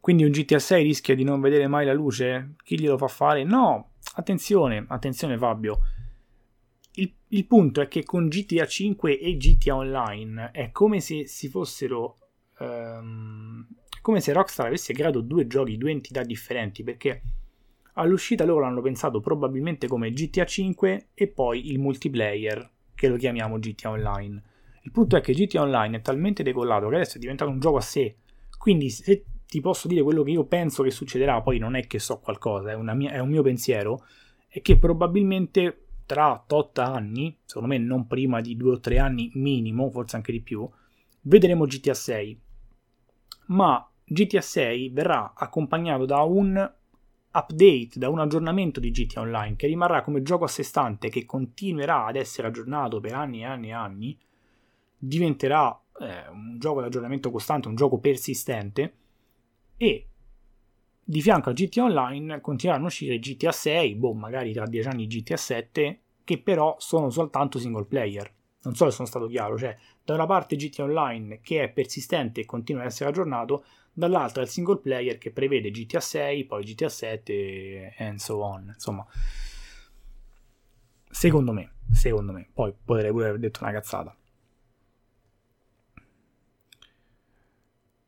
Quindi 0.02 0.26
un 0.26 0.32
GTA 0.32 0.60
6 0.60 0.84
rischia 0.84 1.16
di 1.16 1.24
non 1.24 1.40
vedere 1.40 1.68
mai 1.68 1.86
la 1.86 1.94
luce? 1.94 2.56
Chi 2.64 2.78
glielo 2.78 2.98
fa 2.98 3.08
fare? 3.08 3.44
No, 3.46 3.92
attenzione, 4.16 4.84
attenzione 4.90 5.38
Fabio. 5.38 5.80
Il, 6.96 7.14
il 7.30 7.46
punto 7.46 7.80
è 7.80 7.88
che 7.88 8.04
con 8.04 8.28
GTA 8.28 8.66
5 8.66 9.20
e 9.20 9.38
GTA 9.38 9.76
Online 9.76 10.52
è 10.52 10.72
come 10.72 11.00
se 11.00 11.28
si 11.28 11.48
fossero... 11.48 12.18
Um, 12.60 13.66
come 14.02 14.20
se 14.20 14.34
Rockstar 14.34 14.68
avesse 14.68 14.94
creato 14.94 15.22
due 15.22 15.48
giochi, 15.48 15.78
due 15.78 15.92
entità 15.92 16.24
differenti, 16.24 16.84
perché 16.84 17.22
all'uscita 17.94 18.46
loro 18.46 18.62
l'hanno 18.62 18.82
pensato 18.82 19.20
probabilmente 19.20 19.88
come 19.88 20.12
GTA 20.12 20.46
5 20.46 21.10
e 21.14 21.28
poi 21.28 21.70
il 21.72 21.80
multiplayer, 21.80 22.70
che 22.96 23.08
lo 23.08 23.18
chiamiamo 23.18 23.60
GTA 23.60 23.92
Online. 23.92 24.44
Il 24.84 24.92
punto 24.92 25.16
è 25.16 25.22
che 25.22 25.34
GTA 25.34 25.62
Online 25.62 25.98
è 25.98 26.02
talmente 26.02 26.44
decollato 26.44 26.90
che 26.90 26.96
adesso 26.96 27.18
è 27.18 27.20
diventato 27.20 27.52
un 27.52 27.60
gioco 27.60 27.78
a 27.78 27.82
sé, 27.82 28.18
quindi 28.58 28.90
se 28.90 29.26
ti 29.48 29.60
posso 29.60 29.88
dire 29.88 30.02
quello 30.02 30.24
che 30.24 30.32
io 30.32 30.46
penso 30.46 30.82
che 30.82 30.92
succederà, 30.92 31.42
poi 31.42 31.60
non 31.60 31.76
è 31.76 31.86
che 31.86 32.00
so 32.00 32.20
qualcosa, 32.20 32.72
è, 32.72 32.76
mia, 32.78 33.12
è 33.12 33.20
un 33.20 33.30
mio 33.30 33.42
pensiero, 33.42 34.06
è 34.48 34.62
che 34.62 34.78
probabilmente 34.78 35.86
tra 36.06 36.46
8 36.48 36.82
anni, 36.82 37.38
secondo 37.46 37.70
me 37.70 37.78
non 37.78 38.08
prima 38.08 38.42
di 38.42 38.56
2 38.56 38.72
o 38.72 38.80
3 38.80 38.98
anni 38.98 39.32
minimo, 39.36 39.90
forse 39.90 40.16
anche 40.16 40.32
di 40.32 40.42
più, 40.42 40.70
vedremo 41.22 41.66
GTA 41.66 41.94
6. 41.94 42.42
Ma 43.48 43.91
GTA 44.14 44.42
6 44.42 44.90
verrà 44.90 45.32
accompagnato 45.34 46.04
da 46.04 46.22
un 46.24 46.74
update, 47.34 47.92
da 47.94 48.10
un 48.10 48.20
aggiornamento 48.20 48.82
di 48.82 48.92
GTA 48.92 49.22
Online 49.22 49.56
che 49.56 49.68
rimarrà 49.68 50.02
come 50.02 50.22
gioco 50.22 50.44
a 50.44 50.50
sé 50.50 50.64
stante, 50.64 51.08
che 51.08 51.26
continuerà 51.26 52.08
ad 52.08 52.18
essere 52.18 52.48
aggiornato 52.48 53.00
per 53.00 53.14
anni 53.14 53.40
e 53.40 53.46
anni 53.46 53.70
e 53.70 53.72
anni, 53.72 54.20
diventerà 54.98 55.80
eh, 56.02 56.28
un 56.30 56.58
gioco 56.60 56.82
di 56.82 56.88
aggiornamento 56.88 57.32
costante, 57.32 57.70
un 57.70 57.76
gioco 57.76 58.00
persistente 58.00 58.96
e 59.78 60.08
di 61.02 61.22
fianco 61.22 61.50
a 61.50 61.54
GTA 61.54 61.84
Online 61.86 62.42
continueranno 62.42 62.88
a 62.88 62.90
uscire 62.90 63.18
GTA 63.18 63.54
6, 63.54 63.96
boh, 63.96 64.12
magari 64.12 64.52
tra 64.52 64.68
10 64.68 64.88
anni 64.90 65.08
GTA 65.08 65.38
7, 65.38 66.00
che 66.26 66.38
però 66.38 66.76
sono 66.80 67.10
soltanto 67.10 67.60
single 67.60 67.86
player. 67.86 68.30
Non 68.64 68.76
so 68.76 68.86
se 68.86 68.92
sono 68.92 69.08
stato 69.08 69.28
chiaro, 69.28 69.58
cioè 69.58 69.76
da 70.04 70.14
una 70.16 70.26
parte 70.26 70.58
GTA 70.58 70.84
Online 70.84 71.40
che 71.42 71.64
è 71.64 71.70
persistente 71.70 72.42
e 72.42 72.46
continua 72.46 72.82
ad 72.82 72.90
essere 72.90 73.10
aggiornato, 73.10 73.64
dall'altra 73.94 74.42
il 74.42 74.50
single 74.50 74.80
player 74.80 75.18
che 75.18 75.32
prevede 75.32 75.72
GTA 75.72 76.00
6, 76.00 76.46
poi 76.46 76.64
GTA 76.64 76.90
7 76.90 77.96
and 77.98 78.18
so 78.18 78.42
on. 78.42 78.72
Insomma, 78.74 79.06
secondo 81.10 81.52
me, 81.52 81.72
secondo 81.92 82.32
me, 82.32 82.50
poi 82.54 82.74
potrei 82.84 83.12
pure 83.12 83.28
aver 83.28 83.40
detto 83.40 83.64
una 83.64 83.72
cazzata. 83.72 84.16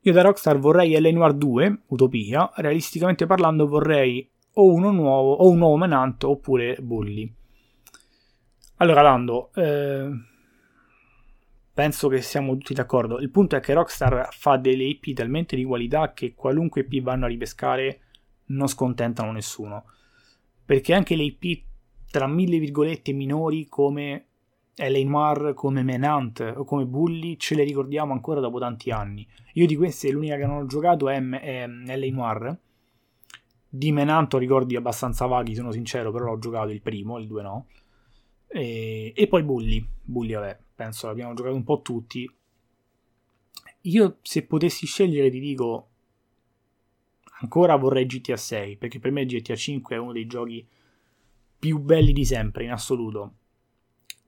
Io 0.06 0.12
da 0.12 0.22
Rockstar 0.22 0.58
vorrei 0.58 1.00
L.A. 1.00 1.12
Noir 1.12 1.34
2, 1.34 1.84
Utopia, 1.88 2.52
realisticamente 2.56 3.26
parlando 3.26 3.68
vorrei 3.68 4.30
o 4.56 4.74
uno 4.74 4.92
nuovo, 4.92 5.32
o 5.34 5.50
un 5.50 5.58
nuovo 5.58 5.78
Menant 5.78 6.24
oppure 6.26 6.76
Bully. 6.82 7.34
Allora, 8.78 9.02
Lando, 9.02 9.54
eh, 9.54 10.10
penso 11.74 12.08
che 12.08 12.22
siamo 12.22 12.56
tutti 12.56 12.74
d'accordo. 12.74 13.20
Il 13.20 13.32
punto 13.32 13.56
è 13.56 13.60
che 13.60 13.74
Rockstar 13.74 14.30
fa 14.32 14.58
delle 14.58 14.84
IP 14.84 15.14
talmente 15.14 15.56
di 15.56 15.64
qualità 15.64 16.14
che 16.14 16.34
qualunque 16.36 16.86
IP 16.88 17.02
vanno 17.02 17.26
a 17.26 17.30
ripescare 17.30 18.00
non 18.48 18.68
scontentano 18.68 19.32
nessuno. 19.32 19.86
Perché 20.66 20.94
anche 20.94 21.16
le 21.16 21.24
IP 21.24 21.64
tra 22.12 22.28
mille 22.28 22.60
virgolette 22.60 23.12
minori 23.12 23.66
come 23.66 24.28
L.A. 24.76 25.04
Noir, 25.04 25.54
come 25.54 25.84
Menant 25.84 26.54
o 26.56 26.64
come 26.64 26.86
Bully 26.86 27.38
ce 27.38 27.56
le 27.56 27.64
ricordiamo 27.64 28.14
ancora 28.14 28.40
dopo 28.40 28.60
tanti 28.60 28.92
anni. 28.92 29.28
Io 29.54 29.66
di 29.66 29.76
queste 29.76 30.12
l'unica 30.12 30.36
che 30.36 30.46
non 30.46 30.58
ho 30.58 30.66
giocato 30.68 31.10
è, 31.10 31.20
è 31.20 31.68
L.A. 31.68 32.12
Noir. 32.12 32.60
Di 33.68 33.92
Menant 33.92 34.32
ho 34.34 34.38
ricordi 34.38 34.76
abbastanza 34.76 35.26
vaghi, 35.26 35.56
sono 35.56 35.72
sincero, 35.72 36.12
però 36.12 36.26
l'ho 36.26 36.38
giocato 36.38 36.70
il 36.70 36.82
primo, 36.82 37.18
il 37.18 37.26
2 37.26 37.42
no. 37.42 37.68
E, 38.48 39.14
e 39.16 39.28
poi 39.28 39.42
Bully. 39.42 39.84
Bully, 40.04 40.34
vabbè, 40.34 40.60
penso 40.76 41.08
l'abbiamo 41.08 41.34
giocato 41.34 41.56
un 41.56 41.64
po' 41.64 41.82
tutti. 41.82 42.30
Io 43.82 44.18
se 44.22 44.46
potessi 44.46 44.86
scegliere 44.86 45.30
ti 45.30 45.40
dico 45.40 45.90
ancora 47.42 47.76
vorrei 47.76 48.06
GTA 48.06 48.38
6 48.38 48.78
perché 48.78 49.00
per 49.00 49.12
me 49.12 49.26
GTA 49.26 49.56
5 49.56 49.96
è 49.96 50.00
uno 50.00 50.14
dei 50.14 50.26
giochi 50.26 50.66
più 51.60 51.80
belli 51.80 52.12
di 52.12 52.26
sempre 52.26 52.66
in 52.66 52.72
assoluto. 52.72 53.34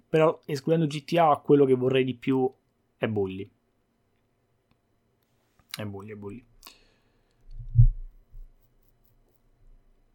Però 0.07 0.41
escludendo 0.45 0.87
GTA, 0.87 1.41
quello 1.43 1.65
che 1.65 1.73
vorrei 1.73 2.05
di 2.05 2.13
più 2.13 2.49
è 2.95 3.07
Bully. 3.07 3.49
È 5.75 5.83
Bully, 5.83 6.11
è 6.11 6.15
Bully. 6.15 6.45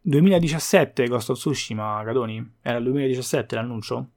2017 0.03 1.07
Ghost 1.07 1.29
of 1.29 1.37
Tsushima, 1.37 2.01
Cadoni? 2.03 2.53
Era 2.61 2.79
il 2.79 2.83
2017 2.85 3.55
l'annuncio? 3.55 4.09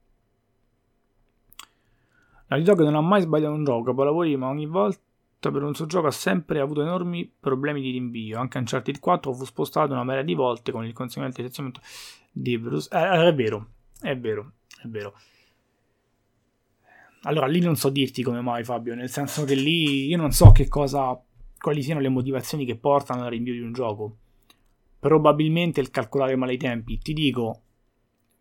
La 2.57 2.63
Dog 2.63 2.83
non 2.83 2.95
ha 2.95 3.01
mai 3.01 3.23
sbagliato 3.23 3.53
un 3.53 3.65
gioco, 3.65 3.83
capolavori, 3.83 4.37
ma 4.37 4.49
ogni 4.49 4.67
volta 4.67 5.01
per 5.41 5.63
un 5.63 5.75
suo 5.75 5.87
gioco 5.87 6.07
ha 6.07 6.13
sempre 6.13 6.61
avuto 6.61 6.83
enormi 6.83 7.31
problemi 7.39 7.81
di 7.81 7.91
rinvio. 7.91 8.39
Anche 8.39 8.59
Uncharted 8.59 9.01
4 9.01 9.33
fu 9.33 9.45
spostato 9.45 9.93
una 9.93 10.05
marea 10.05 10.23
di 10.23 10.35
volte 10.35 10.71
con 10.71 10.85
il 10.85 10.93
conseguente 10.93 11.43
licenziamento 11.43 11.81
di 12.31 12.57
Bruce. 12.59 12.89
Eh, 12.93 13.29
è 13.29 13.35
vero, 13.35 13.67
è 14.01 14.17
vero, 14.17 14.53
è 14.83 14.87
vero. 14.87 15.15
Allora, 17.23 17.47
lì 17.47 17.61
non 17.61 17.75
so 17.75 17.89
dirti 17.89 18.23
come 18.23 18.41
mai, 18.41 18.65
Fabio, 18.65 18.95
nel 18.95 19.09
senso 19.09 19.45
che 19.45 19.55
lì 19.55 20.07
io 20.07 20.17
non 20.17 20.31
so 20.31 20.53
che 20.53 20.69
cosa, 20.69 21.19
quali 21.59 21.83
siano 21.83 22.01
le 22.01 22.11
motivazioni 22.11 22.65
che 22.65 22.77
portano 22.77 23.25
al 23.25 23.31
rinvio 23.31 23.55
di 23.55 23.61
un 23.61 23.73
gioco. 23.73 24.17
Probabilmente 25.01 25.81
il 25.81 25.91
calcolare 25.91 26.37
male 26.37 26.53
i 26.53 26.59
tempi. 26.59 26.99
Ti 26.99 27.13
dico, 27.15 27.63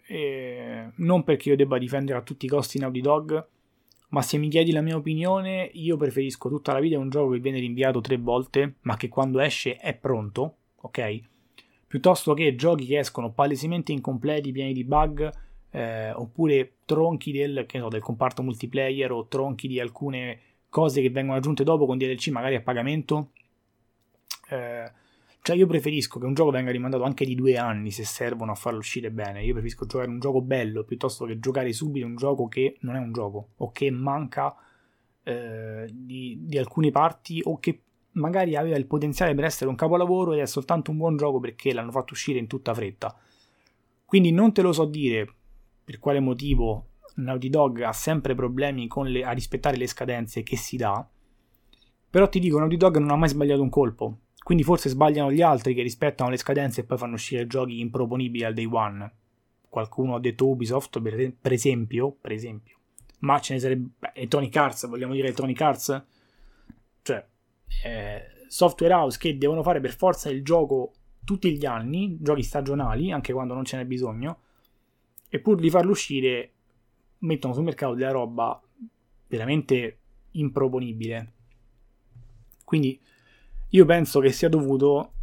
eh, 0.05 0.91
non 0.95 1.23
perché 1.23 1.49
io 1.49 1.55
debba 1.55 1.77
difendere 1.77 2.19
a 2.19 2.21
tutti 2.21 2.45
i 2.45 2.49
costi 2.49 2.77
Naughty 2.77 3.01
Dog, 3.01 3.47
ma 4.13 4.21
se 4.21 4.37
mi 4.37 4.47
chiedi 4.47 4.71
la 4.71 4.81
mia 4.81 4.95
opinione, 4.95 5.71
io 5.73 5.97
preferisco 5.97 6.47
tutta 6.47 6.71
la 6.71 6.79
vita 6.79 6.99
un 6.99 7.09
gioco 7.09 7.31
che 7.31 7.39
viene 7.39 7.59
rinviato 7.59 7.99
tre 7.99 8.17
volte, 8.17 8.75
ma 8.81 8.95
che 8.95 9.09
quando 9.09 9.39
esce 9.39 9.75
è 9.75 9.95
pronto, 9.95 10.57
ok? 10.81 11.19
Piuttosto 11.87 12.35
che 12.35 12.55
giochi 12.55 12.85
che 12.85 12.99
escono 12.99 13.31
palesemente 13.31 13.91
incompleti, 13.91 14.51
pieni 14.51 14.71
di 14.71 14.83
bug, 14.83 15.31
eh, 15.71 16.11
oppure 16.11 16.73
tronchi 16.85 17.31
del, 17.31 17.65
so, 17.67 17.87
del 17.87 18.01
comparto 18.01 18.43
multiplayer 18.43 19.11
o 19.11 19.25
tronchi 19.25 19.67
di 19.67 19.79
alcune 19.79 20.39
cose 20.69 21.01
che 21.01 21.09
vengono 21.09 21.39
aggiunte 21.39 21.63
dopo 21.63 21.87
con 21.87 21.97
DLC 21.97 22.27
magari 22.27 22.53
a 22.53 22.61
pagamento. 22.61 23.31
Eh, 24.49 24.91
cioè 25.43 25.57
io 25.57 25.67
preferisco 25.67 26.19
che 26.19 26.25
un 26.25 26.33
gioco 26.33 26.51
venga 26.51 26.71
rimandato 26.71 27.03
anche 27.03 27.25
di 27.25 27.35
due 27.35 27.57
anni 27.57 27.91
se 27.91 28.05
servono 28.05 28.53
a 28.53 28.55
farlo 28.55 28.79
uscire 28.79 29.11
bene. 29.11 29.43
Io 29.43 29.51
preferisco 29.51 29.85
giocare 29.85 30.09
un 30.09 30.19
gioco 30.19 30.41
bello 30.41 30.85
piuttosto 30.85 31.25
che 31.25 31.37
giocare 31.37 31.73
subito 31.73 32.05
un 32.05 32.15
gioco 32.15 32.47
che 32.47 32.77
non 32.79 32.95
è 32.95 32.99
un 32.99 33.11
gioco 33.11 33.49
o 33.57 33.69
che 33.73 33.91
manca 33.91 34.55
eh, 35.21 35.85
di, 35.91 36.37
di, 36.43 36.57
alcune 36.57 36.91
parti 36.91 37.41
o 37.43 37.59
che 37.59 37.81
magari 38.11 38.55
aveva 38.55 38.77
il 38.77 38.85
potenziale 38.85 39.35
per 39.35 39.43
essere 39.43 39.69
un 39.69 39.75
capolavoro 39.75 40.31
ed 40.31 40.39
è 40.39 40.45
soltanto 40.45 40.91
un 40.91 40.97
buon 40.97 41.17
gioco 41.17 41.41
perché 41.41 41.73
l'hanno 41.73 41.91
fatto 41.91 42.13
uscire 42.13 42.39
in 42.39 42.47
tutta 42.47 42.73
fretta. 42.73 43.13
Quindi 44.05 44.31
non 44.31 44.53
te 44.53 44.61
lo 44.61 44.71
so 44.71 44.85
dire 44.85 45.27
per 45.83 45.99
quale 45.99 46.21
motivo 46.21 46.87
Naughty 47.15 47.49
Dog 47.49 47.81
ha 47.81 47.91
sempre 47.91 48.33
problemi 48.33 48.87
le, 49.07 49.25
a 49.25 49.31
rispettare 49.31 49.75
le 49.75 49.87
scadenze 49.87 50.41
che 50.41 50.55
si 50.55 50.77
dà. 50.77 51.05
Però 52.09 52.29
ti 52.29 52.39
dico, 52.39 52.59
Naughty 52.59 52.77
Dog 52.77 52.95
non 52.97 53.11
ha 53.11 53.17
mai 53.17 53.27
sbagliato 53.27 53.61
un 53.61 53.69
colpo. 53.69 54.19
Quindi 54.43 54.63
forse 54.63 54.89
sbagliano 54.89 55.31
gli 55.31 55.41
altri 55.41 55.73
che 55.73 55.81
rispettano 55.81 56.29
le 56.29 56.37
scadenze 56.37 56.81
e 56.81 56.83
poi 56.83 56.97
fanno 56.97 57.13
uscire 57.13 57.47
giochi 57.47 57.79
improponibili 57.79 58.43
al 58.43 58.53
day 58.53 58.65
one. 58.65 59.11
Qualcuno 59.69 60.15
ha 60.15 60.19
detto 60.19 60.47
Ubisoft, 60.47 61.01
per 61.01 61.51
esempio, 61.51 62.11
per 62.11 62.31
esempio. 62.31 62.77
Ma 63.19 63.39
ce 63.39 63.53
ne 63.53 63.59
sarebbe... 63.59 63.89
Beh, 63.97 64.11
Electronic 64.15 64.55
Arts, 64.55 64.87
vogliamo 64.87 65.13
dire 65.13 65.25
Electronic 65.25 65.61
Arts? 65.61 66.05
Cioè, 67.01 67.25
eh, 67.85 68.21
software 68.47 68.93
house 68.93 69.17
che 69.17 69.37
devono 69.37 69.63
fare 69.63 69.79
per 69.79 69.95
forza 69.95 70.29
il 70.29 70.43
gioco 70.43 70.91
tutti 71.23 71.57
gli 71.57 71.65
anni, 71.65 72.17
giochi 72.19 72.43
stagionali, 72.43 73.11
anche 73.11 73.33
quando 73.33 73.53
non 73.53 73.63
ce 73.63 73.77
n'è 73.77 73.85
bisogno, 73.85 74.39
e 75.29 75.39
pur 75.39 75.59
di 75.59 75.69
farlo 75.69 75.91
uscire 75.91 76.51
mettono 77.19 77.53
sul 77.53 77.63
mercato 77.63 77.93
della 77.93 78.11
roba 78.11 78.61
veramente 79.27 79.99
improponibile. 80.31 81.31
Quindi 82.63 82.99
io 83.73 83.85
penso 83.85 84.19
che 84.19 84.31
sia 84.31 84.49
dovuto 84.49 85.13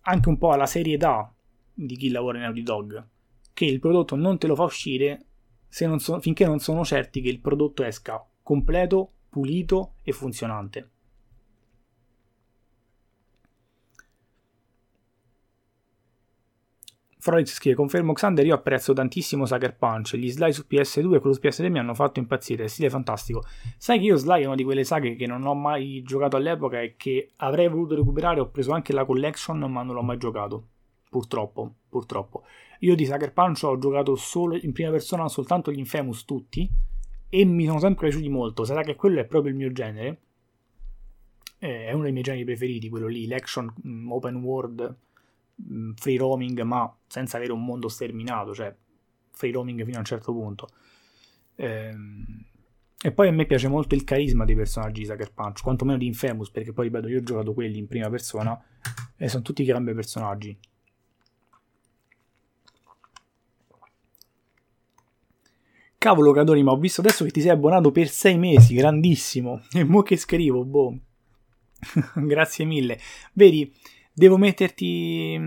anche 0.00 0.28
un 0.28 0.36
po' 0.36 0.50
alla 0.52 0.66
serietà 0.66 1.34
di 1.72 1.96
chi 1.96 2.10
lavora 2.10 2.36
in 2.36 2.44
Naughty 2.44 2.62
Dog, 2.62 3.08
che 3.52 3.64
il 3.64 3.80
prodotto 3.80 4.16
non 4.16 4.38
te 4.38 4.46
lo 4.46 4.54
fa 4.54 4.64
uscire 4.64 5.26
non 5.80 5.98
so, 5.98 6.20
finché 6.20 6.46
non 6.46 6.58
sono 6.58 6.84
certi 6.84 7.20
che 7.20 7.28
il 7.28 7.40
prodotto 7.40 7.82
esca 7.82 8.24
completo, 8.42 9.12
pulito 9.28 9.94
e 10.02 10.12
funzionante. 10.12 10.90
Frolix 17.26 17.54
scrive: 17.54 17.74
Confermo 17.74 18.12
Xander, 18.12 18.46
io 18.46 18.54
apprezzo 18.54 18.92
tantissimo 18.92 19.46
Sucker 19.46 19.76
Punch. 19.76 20.14
Gli 20.14 20.30
Sly 20.30 20.52
su 20.52 20.64
PS2 20.70 21.14
e 21.14 21.18
quello 21.18 21.32
su 21.32 21.40
PS3 21.42 21.68
mi 21.72 21.80
hanno 21.80 21.92
fatto 21.92 22.20
impazzire. 22.20 22.62
Il 22.62 22.70
stile 22.70 22.88
fantastico. 22.88 23.42
Sai 23.76 23.98
che 23.98 24.04
io 24.04 24.14
Sly 24.14 24.42
è 24.42 24.46
una 24.46 24.54
di 24.54 24.62
quelle 24.62 24.84
saghe 24.84 25.16
che 25.16 25.26
non 25.26 25.44
ho 25.44 25.54
mai 25.54 26.04
giocato 26.04 26.36
all'epoca 26.36 26.80
e 26.80 26.94
che 26.96 27.32
avrei 27.38 27.68
voluto 27.68 27.96
recuperare. 27.96 28.38
Ho 28.38 28.50
preso 28.50 28.70
anche 28.70 28.92
la 28.92 29.04
collection, 29.04 29.58
ma 29.58 29.82
non 29.82 29.96
l'ho 29.96 30.02
mai 30.02 30.18
giocato. 30.18 30.68
Purtroppo, 31.10 31.74
purtroppo. 31.88 32.44
Io 32.80 32.94
di 32.94 33.04
Sucker 33.04 33.32
Punch 33.32 33.64
ho 33.64 33.76
giocato 33.76 34.14
solo 34.14 34.56
in 34.56 34.72
prima 34.72 34.90
persona 34.90 35.26
soltanto 35.26 35.72
gli 35.72 35.78
Infamous 35.78 36.24
tutti. 36.24 36.70
E 37.28 37.44
mi 37.44 37.66
sono 37.66 37.80
sempre 37.80 38.06
piaciuti 38.06 38.28
molto. 38.28 38.62
Sarà 38.62 38.82
che 38.82 38.94
quello 38.94 39.18
è 39.18 39.24
proprio 39.24 39.50
il 39.50 39.58
mio 39.58 39.72
genere. 39.72 40.20
È 41.58 41.90
uno 41.90 42.04
dei 42.04 42.12
miei 42.12 42.22
generi 42.22 42.44
preferiti, 42.44 42.88
quello 42.88 43.08
lì, 43.08 43.26
l'action 43.26 43.74
mm, 43.84 44.12
open 44.12 44.36
world 44.36 44.96
free 45.94 46.18
roaming 46.18 46.60
ma 46.62 46.94
senza 47.06 47.36
avere 47.36 47.52
un 47.52 47.64
mondo 47.64 47.88
sterminato, 47.88 48.54
cioè 48.54 48.74
free 49.30 49.52
roaming 49.52 49.84
fino 49.84 49.96
a 49.96 50.00
un 50.00 50.04
certo 50.04 50.32
punto. 50.32 50.68
Ehm, 51.56 52.44
e 53.02 53.12
poi 53.12 53.28
a 53.28 53.32
me 53.32 53.46
piace 53.46 53.68
molto 53.68 53.94
il 53.94 54.04
carisma 54.04 54.44
dei 54.44 54.54
personaggi 54.54 55.00
di 55.00 55.06
Sucker 55.06 55.32
Punch, 55.32 55.62
quantomeno 55.62 55.98
di 55.98 56.06
Infamous, 56.06 56.50
perché 56.50 56.72
poi 56.72 56.86
ripeto, 56.86 57.08
io 57.08 57.18
ho 57.18 57.22
giocato 57.22 57.52
quelli 57.52 57.78
in 57.78 57.86
prima 57.86 58.08
persona 58.08 58.58
e 59.16 59.28
sono 59.28 59.42
tutti 59.42 59.64
grandi 59.64 59.92
personaggi. 59.94 60.58
Cavolo 65.98 66.32
Cadoni, 66.32 66.62
ma 66.62 66.72
ho 66.72 66.78
visto 66.78 67.00
adesso 67.00 67.24
che 67.24 67.30
ti 67.30 67.40
sei 67.40 67.50
abbonato 67.50 67.90
per 67.90 68.08
sei 68.08 68.38
mesi, 68.38 68.74
grandissimo. 68.74 69.62
E 69.74 69.84
mo 69.84 70.02
che 70.02 70.16
scrivo, 70.16 70.64
boh. 70.64 70.96
Grazie 72.14 72.64
mille. 72.64 72.98
Vedi, 73.32 73.72
Devo 74.18 74.38
metterti. 74.38 75.38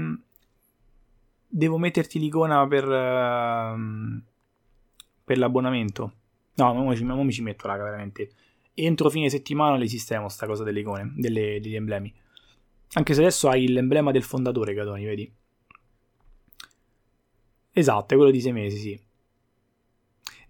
Devo 1.48 1.78
metterti 1.80 2.20
l'icona 2.20 2.68
per. 2.68 2.88
Uh, 2.88 4.22
per 5.24 5.40
l'abbonamento. 5.40 6.14
No, 6.54 6.74
non 6.74 6.96
ci, 6.96 7.04
mi 7.04 7.32
ci 7.32 7.42
metto, 7.42 7.66
raga, 7.66 7.84
veramente. 7.84 8.30
Entro 8.76 9.10
fine 9.10 9.28
settimana 9.30 9.76
le 9.76 9.88
sistemo 9.88 10.30
sta 10.30 10.46
cosa 10.46 10.64
delle 10.64 10.82
icone, 10.82 11.14
delle, 11.16 11.60
degli 11.60 11.76
emblemi. 11.76 12.14
Anche 12.94 13.14
se 13.16 13.22
adesso 13.22 13.50
hai 13.50 13.68
l'emblema 13.68 14.12
del 14.12 14.22
fondatore, 14.22 14.76
Catoni, 14.76 15.04
vedi? 15.04 15.34
Esatto, 17.72 18.14
è 18.14 18.18
quello 18.18 18.32
di 18.32 18.42
sei 18.42 18.54
mesi, 18.54 18.78
sì. 18.78 19.02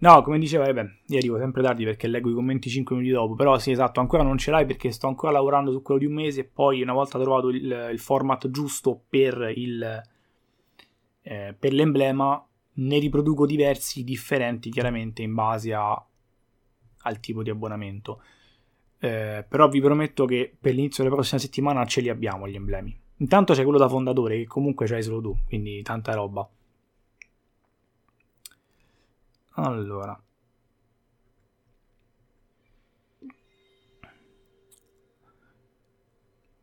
No, 0.01 0.21
come 0.21 0.39
diceva, 0.39 0.65
vabbè, 0.65 0.89
io 1.07 1.17
arrivo 1.17 1.37
sempre 1.37 1.61
tardi 1.61 1.83
perché 1.83 2.07
leggo 2.07 2.29
i 2.29 2.33
commenti 2.33 2.69
5 2.69 2.95
minuti 2.95 3.13
dopo, 3.13 3.35
però 3.35 3.57
sì, 3.59 3.71
esatto, 3.71 3.99
ancora 3.99 4.23
non 4.23 4.37
ce 4.37 4.49
l'hai 4.49 4.65
perché 4.65 4.91
sto 4.91 5.07
ancora 5.07 5.33
lavorando 5.33 5.71
su 5.71 5.81
quello 5.81 5.99
di 5.99 6.05
un 6.05 6.13
mese 6.13 6.41
e 6.41 6.45
poi 6.45 6.81
una 6.81 6.93
volta 6.93 7.19
trovato 7.19 7.49
il, 7.49 7.89
il 7.91 7.99
format 7.99 8.49
giusto 8.49 9.01
per, 9.09 9.51
il, 9.55 10.03
eh, 11.21 11.55
per 11.57 11.73
l'emblema 11.73 12.41
ne 12.71 12.97
riproduco 12.97 13.45
diversi 13.45 14.05
differenti 14.05 14.69
chiaramente 14.69 15.21
in 15.21 15.33
base 15.33 15.73
a, 15.73 16.05
al 17.01 17.19
tipo 17.19 17.43
di 17.43 17.49
abbonamento. 17.49 18.21
Eh, 18.99 19.45
però 19.47 19.67
vi 19.67 19.81
prometto 19.81 20.25
che 20.25 20.55
per 20.57 20.75
l'inizio 20.75 21.03
della 21.03 21.15
prossima 21.15 21.41
settimana 21.41 21.85
ce 21.85 21.99
li 21.99 22.07
abbiamo 22.07 22.47
gli 22.47 22.55
emblemi. 22.55 22.97
Intanto 23.17 23.53
c'è 23.53 23.63
quello 23.63 23.77
da 23.77 23.89
fondatore, 23.89 24.37
che 24.37 24.47
comunque 24.47 24.85
c'hai 24.85 25.03
solo 25.03 25.19
tu, 25.19 25.37
quindi 25.45 25.81
tanta 25.81 26.13
roba. 26.13 26.49
Allora. 29.61 30.17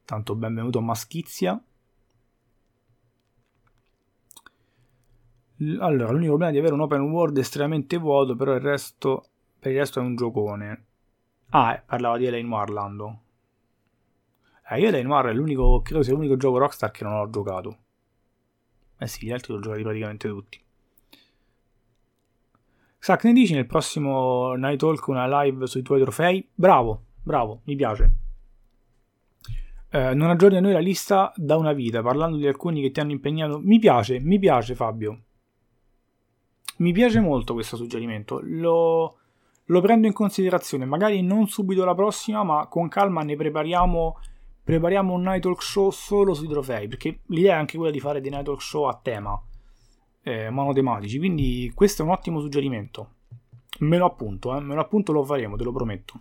Tanto 0.04 0.34
benvenuto 0.34 0.80
Maschizia. 0.80 1.62
Allora, 5.78 6.10
l'unico 6.10 6.28
problema 6.28 6.50
di 6.50 6.58
avere 6.58 6.74
un 6.74 6.80
open 6.80 7.00
world 7.02 7.36
estremamente 7.36 7.98
vuoto, 7.98 8.34
però 8.34 8.54
il 8.54 8.60
resto, 8.60 9.26
per 9.58 9.72
il 9.72 9.78
resto 9.78 10.00
è 10.00 10.02
un 10.02 10.16
giocone. 10.16 10.86
Ah, 11.50 11.74
eh, 11.74 11.82
parlava 11.84 12.16
di 12.16 12.26
Elaine 12.26 12.48
Warlando. 12.48 13.20
Eh, 14.70 14.80
io 14.80 14.88
Elaine 14.88 15.08
War 15.08 15.26
è 15.26 15.32
l'unico, 15.34 15.82
credo 15.82 16.02
sia 16.02 16.14
l'unico 16.14 16.36
gioco 16.36 16.58
Rockstar 16.58 16.90
che 16.90 17.04
non 17.04 17.14
ho 17.14 17.28
giocato. 17.28 17.78
Eh 18.98 19.06
sì, 19.06 19.26
gli 19.26 19.32
altri 19.32 19.52
li 19.52 19.58
ho 19.58 19.62
giocati 19.62 19.82
praticamente 19.82 20.28
tutti. 20.28 20.65
Sac, 22.98 23.24
ne 23.24 23.32
dici 23.32 23.54
nel 23.54 23.66
prossimo 23.66 24.54
Night 24.54 24.78
Talk 24.78 25.06
una 25.06 25.42
live 25.42 25.66
sui 25.66 25.82
tuoi 25.82 26.00
trofei? 26.00 26.46
Bravo, 26.52 27.02
bravo, 27.22 27.60
mi 27.64 27.76
piace. 27.76 28.16
Eh, 29.90 30.14
non 30.14 30.30
aggiorni 30.30 30.56
a 30.56 30.60
noi 30.60 30.72
la 30.72 30.80
lista 30.80 31.32
da 31.36 31.56
una 31.56 31.72
vita, 31.72 32.02
parlando 32.02 32.36
di 32.36 32.46
alcuni 32.46 32.82
che 32.82 32.90
ti 32.90 33.00
hanno 33.00 33.12
impegnato. 33.12 33.60
Mi 33.62 33.78
piace, 33.78 34.18
mi 34.20 34.38
piace 34.38 34.74
Fabio. 34.74 35.20
Mi 36.78 36.92
piace 36.92 37.20
molto 37.20 37.54
questo 37.54 37.76
suggerimento. 37.76 38.40
Lo, 38.42 39.18
lo 39.64 39.80
prendo 39.80 40.06
in 40.06 40.12
considerazione. 40.12 40.84
Magari 40.84 41.22
non 41.22 41.46
subito 41.46 41.84
la 41.84 41.94
prossima, 41.94 42.42
ma 42.42 42.66
con 42.66 42.88
calma 42.88 43.22
ne 43.22 43.36
prepariamo 43.36 44.18
prepariamo 44.66 45.14
un 45.14 45.22
night 45.22 45.42
talk 45.42 45.62
show 45.62 45.90
solo 45.90 46.34
sui 46.34 46.48
trofei, 46.48 46.88
perché 46.88 47.20
l'idea 47.26 47.54
è 47.54 47.58
anche 47.58 47.76
quella 47.76 47.92
di 47.92 48.00
fare 48.00 48.20
dei 48.20 48.32
night 48.32 48.46
talk 48.46 48.60
show 48.60 48.88
a 48.88 48.98
tema, 49.00 49.40
eh, 50.26 50.50
monotematici, 50.50 51.18
quindi 51.18 51.70
questo 51.72 52.02
è 52.02 52.04
un 52.04 52.10
ottimo 52.10 52.40
suggerimento. 52.40 53.10
Me 53.78 53.96
lo 53.96 54.06
appunto, 54.06 54.56
eh, 54.56 54.60
me 54.60 54.74
lo 54.74 54.80
appunto 54.80 55.12
lo 55.12 55.22
faremo, 55.22 55.54
te 55.54 55.62
lo 55.62 55.70
prometto. 55.70 56.20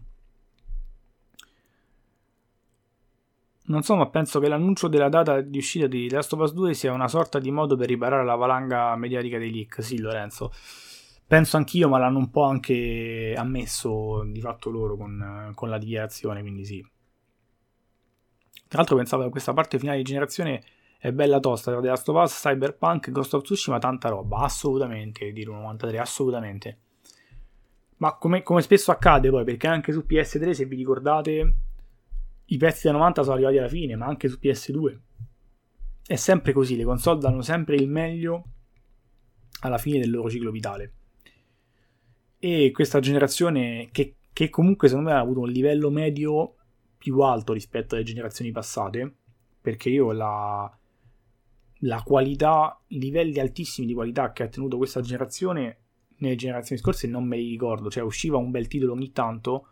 Non 3.68 3.82
so, 3.82 3.96
ma 3.96 4.08
penso 4.08 4.40
che 4.40 4.48
l'annuncio 4.48 4.88
della 4.88 5.10
data 5.10 5.42
di 5.42 5.58
uscita 5.58 5.88
di 5.88 6.08
Last 6.08 6.34
of 6.34 6.42
Us 6.42 6.54
2 6.54 6.76
sia 6.76 6.94
una 6.94 7.08
sorta 7.08 7.40
di 7.40 7.50
modo 7.50 7.76
per 7.76 7.88
riparare 7.88 8.24
la 8.24 8.36
valanga 8.36 8.96
mediatica 8.96 9.40
dei 9.40 9.52
leak. 9.52 9.84
Sì, 9.84 9.98
Lorenzo. 10.00 10.52
Penso 11.26 11.58
anch'io, 11.58 11.90
ma 11.90 11.98
l'hanno 11.98 12.20
un 12.20 12.30
po' 12.30 12.44
anche 12.44 13.34
ammesso 13.36 14.24
di 14.26 14.40
fatto 14.40 14.70
loro 14.70 14.96
con, 14.96 15.52
con 15.56 15.70
la 15.70 15.80
dichiarazione, 15.80 16.42
quindi 16.42 16.64
sì. 16.64 16.88
Tra 18.68 18.78
l'altro 18.78 18.98
pensavo 18.98 19.24
che 19.24 19.30
questa 19.32 19.54
parte 19.54 19.80
finale 19.80 19.98
di 19.98 20.04
generazione 20.04 20.64
è 21.06 21.12
bella 21.12 21.40
tosta, 21.40 21.70
tra 21.70 21.82
The 21.82 21.88
Last 21.88 22.10
of 22.10 22.24
Us, 22.24 22.40
Cyberpunk, 22.40 23.12
Ghost 23.12 23.36
of 23.36 23.44
Tsushima, 23.44 23.78
tanta 23.78 24.10
roba, 24.10 24.40
assolutamente, 24.40 25.32
di 25.32 25.44
93, 25.44 26.00
assolutamente. 26.00 26.80
Ma 27.98 28.16
come, 28.16 28.42
come, 28.42 28.64
spesso 28.64 28.90
accade 28.90 29.30
poi, 29.30 29.44
perché 29.44 29.68
anche 29.68 29.92
su 29.92 30.04
PS3, 30.08 30.50
se 30.50 30.66
vi 30.66 30.76
ricordate, 30.76 31.56
i 32.46 32.58
pezzi 32.58 32.88
da 32.88 32.94
90 32.94 33.22
sono 33.22 33.36
arrivati 33.36 33.60
alla 33.60 33.68
fine, 33.68 33.96
ma 33.96 34.08
anche 34.08 34.28
su 34.28 34.40
PS2. 34.42 34.98
È 36.08 36.16
sempre 36.16 36.54
così, 36.54 36.76
le 36.76 36.86
console 36.86 37.20
danno 37.20 37.44
sempre 37.44 37.76
il 37.76 37.88
meglio 37.88 38.44
alla 39.60 39.78
fine 39.78 40.00
del 40.00 40.10
loro 40.10 40.28
ciclo 40.28 40.50
vitale. 40.50 40.94
E 42.40 42.72
questa 42.72 43.00
generazione, 43.00 43.90
che, 43.92 44.16
che 44.34 44.50
comunque 44.50 44.88
secondo 44.88 45.12
me 45.12 45.16
ha 45.16 45.20
avuto 45.20 45.42
un 45.42 45.50
livello 45.50 45.92
medio 45.92 46.56
più 46.98 47.20
alto 47.20 47.54
rispetto 47.54 47.94
alle 47.94 48.04
generazioni 48.04 48.50
passate, 48.50 49.18
perché 49.62 49.90
io 49.90 50.12
la, 50.12 50.76
la 51.80 52.02
qualità, 52.04 52.80
livelli 52.88 53.40
altissimi 53.40 53.88
di 53.88 53.94
qualità 53.94 54.32
che 54.32 54.44
ha 54.44 54.48
tenuto 54.48 54.78
questa 54.78 55.02
generazione 55.02 55.80
nelle 56.18 56.36
generazioni 56.36 56.82
scorse 56.82 57.08
non 57.08 57.26
me 57.26 57.38
li 57.38 57.50
ricordo, 57.50 57.90
cioè 57.90 58.04
usciva 58.04 58.38
un 58.38 58.52
bel 58.52 58.68
titolo 58.68 58.94
ogni 58.94 59.12
tanto, 59.12 59.68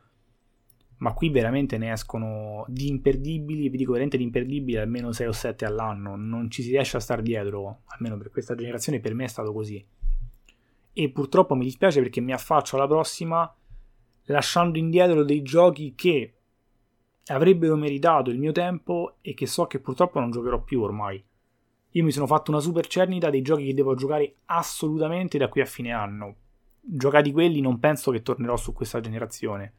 ma 0.98 1.14
qui 1.14 1.30
veramente 1.30 1.78
ne 1.78 1.92
escono 1.92 2.66
di 2.68 2.88
imperdibili, 2.88 3.70
vi 3.70 3.78
dico 3.78 3.92
veramente 3.92 4.18
di 4.18 4.24
imperdibili 4.24 4.78
almeno 4.78 5.12
6 5.12 5.28
o 5.28 5.32
7 5.32 5.66
all'anno, 5.66 6.16
non 6.16 6.50
ci 6.50 6.62
si 6.62 6.72
riesce 6.72 6.98
a 6.98 7.00
star 7.00 7.22
dietro, 7.22 7.82
almeno 7.86 8.18
per 8.18 8.30
questa 8.30 8.56
generazione 8.56 9.00
per 9.00 9.14
me 9.14 9.26
è 9.26 9.28
stato 9.28 9.54
così. 9.54 9.84
E 10.96 11.10
purtroppo 11.10 11.56
mi 11.56 11.64
dispiace 11.64 12.02
perché 12.02 12.22
mi 12.22 12.34
affaccio 12.34 12.76
alla 12.76 12.88
prossima 12.88 13.54
lasciando 14.28 14.78
indietro 14.78 15.24
dei 15.24 15.42
giochi 15.42 15.94
che 15.96 16.34
avrebbero 17.28 17.76
meritato 17.76 18.30
il 18.30 18.40
mio 18.40 18.52
tempo 18.52 19.18
e 19.22 19.34
che 19.34 19.48
so 19.48 19.66
che 19.66 19.80
purtroppo 19.80 20.20
non 20.20 20.32
giocherò 20.32 20.62
più 20.62 20.82
ormai. 20.82 21.24
Io 21.96 22.04
mi 22.04 22.12
sono 22.12 22.26
fatto 22.26 22.50
una 22.52 22.60
super 22.60 22.88
cernita 22.88 23.30
dei 23.30 23.42
giochi 23.42 23.66
che 23.66 23.74
devo 23.74 23.96
giocare 23.96 24.36
assolutamente 24.46 25.38
da 25.38 25.48
qui 25.48 25.62
a 25.62 25.66
fine 25.66 25.92
anno. 25.92 26.36
Giocati 26.80 27.32
quelli 27.32 27.62
non 27.62 27.80
penso 27.80 28.12
che 28.12 28.22
tornerò 28.24 28.58
su 28.58 28.74
questa 28.74 29.00
generazione. 29.00 29.74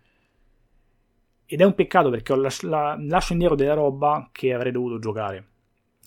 Ed 1.46 1.60
è 1.60 1.64
un 1.64 1.74
peccato 1.74 2.10
perché 2.10 2.34
las- 2.36 2.62
la- 2.62 2.96
lascio 2.98 3.32
indietro 3.32 3.56
della 3.56 3.74
roba 3.74 4.28
che 4.32 4.52
avrei 4.54 4.72
dovuto 4.72 4.98
giocare. 4.98 5.46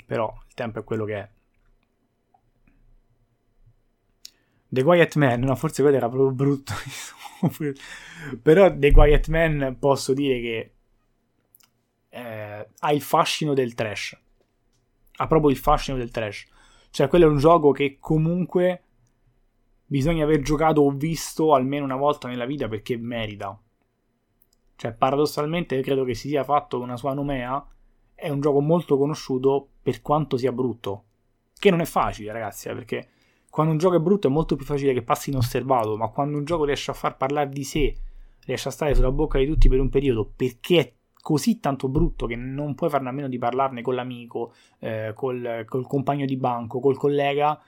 Però 0.06 0.34
il 0.48 0.54
tempo 0.54 0.80
è 0.80 0.84
quello 0.84 1.04
che 1.06 1.16
è. 1.16 1.30
The 4.70 4.84
Quiet 4.84 5.16
Man, 5.16 5.42
no, 5.42 5.56
forse 5.56 5.82
quello 5.82 5.98
era 5.98 6.10
proprio 6.10 6.32
brutto. 6.32 6.74
Però 8.42 8.76
The 8.78 8.92
Quiet 8.92 9.28
Man 9.28 9.78
posso 9.80 10.14
dire 10.14 10.40
che 10.42 10.74
eh, 12.10 12.68
ha 12.80 12.92
il 12.94 13.02
fascino 13.02 13.54
del 13.54 13.74
trash. 13.74 14.18
Ha 15.18 15.28
proprio 15.28 15.52
il 15.52 15.58
fascino 15.58 15.98
del 15.98 16.12
trash. 16.12 16.46
Cioè, 16.90 17.08
quello 17.08 17.26
è 17.26 17.30
un 17.30 17.38
gioco 17.38 17.72
che 17.72 17.98
comunque 18.00 18.84
bisogna 19.86 20.24
aver 20.24 20.42
giocato 20.42 20.82
o 20.82 20.92
visto 20.92 21.54
almeno 21.54 21.86
una 21.86 21.96
volta 21.96 22.28
nella 22.28 22.46
vita 22.46 22.68
perché 22.68 22.98
merita. 22.98 23.60
Cioè, 24.76 24.94
paradossalmente, 24.94 25.82
credo 25.82 26.04
che 26.04 26.14
si 26.14 26.28
sia 26.28 26.44
fatto 26.44 26.80
una 26.80 26.98
sua 26.98 27.14
nomea. 27.14 27.66
È 28.14 28.30
un 28.30 28.40
gioco 28.40 28.62
molto 28.62 28.98
conosciuto 28.98 29.70
per 29.82 30.02
quanto 30.02 30.38
sia 30.38 30.52
brutto. 30.52 31.04
Che 31.60 31.70
non 31.72 31.82
è 31.82 31.86
facile, 31.86 32.32
ragazzi, 32.32 32.70
eh, 32.70 32.74
perché 32.74 33.10
quando 33.50 33.72
un 33.72 33.80
gioco 33.80 33.96
è 33.96 34.00
brutto 34.00 34.28
è 34.28 34.32
molto 34.32 34.56
più 34.56 34.66
facile 34.66 34.94
che 34.94 35.02
passi 35.02 35.32
inosservato, 35.32 35.98
ma 35.98 36.10
quando 36.10 36.38
un 36.38 36.46
gioco 36.46 36.66
riesce 36.66 36.92
a 36.92 36.94
far 36.94 37.18
parlare 37.18 37.50
di 37.50 37.64
sé, 37.64 37.96
riesce 38.46 38.68
a 38.68 38.72
stare 38.72 38.94
sulla 38.94 39.12
bocca 39.12 39.40
di 39.40 39.48
tutti 39.48 39.68
per 39.68 39.80
un 39.80 39.90
periodo 39.90 40.32
perché 40.36 40.80
è 40.80 40.94
così 41.28 41.60
tanto 41.60 41.90
brutto 41.90 42.26
che 42.26 42.38
non 42.38 42.74
puoi 42.74 42.90
farne 42.90 43.10
a 43.10 43.12
meno 43.12 43.28
di 43.28 43.38
parlarne 43.38 43.82
con 43.82 43.96
l'amico, 43.96 44.54
eh, 44.80 45.12
col, 45.14 45.66
col, 45.68 45.86
compagno 45.86 46.26
di 46.26 46.38
banco, 46.38 46.80
col 46.80 46.96
collega, 46.96 47.62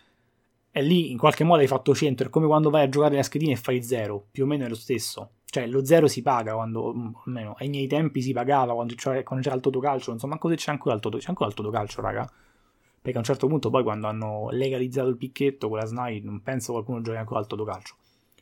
e 0.71 0.81
lì 0.81 1.11
in 1.11 1.17
qualche 1.17 1.43
modo 1.43 1.59
hai 1.59 1.67
fatto 1.67 1.93
centro. 1.93 2.27
È 2.27 2.29
come 2.29 2.47
quando 2.47 2.69
vai 2.69 2.83
a 2.83 2.87
giocare 2.87 3.17
la 3.17 3.21
schedina 3.23 3.51
e 3.51 3.57
fai 3.57 3.83
zero, 3.83 4.27
più 4.31 4.45
o 4.45 4.47
meno 4.47 4.63
è 4.63 4.69
lo 4.69 4.75
stesso. 4.75 5.31
Cioè, 5.43 5.67
lo 5.67 5.83
zero 5.83 6.07
si 6.07 6.21
paga 6.21 6.53
quando, 6.53 6.93
mm, 6.93 7.11
almeno 7.25 7.55
ai 7.57 7.67
miei 7.67 7.87
tempi 7.87 8.21
si 8.21 8.31
pagava 8.31 8.73
quando 8.73 8.93
c'era, 8.95 9.21
quando 9.23 9.43
c'era 9.43 9.57
il 9.57 9.61
totocalcio. 9.61 10.11
Non 10.11 10.19
so 10.19 10.27
manco 10.27 10.47
se 10.47 10.55
c'è 10.55 10.71
ancora 10.71 10.95
il, 10.95 11.01
toto, 11.01 11.17
c'è 11.17 11.27
ancora 11.27 11.49
il 11.49 11.55
totocalcio, 11.55 11.99
raga. 11.99 12.31
Perché 13.01 13.17
a 13.17 13.19
un 13.19 13.25
certo 13.25 13.47
punto, 13.47 13.69
poi, 13.69 13.83
quando 13.83 14.07
hanno 14.07 14.47
legalizzato 14.51 15.09
il 15.09 15.17
picchetto 15.17 15.67
con 15.67 15.79
la 15.79 15.85
SNAI, 15.85 16.21
non 16.21 16.41
penso 16.41 16.71
qualcuno 16.71 17.01
giochi 17.01 17.17
ancora 17.17 17.41
al 17.41 17.47
totocalcio. 17.47 17.95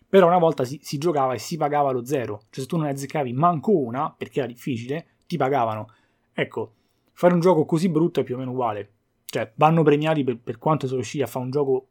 Però 0.10 0.28
una 0.28 0.38
volta 0.38 0.64
si, 0.64 0.80
si, 0.82 0.98
giocava 0.98 1.34
e 1.34 1.40
si 1.40 1.58
pagava 1.58 1.92
lo 1.92 2.06
zero. 2.06 2.42
Cioè, 2.50 2.64
se 2.64 2.66
tu 2.66 2.78
non 2.78 2.88
azzeccavi 2.88 3.34
manco 3.34 3.78
una, 3.78 4.14
perché 4.16 4.40
era 4.40 4.48
difficile, 4.48 5.08
ti 5.28 5.38
pagavano. 5.38 5.90
Ecco, 6.34 6.74
fare 7.12 7.34
un 7.34 7.40
gioco 7.40 7.66
così 7.66 7.90
brutto 7.90 8.22
è 8.22 8.24
più 8.24 8.36
o 8.36 8.38
meno 8.38 8.52
uguale. 8.52 8.92
Cioè, 9.26 9.52
vanno 9.56 9.84
premiati 9.84 10.24
per, 10.24 10.38
per 10.40 10.58
quanto 10.58 10.86
sono 10.86 11.00
riusciti 11.00 11.24
a 11.24 11.28
fare 11.28 11.46
un 11.46 11.52
gioco 11.52 11.88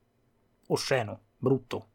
osceno, 0.68 1.20
brutto. 1.36 1.88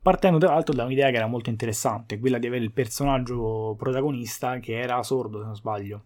Partendo 0.00 0.38
tra 0.38 0.52
l'altro 0.52 0.74
da 0.74 0.84
un'idea 0.84 1.10
che 1.10 1.16
era 1.16 1.26
molto 1.26 1.48
interessante, 1.48 2.18
quella 2.18 2.38
di 2.38 2.46
avere 2.46 2.62
il 2.62 2.72
personaggio 2.72 3.74
protagonista 3.76 4.58
che 4.58 4.78
era 4.78 5.02
sordo, 5.02 5.38
se 5.40 5.46
non 5.46 5.56
sbaglio. 5.56 6.04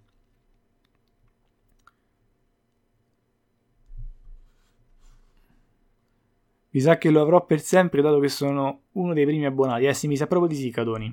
Mi 6.79 6.85
sa 6.85 6.97
che 6.97 7.11
lo 7.11 7.21
avrò 7.21 7.45
per 7.45 7.61
sempre, 7.61 8.03
dato 8.03 8.21
che 8.21 8.29
sono 8.29 8.83
uno 8.93 9.13
dei 9.13 9.25
primi 9.25 9.45
abbonati. 9.45 9.87
Eh 9.87 9.95
sì, 9.95 10.07
mi 10.07 10.17
sa 10.17 10.29
proprio 10.29 10.49
di 10.49 10.55
sì, 10.55 10.71
Cadoni. 10.71 11.13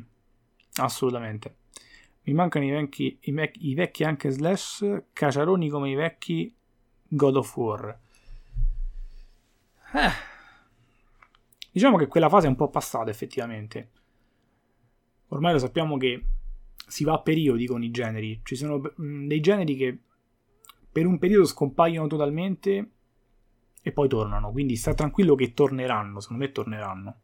Assolutamente. 0.76 1.56
Mi 2.26 2.34
mancano 2.34 2.66
i 2.66 2.70
vecchi, 2.70 3.18
i, 3.22 3.32
vec- 3.32 3.58
i 3.60 3.74
vecchi 3.74 4.04
anche 4.04 4.30
slash 4.30 5.06
caciaroni 5.12 5.68
come 5.70 5.90
i 5.90 5.96
vecchi 5.96 6.56
God 7.08 7.38
of 7.38 7.58
War. 7.58 8.00
Eh. 9.96 10.12
Diciamo 11.72 11.98
che 11.98 12.06
quella 12.06 12.30
fase 12.30 12.46
è 12.46 12.50
un 12.50 12.56
po' 12.56 12.70
passata 12.70 13.10
effettivamente. 13.10 13.90
Ormai 15.30 15.54
lo 15.54 15.58
sappiamo 15.58 15.98
che 15.98 16.26
si 16.86 17.04
va 17.04 17.14
a 17.14 17.22
periodi 17.22 17.66
con 17.66 17.82
i 17.82 17.90
generi. 17.90 18.40
Ci 18.44 18.56
sono 18.56 18.80
dei 18.98 19.40
generi 19.40 19.76
che 19.76 19.98
per 20.92 21.08
un 21.08 21.18
periodo 21.18 21.46
scompaiono 21.46 22.06
totalmente 22.06 22.95
e 23.88 23.92
poi 23.92 24.08
tornano, 24.10 24.52
quindi 24.52 24.78
sta 24.78 24.96
tranquillo 24.96 25.36
che 25.36 25.54
torneranno, 25.54 26.20
secondo 26.20 26.44
me 26.44 26.52
torneranno. 26.52 27.16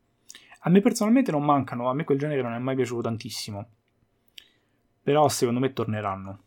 A 0.60 0.70
me 0.70 0.80
personalmente 0.80 1.32
non 1.32 1.44
mancano, 1.44 1.90
a 1.90 1.94
me 1.96 2.04
quel 2.04 2.20
genere 2.20 2.44
non 2.44 2.54
è 2.54 2.60
mai 2.60 2.76
piaciuto 2.76 3.02
tantissimo. 3.02 3.68
Però 5.02 5.28
secondo 5.28 5.60
me 5.60 5.74
torneranno. 5.74 6.44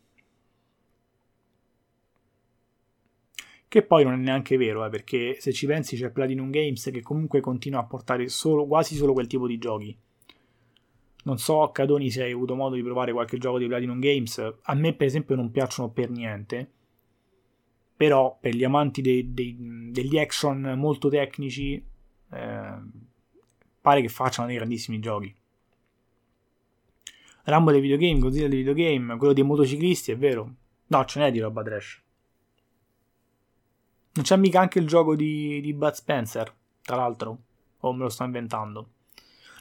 Che 3.66 3.82
poi 3.82 4.04
non 4.04 4.12
è 4.12 4.16
neanche 4.16 4.56
vero, 4.56 4.84
eh, 4.84 4.88
perché 4.88 5.38
se 5.40 5.52
ci 5.52 5.66
pensi 5.66 5.96
c'è 5.96 6.10
Platinum 6.10 6.48
Games 6.50 6.90
che 6.92 7.02
comunque 7.02 7.40
continua 7.40 7.80
a 7.80 7.84
portare 7.84 8.28
solo, 8.28 8.66
quasi 8.66 8.94
solo 8.94 9.14
quel 9.14 9.26
tipo 9.26 9.48
di 9.48 9.58
giochi. 9.58 9.98
Non 11.24 11.38
so, 11.38 11.68
Cadoni, 11.72 12.08
se 12.08 12.22
hai 12.22 12.30
avuto 12.30 12.54
modo 12.54 12.76
di 12.76 12.84
provare 12.84 13.10
qualche 13.10 13.38
gioco 13.38 13.58
di 13.58 13.66
Platinum 13.66 13.98
Games. 13.98 14.38
A 14.62 14.74
me, 14.74 14.94
per 14.94 15.08
esempio, 15.08 15.34
non 15.34 15.50
piacciono 15.50 15.90
per 15.90 16.08
niente 16.10 16.70
però, 17.96 18.36
per 18.40 18.54
gli 18.54 18.64
amanti 18.64 19.00
dei, 19.02 19.32
dei, 19.32 19.56
degli 19.90 20.18
action 20.18 20.74
molto 20.76 21.08
tecnici, 21.08 21.74
eh, 22.30 22.78
pare 23.80 24.00
che 24.00 24.08
facciano 24.08 24.48
dei 24.48 24.56
grandissimi 24.56 24.98
giochi. 24.98 25.34
Rambo 27.44 27.70
dei 27.70 27.80
videogame, 27.80 28.18
Godzilla 28.18 28.48
dei 28.48 28.58
videogame, 28.58 29.16
quello 29.16 29.32
dei 29.32 29.44
motociclisti, 29.44 30.12
è 30.12 30.16
vero. 30.16 30.54
No, 30.86 31.04
ce 31.04 31.20
n'è 31.20 31.30
di 31.30 31.40
roba 31.40 31.62
trash. 31.62 32.02
Non 34.14 34.24
c'è 34.24 34.36
mica 34.36 34.60
anche 34.60 34.78
il 34.78 34.86
gioco 34.86 35.14
di, 35.14 35.60
di 35.60 35.74
Bud 35.74 35.92
Spencer, 35.92 36.54
tra 36.82 36.96
l'altro. 36.96 37.38
O 37.80 37.92
me 37.92 38.04
lo 38.04 38.08
sto 38.08 38.24
inventando. 38.24 38.88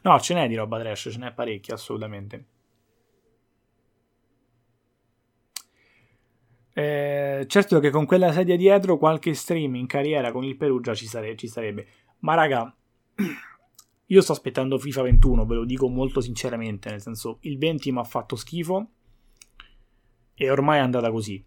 No, 0.03 0.19
ce 0.19 0.33
n'è 0.33 0.47
di 0.47 0.55
roba 0.55 0.79
trash, 0.79 1.09
ce 1.11 1.17
n'è 1.17 1.33
parecchia, 1.33 1.73
assolutamente. 1.73 2.45
Eh, 6.73 7.45
certo 7.47 7.79
che 7.79 7.91
con 7.91 8.05
quella 8.05 8.31
sedia 8.31 8.57
dietro 8.57 8.97
qualche 8.97 9.35
stream 9.35 9.75
in 9.75 9.85
carriera 9.85 10.31
con 10.31 10.43
il 10.43 10.57
Perugia 10.57 10.95
ci, 10.95 11.05
sare- 11.05 11.35
ci 11.35 11.47
sarebbe. 11.47 11.87
Ma 12.19 12.33
raga, 12.33 12.75
io 14.05 14.21
sto 14.21 14.31
aspettando 14.31 14.79
FIFA 14.79 15.03
21, 15.03 15.45
ve 15.45 15.55
lo 15.55 15.65
dico 15.65 15.87
molto 15.87 16.19
sinceramente, 16.21 16.89
nel 16.89 17.01
senso 17.01 17.37
il 17.41 17.57
20 17.57 17.91
mi 17.91 17.99
ha 17.99 18.03
fatto 18.03 18.35
schifo 18.35 18.89
e 20.33 20.49
ormai 20.49 20.79
è 20.79 20.81
andata 20.81 21.11
così. 21.11 21.43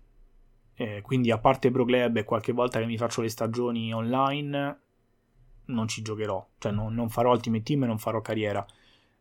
Eh, 0.79 1.01
quindi 1.01 1.31
a 1.31 1.39
parte 1.39 1.71
Pro 1.71 1.87
e 1.87 2.25
qualche 2.25 2.53
volta 2.53 2.79
che 2.79 2.87
mi 2.87 2.99
faccio 2.99 3.23
le 3.23 3.29
stagioni 3.29 3.93
online, 3.93 4.81
non 5.67 5.89
ci 5.89 6.03
giocherò, 6.03 6.47
cioè 6.59 6.71
non, 6.71 6.95
non 6.95 7.09
farò 7.09 7.33
Ultimate 7.33 7.63
Team 7.63 7.85
e 7.85 7.87
non 7.87 7.99
farò 7.99 8.21
carriera. 8.21 8.65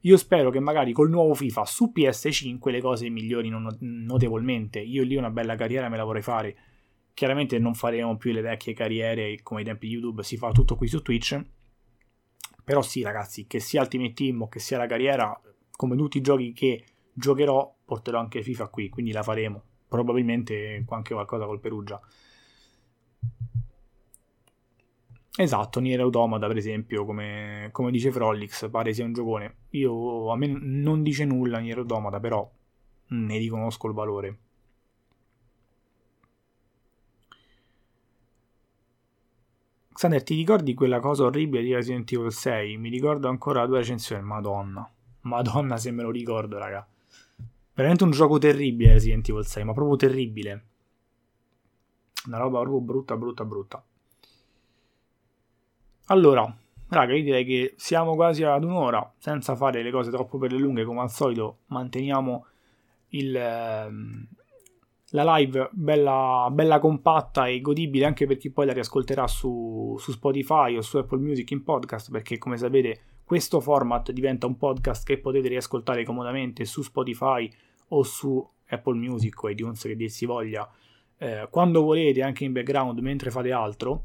Io 0.05 0.17
spero 0.17 0.51
che 0.51 0.59
magari 0.59 0.93
col 0.93 1.09
nuovo 1.09 1.33
FIFA 1.33 1.65
su 1.65 1.91
PS5 1.95 2.69
le 2.69 2.79
cose 2.79 3.09
migliorino 3.09 3.77
notevolmente. 3.79 4.79
Io 4.79 5.03
lì 5.03 5.15
una 5.15 5.31
bella 5.31 5.55
carriera 5.55 5.89
me 5.89 5.97
la 5.97 6.03
vorrei 6.03 6.21
fare. 6.21 6.55
Chiaramente 7.11 7.57
non 7.57 7.73
faremo 7.73 8.15
più 8.15 8.31
le 8.31 8.41
vecchie 8.41 8.73
carriere 8.73 9.39
come 9.41 9.61
ai 9.61 9.65
tempi 9.65 9.87
YouTube, 9.87 10.21
si 10.21 10.37
fa 10.37 10.51
tutto 10.51 10.75
qui 10.75 10.87
su 10.87 11.01
Twitch. 11.01 11.43
Però 12.63 12.83
sì, 12.83 13.01
ragazzi, 13.01 13.47
che 13.47 13.59
sia 13.59 13.81
Ultimate 13.81 14.13
Team 14.13 14.43
o 14.43 14.47
che 14.47 14.59
sia 14.59 14.77
la 14.77 14.85
carriera, 14.85 15.41
come 15.75 15.95
tutti 15.95 16.17
i 16.17 16.21
giochi 16.21 16.53
che 16.53 16.83
giocherò, 17.11 17.75
porterò 17.83 18.19
anche 18.19 18.43
FIFA 18.43 18.67
qui, 18.67 18.89
quindi 18.89 19.11
la 19.11 19.23
faremo. 19.23 19.63
Probabilmente 19.87 20.85
anche 20.87 21.13
qualcosa 21.15 21.45
col 21.45 21.59
Perugia. 21.59 21.99
Esatto, 25.37 25.81
Nier 25.81 25.99
Automata 25.99 26.47
per 26.47 26.55
esempio, 26.55 27.03
come, 27.03 27.67
come, 27.73 27.91
dice 27.91 28.09
Frolix, 28.09 28.69
pare 28.69 28.93
sia 28.93 29.03
un 29.03 29.11
giocone. 29.11 29.55
Io, 29.71 30.31
a 30.31 30.37
me 30.37 30.47
non 30.47 31.03
dice 31.03 31.25
nulla 31.25 31.59
Nier 31.59 31.79
Automata, 31.79 32.21
però 32.21 32.49
ne 33.07 33.37
riconosco 33.37 33.87
il 33.87 33.93
valore. 33.93 34.39
Xander, 39.91 40.23
ti 40.23 40.35
ricordi 40.35 40.73
quella 40.73 40.99
cosa 40.99 41.23
orribile 41.25 41.63
di 41.63 41.73
Resident 41.73 42.09
Evil 42.11 42.31
6? 42.31 42.77
Mi 42.77 42.89
ricordo 42.89 43.27
ancora 43.27 43.61
la 43.61 43.67
tua 43.67 43.77
recensione, 43.77 44.21
madonna. 44.21 44.89
Madonna 45.21 45.77
se 45.77 45.91
me 45.91 46.03
lo 46.03 46.11
ricordo, 46.11 46.57
raga. 46.57 46.87
Veramente 47.73 48.03
un 48.05 48.11
gioco 48.11 48.37
terribile 48.37 48.93
Resident 48.93 49.27
Evil 49.27 49.45
6, 49.45 49.63
ma 49.65 49.73
proprio 49.73 49.97
terribile. 49.97 50.65
Una 52.27 52.37
roba 52.37 52.59
proprio 52.59 52.79
brutta, 52.79 53.17
brutta, 53.17 53.45
brutta. 53.45 53.85
Allora, 56.07 56.55
raga, 56.89 57.15
io 57.15 57.23
direi 57.23 57.43
che 57.43 57.73
siamo 57.77 58.13
quasi 58.13 58.43
ad 58.43 58.63
un'ora, 58.63 59.11
senza 59.17 59.55
fare 59.55 59.81
le 59.81 59.89
cose 59.89 60.11
troppo 60.11 60.37
per 60.37 60.51
le 60.51 60.59
lunghe, 60.59 60.83
come 60.83 61.01
al 61.01 61.09
solito 61.09 61.61
manteniamo 61.67 62.45
il, 63.09 63.35
ehm, 63.35 64.27
la 65.09 65.35
live 65.35 65.69
bella, 65.71 66.47
bella, 66.51 66.77
compatta 66.77 67.47
e 67.47 67.59
godibile 67.59 68.05
anche 68.05 68.27
per 68.27 68.37
chi 68.37 68.51
poi 68.51 68.67
la 68.67 68.73
riascolterà 68.73 69.25
su, 69.25 69.95
su 69.97 70.11
Spotify 70.11 70.77
o 70.77 70.81
su 70.81 70.97
Apple 70.97 71.19
Music 71.19 71.49
in 71.49 71.63
podcast, 71.63 72.11
perché 72.11 72.37
come 72.37 72.57
sapete 72.57 73.01
questo 73.23 73.59
format 73.59 74.11
diventa 74.11 74.45
un 74.45 74.57
podcast 74.57 75.07
che 75.07 75.17
potete 75.17 75.47
riascoltare 75.47 76.03
comodamente 76.03 76.65
su 76.65 76.83
Spotify 76.83 77.51
o 77.89 78.03
su 78.03 78.47
Apple 78.67 78.97
Music 78.99 79.41
o 79.41 79.49
iTunes 79.49 79.81
che 79.81 79.95
dir 79.95 80.11
si 80.11 80.27
voglia, 80.27 80.69
eh, 81.17 81.47
quando 81.49 81.81
volete 81.81 82.21
anche 82.21 82.43
in 82.43 82.51
background 82.51 82.99
mentre 82.99 83.31
fate 83.31 83.51
altro 83.51 84.03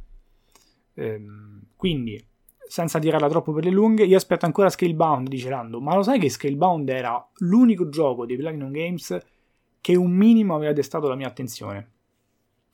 Ehm, 1.01 1.63
quindi, 1.77 2.23
senza 2.69 2.99
tirarla 2.99 3.29
troppo 3.29 3.53
per 3.53 3.65
le 3.65 3.71
lunghe, 3.71 4.05
io 4.05 4.17
aspetto 4.17 4.45
ancora 4.45 4.69
Scalebound, 4.69 5.29
dice 5.29 5.49
Rando. 5.49 5.81
Ma 5.81 5.95
lo 5.95 6.03
sai 6.03 6.19
che 6.19 6.29
Scalebound 6.29 6.89
era 6.89 7.27
l'unico 7.39 7.89
gioco 7.89 8.27
dei 8.27 8.37
Platinum 8.37 8.71
Games 8.71 9.19
che 9.81 9.97
un 9.97 10.11
minimo 10.11 10.55
aveva 10.55 10.73
destato 10.73 11.09
la 11.09 11.15
mia 11.15 11.27
attenzione. 11.27 11.91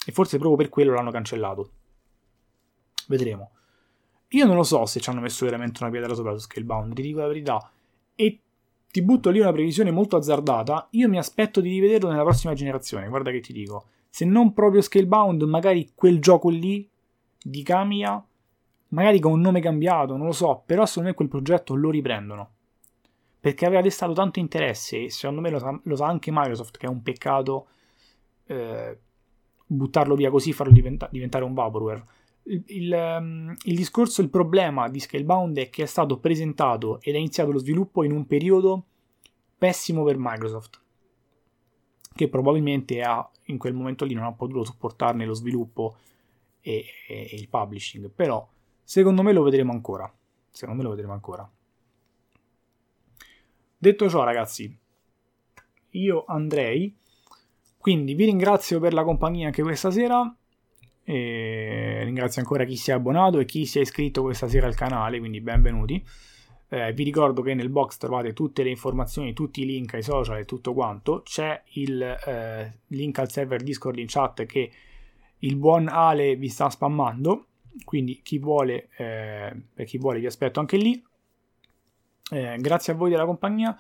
E 0.04 0.12
forse 0.12 0.38
proprio 0.38 0.58
per 0.58 0.68
quello 0.68 0.92
l'hanno 0.92 1.12
cancellato. 1.12 1.70
Vedremo. 3.06 3.50
Io 4.30 4.44
non 4.44 4.56
lo 4.56 4.64
so 4.64 4.84
se 4.86 4.98
ci 4.98 5.08
hanno 5.08 5.20
messo 5.20 5.44
veramente 5.44 5.82
una 5.82 5.92
pietra 5.92 6.12
sopra 6.14 6.32
su 6.32 6.40
Scalebound, 6.40 6.94
ti 6.94 7.02
dico 7.02 7.20
la 7.20 7.28
verità. 7.28 7.70
E 8.16 8.40
ti 8.90 9.02
butto 9.02 9.30
lì 9.30 9.38
una 9.38 9.52
previsione 9.52 9.92
molto 9.92 10.16
azzardata. 10.16 10.88
Io 10.90 11.08
mi 11.08 11.18
aspetto 11.18 11.60
di 11.60 11.70
rivederlo 11.70 12.10
nella 12.10 12.24
prossima 12.24 12.54
generazione. 12.54 13.08
Guarda 13.08 13.30
che 13.30 13.40
ti 13.40 13.52
dico. 13.52 13.86
Se 14.10 14.24
non 14.24 14.52
proprio 14.52 14.80
Scalebound, 14.80 15.42
magari 15.42 15.92
quel 15.94 16.20
gioco 16.20 16.48
lì 16.48 16.88
di 17.48 17.62
Kamiya, 17.62 18.24
magari 18.88 19.20
con 19.20 19.32
un 19.32 19.40
nome 19.40 19.60
cambiato, 19.60 20.16
non 20.16 20.26
lo 20.26 20.32
so, 20.32 20.64
però 20.66 20.84
secondo 20.84 21.10
me 21.10 21.14
quel 21.14 21.28
progetto 21.28 21.74
lo 21.74 21.90
riprendono. 21.90 22.50
Perché 23.38 23.66
aveva 23.66 23.82
destato 23.82 24.12
tanto 24.12 24.40
interesse 24.40 25.04
e 25.04 25.10
secondo 25.10 25.40
me 25.40 25.50
lo 25.50 25.60
sa, 25.60 25.78
lo 25.80 25.94
sa 25.94 26.06
anche 26.06 26.32
Microsoft 26.32 26.76
che 26.76 26.86
è 26.86 26.88
un 26.88 27.02
peccato 27.02 27.68
eh, 28.46 28.98
buttarlo 29.64 30.16
via 30.16 30.30
così, 30.30 30.52
farlo 30.52 30.72
diventa, 30.72 31.08
diventare 31.10 31.44
un 31.44 31.54
vaporware. 31.54 32.04
Il, 32.42 32.64
il, 32.66 32.92
um, 32.92 33.54
il, 33.64 33.76
discorso, 33.76 34.22
il 34.22 34.28
problema 34.28 34.88
di 34.88 34.98
Scalebound 34.98 35.56
è 35.58 35.70
che 35.70 35.84
è 35.84 35.86
stato 35.86 36.18
presentato 36.18 37.00
ed 37.00 37.14
è 37.14 37.18
iniziato 37.18 37.52
lo 37.52 37.58
sviluppo 37.58 38.02
in 38.02 38.10
un 38.10 38.26
periodo 38.26 38.84
pessimo 39.56 40.02
per 40.02 40.16
Microsoft, 40.18 40.80
che 42.12 42.28
probabilmente 42.28 43.02
ha, 43.02 43.28
in 43.44 43.58
quel 43.58 43.74
momento 43.74 44.04
lì 44.04 44.14
non 44.14 44.24
ha 44.24 44.32
potuto 44.32 44.64
supportarne 44.64 45.24
lo 45.24 45.34
sviluppo 45.34 45.96
e, 46.66 46.84
e, 47.06 47.28
e 47.30 47.36
il 47.36 47.48
publishing, 47.48 48.10
però 48.10 48.46
secondo 48.82 49.22
me 49.22 49.32
lo 49.32 49.44
vedremo 49.44 49.70
ancora. 49.70 50.12
Secondo 50.50 50.82
me 50.82 50.88
lo 50.88 50.94
vedremo 50.94 51.12
ancora. 51.12 51.48
Detto 53.78 54.08
ciò, 54.08 54.24
ragazzi, 54.24 54.76
io 55.90 56.24
andrei. 56.26 56.92
Quindi 57.78 58.14
vi 58.14 58.24
ringrazio 58.24 58.80
per 58.80 58.94
la 58.94 59.04
compagnia 59.04 59.46
anche 59.46 59.62
questa 59.62 59.92
sera. 59.92 60.34
E 61.04 62.00
ringrazio 62.02 62.40
ancora 62.40 62.64
chi 62.64 62.74
si 62.74 62.90
è 62.90 62.94
abbonato 62.94 63.38
e 63.38 63.44
chi 63.44 63.64
si 63.64 63.78
è 63.78 63.82
iscritto 63.82 64.22
questa 64.22 64.48
sera 64.48 64.66
al 64.66 64.74
canale, 64.74 65.20
quindi 65.20 65.40
benvenuti. 65.40 66.04
Eh, 66.68 66.92
vi 66.94 67.04
ricordo 67.04 67.42
che 67.42 67.54
nel 67.54 67.68
box 67.68 67.96
trovate 67.98 68.32
tutte 68.32 68.64
le 68.64 68.70
informazioni, 68.70 69.34
tutti 69.34 69.62
i 69.62 69.66
link 69.66 69.94
ai 69.94 70.02
social 70.02 70.38
e 70.38 70.44
tutto 70.46 70.72
quanto. 70.72 71.22
C'è 71.22 71.62
il 71.74 72.02
eh, 72.02 72.78
link 72.88 73.16
al 73.20 73.30
server 73.30 73.62
Discord 73.62 73.98
in 73.98 74.06
chat 74.08 74.46
che 74.46 74.72
il 75.40 75.56
buon 75.56 75.88
Ale 75.88 76.36
vi 76.36 76.48
sta 76.48 76.70
spammando, 76.70 77.46
quindi 77.84 78.20
chi 78.22 78.38
vuole, 78.38 78.88
eh, 78.96 79.54
per 79.74 79.86
chi 79.86 79.98
vuole 79.98 80.20
vi 80.20 80.26
aspetto 80.26 80.60
anche 80.60 80.76
lì. 80.76 81.02
Eh, 82.30 82.56
grazie 82.58 82.92
a 82.92 82.96
voi 82.96 83.10
della 83.10 83.26
compagnia. 83.26 83.76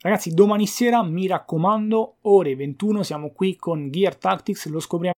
Ragazzi, 0.00 0.34
domani 0.34 0.66
sera 0.66 1.02
mi 1.02 1.26
raccomando, 1.26 2.16
ore 2.22 2.54
21 2.54 3.02
siamo 3.02 3.30
qui 3.30 3.56
con 3.56 3.90
Gear 3.90 4.16
Tactics, 4.16 4.66
lo 4.68 4.80
scopriamo 4.80 5.15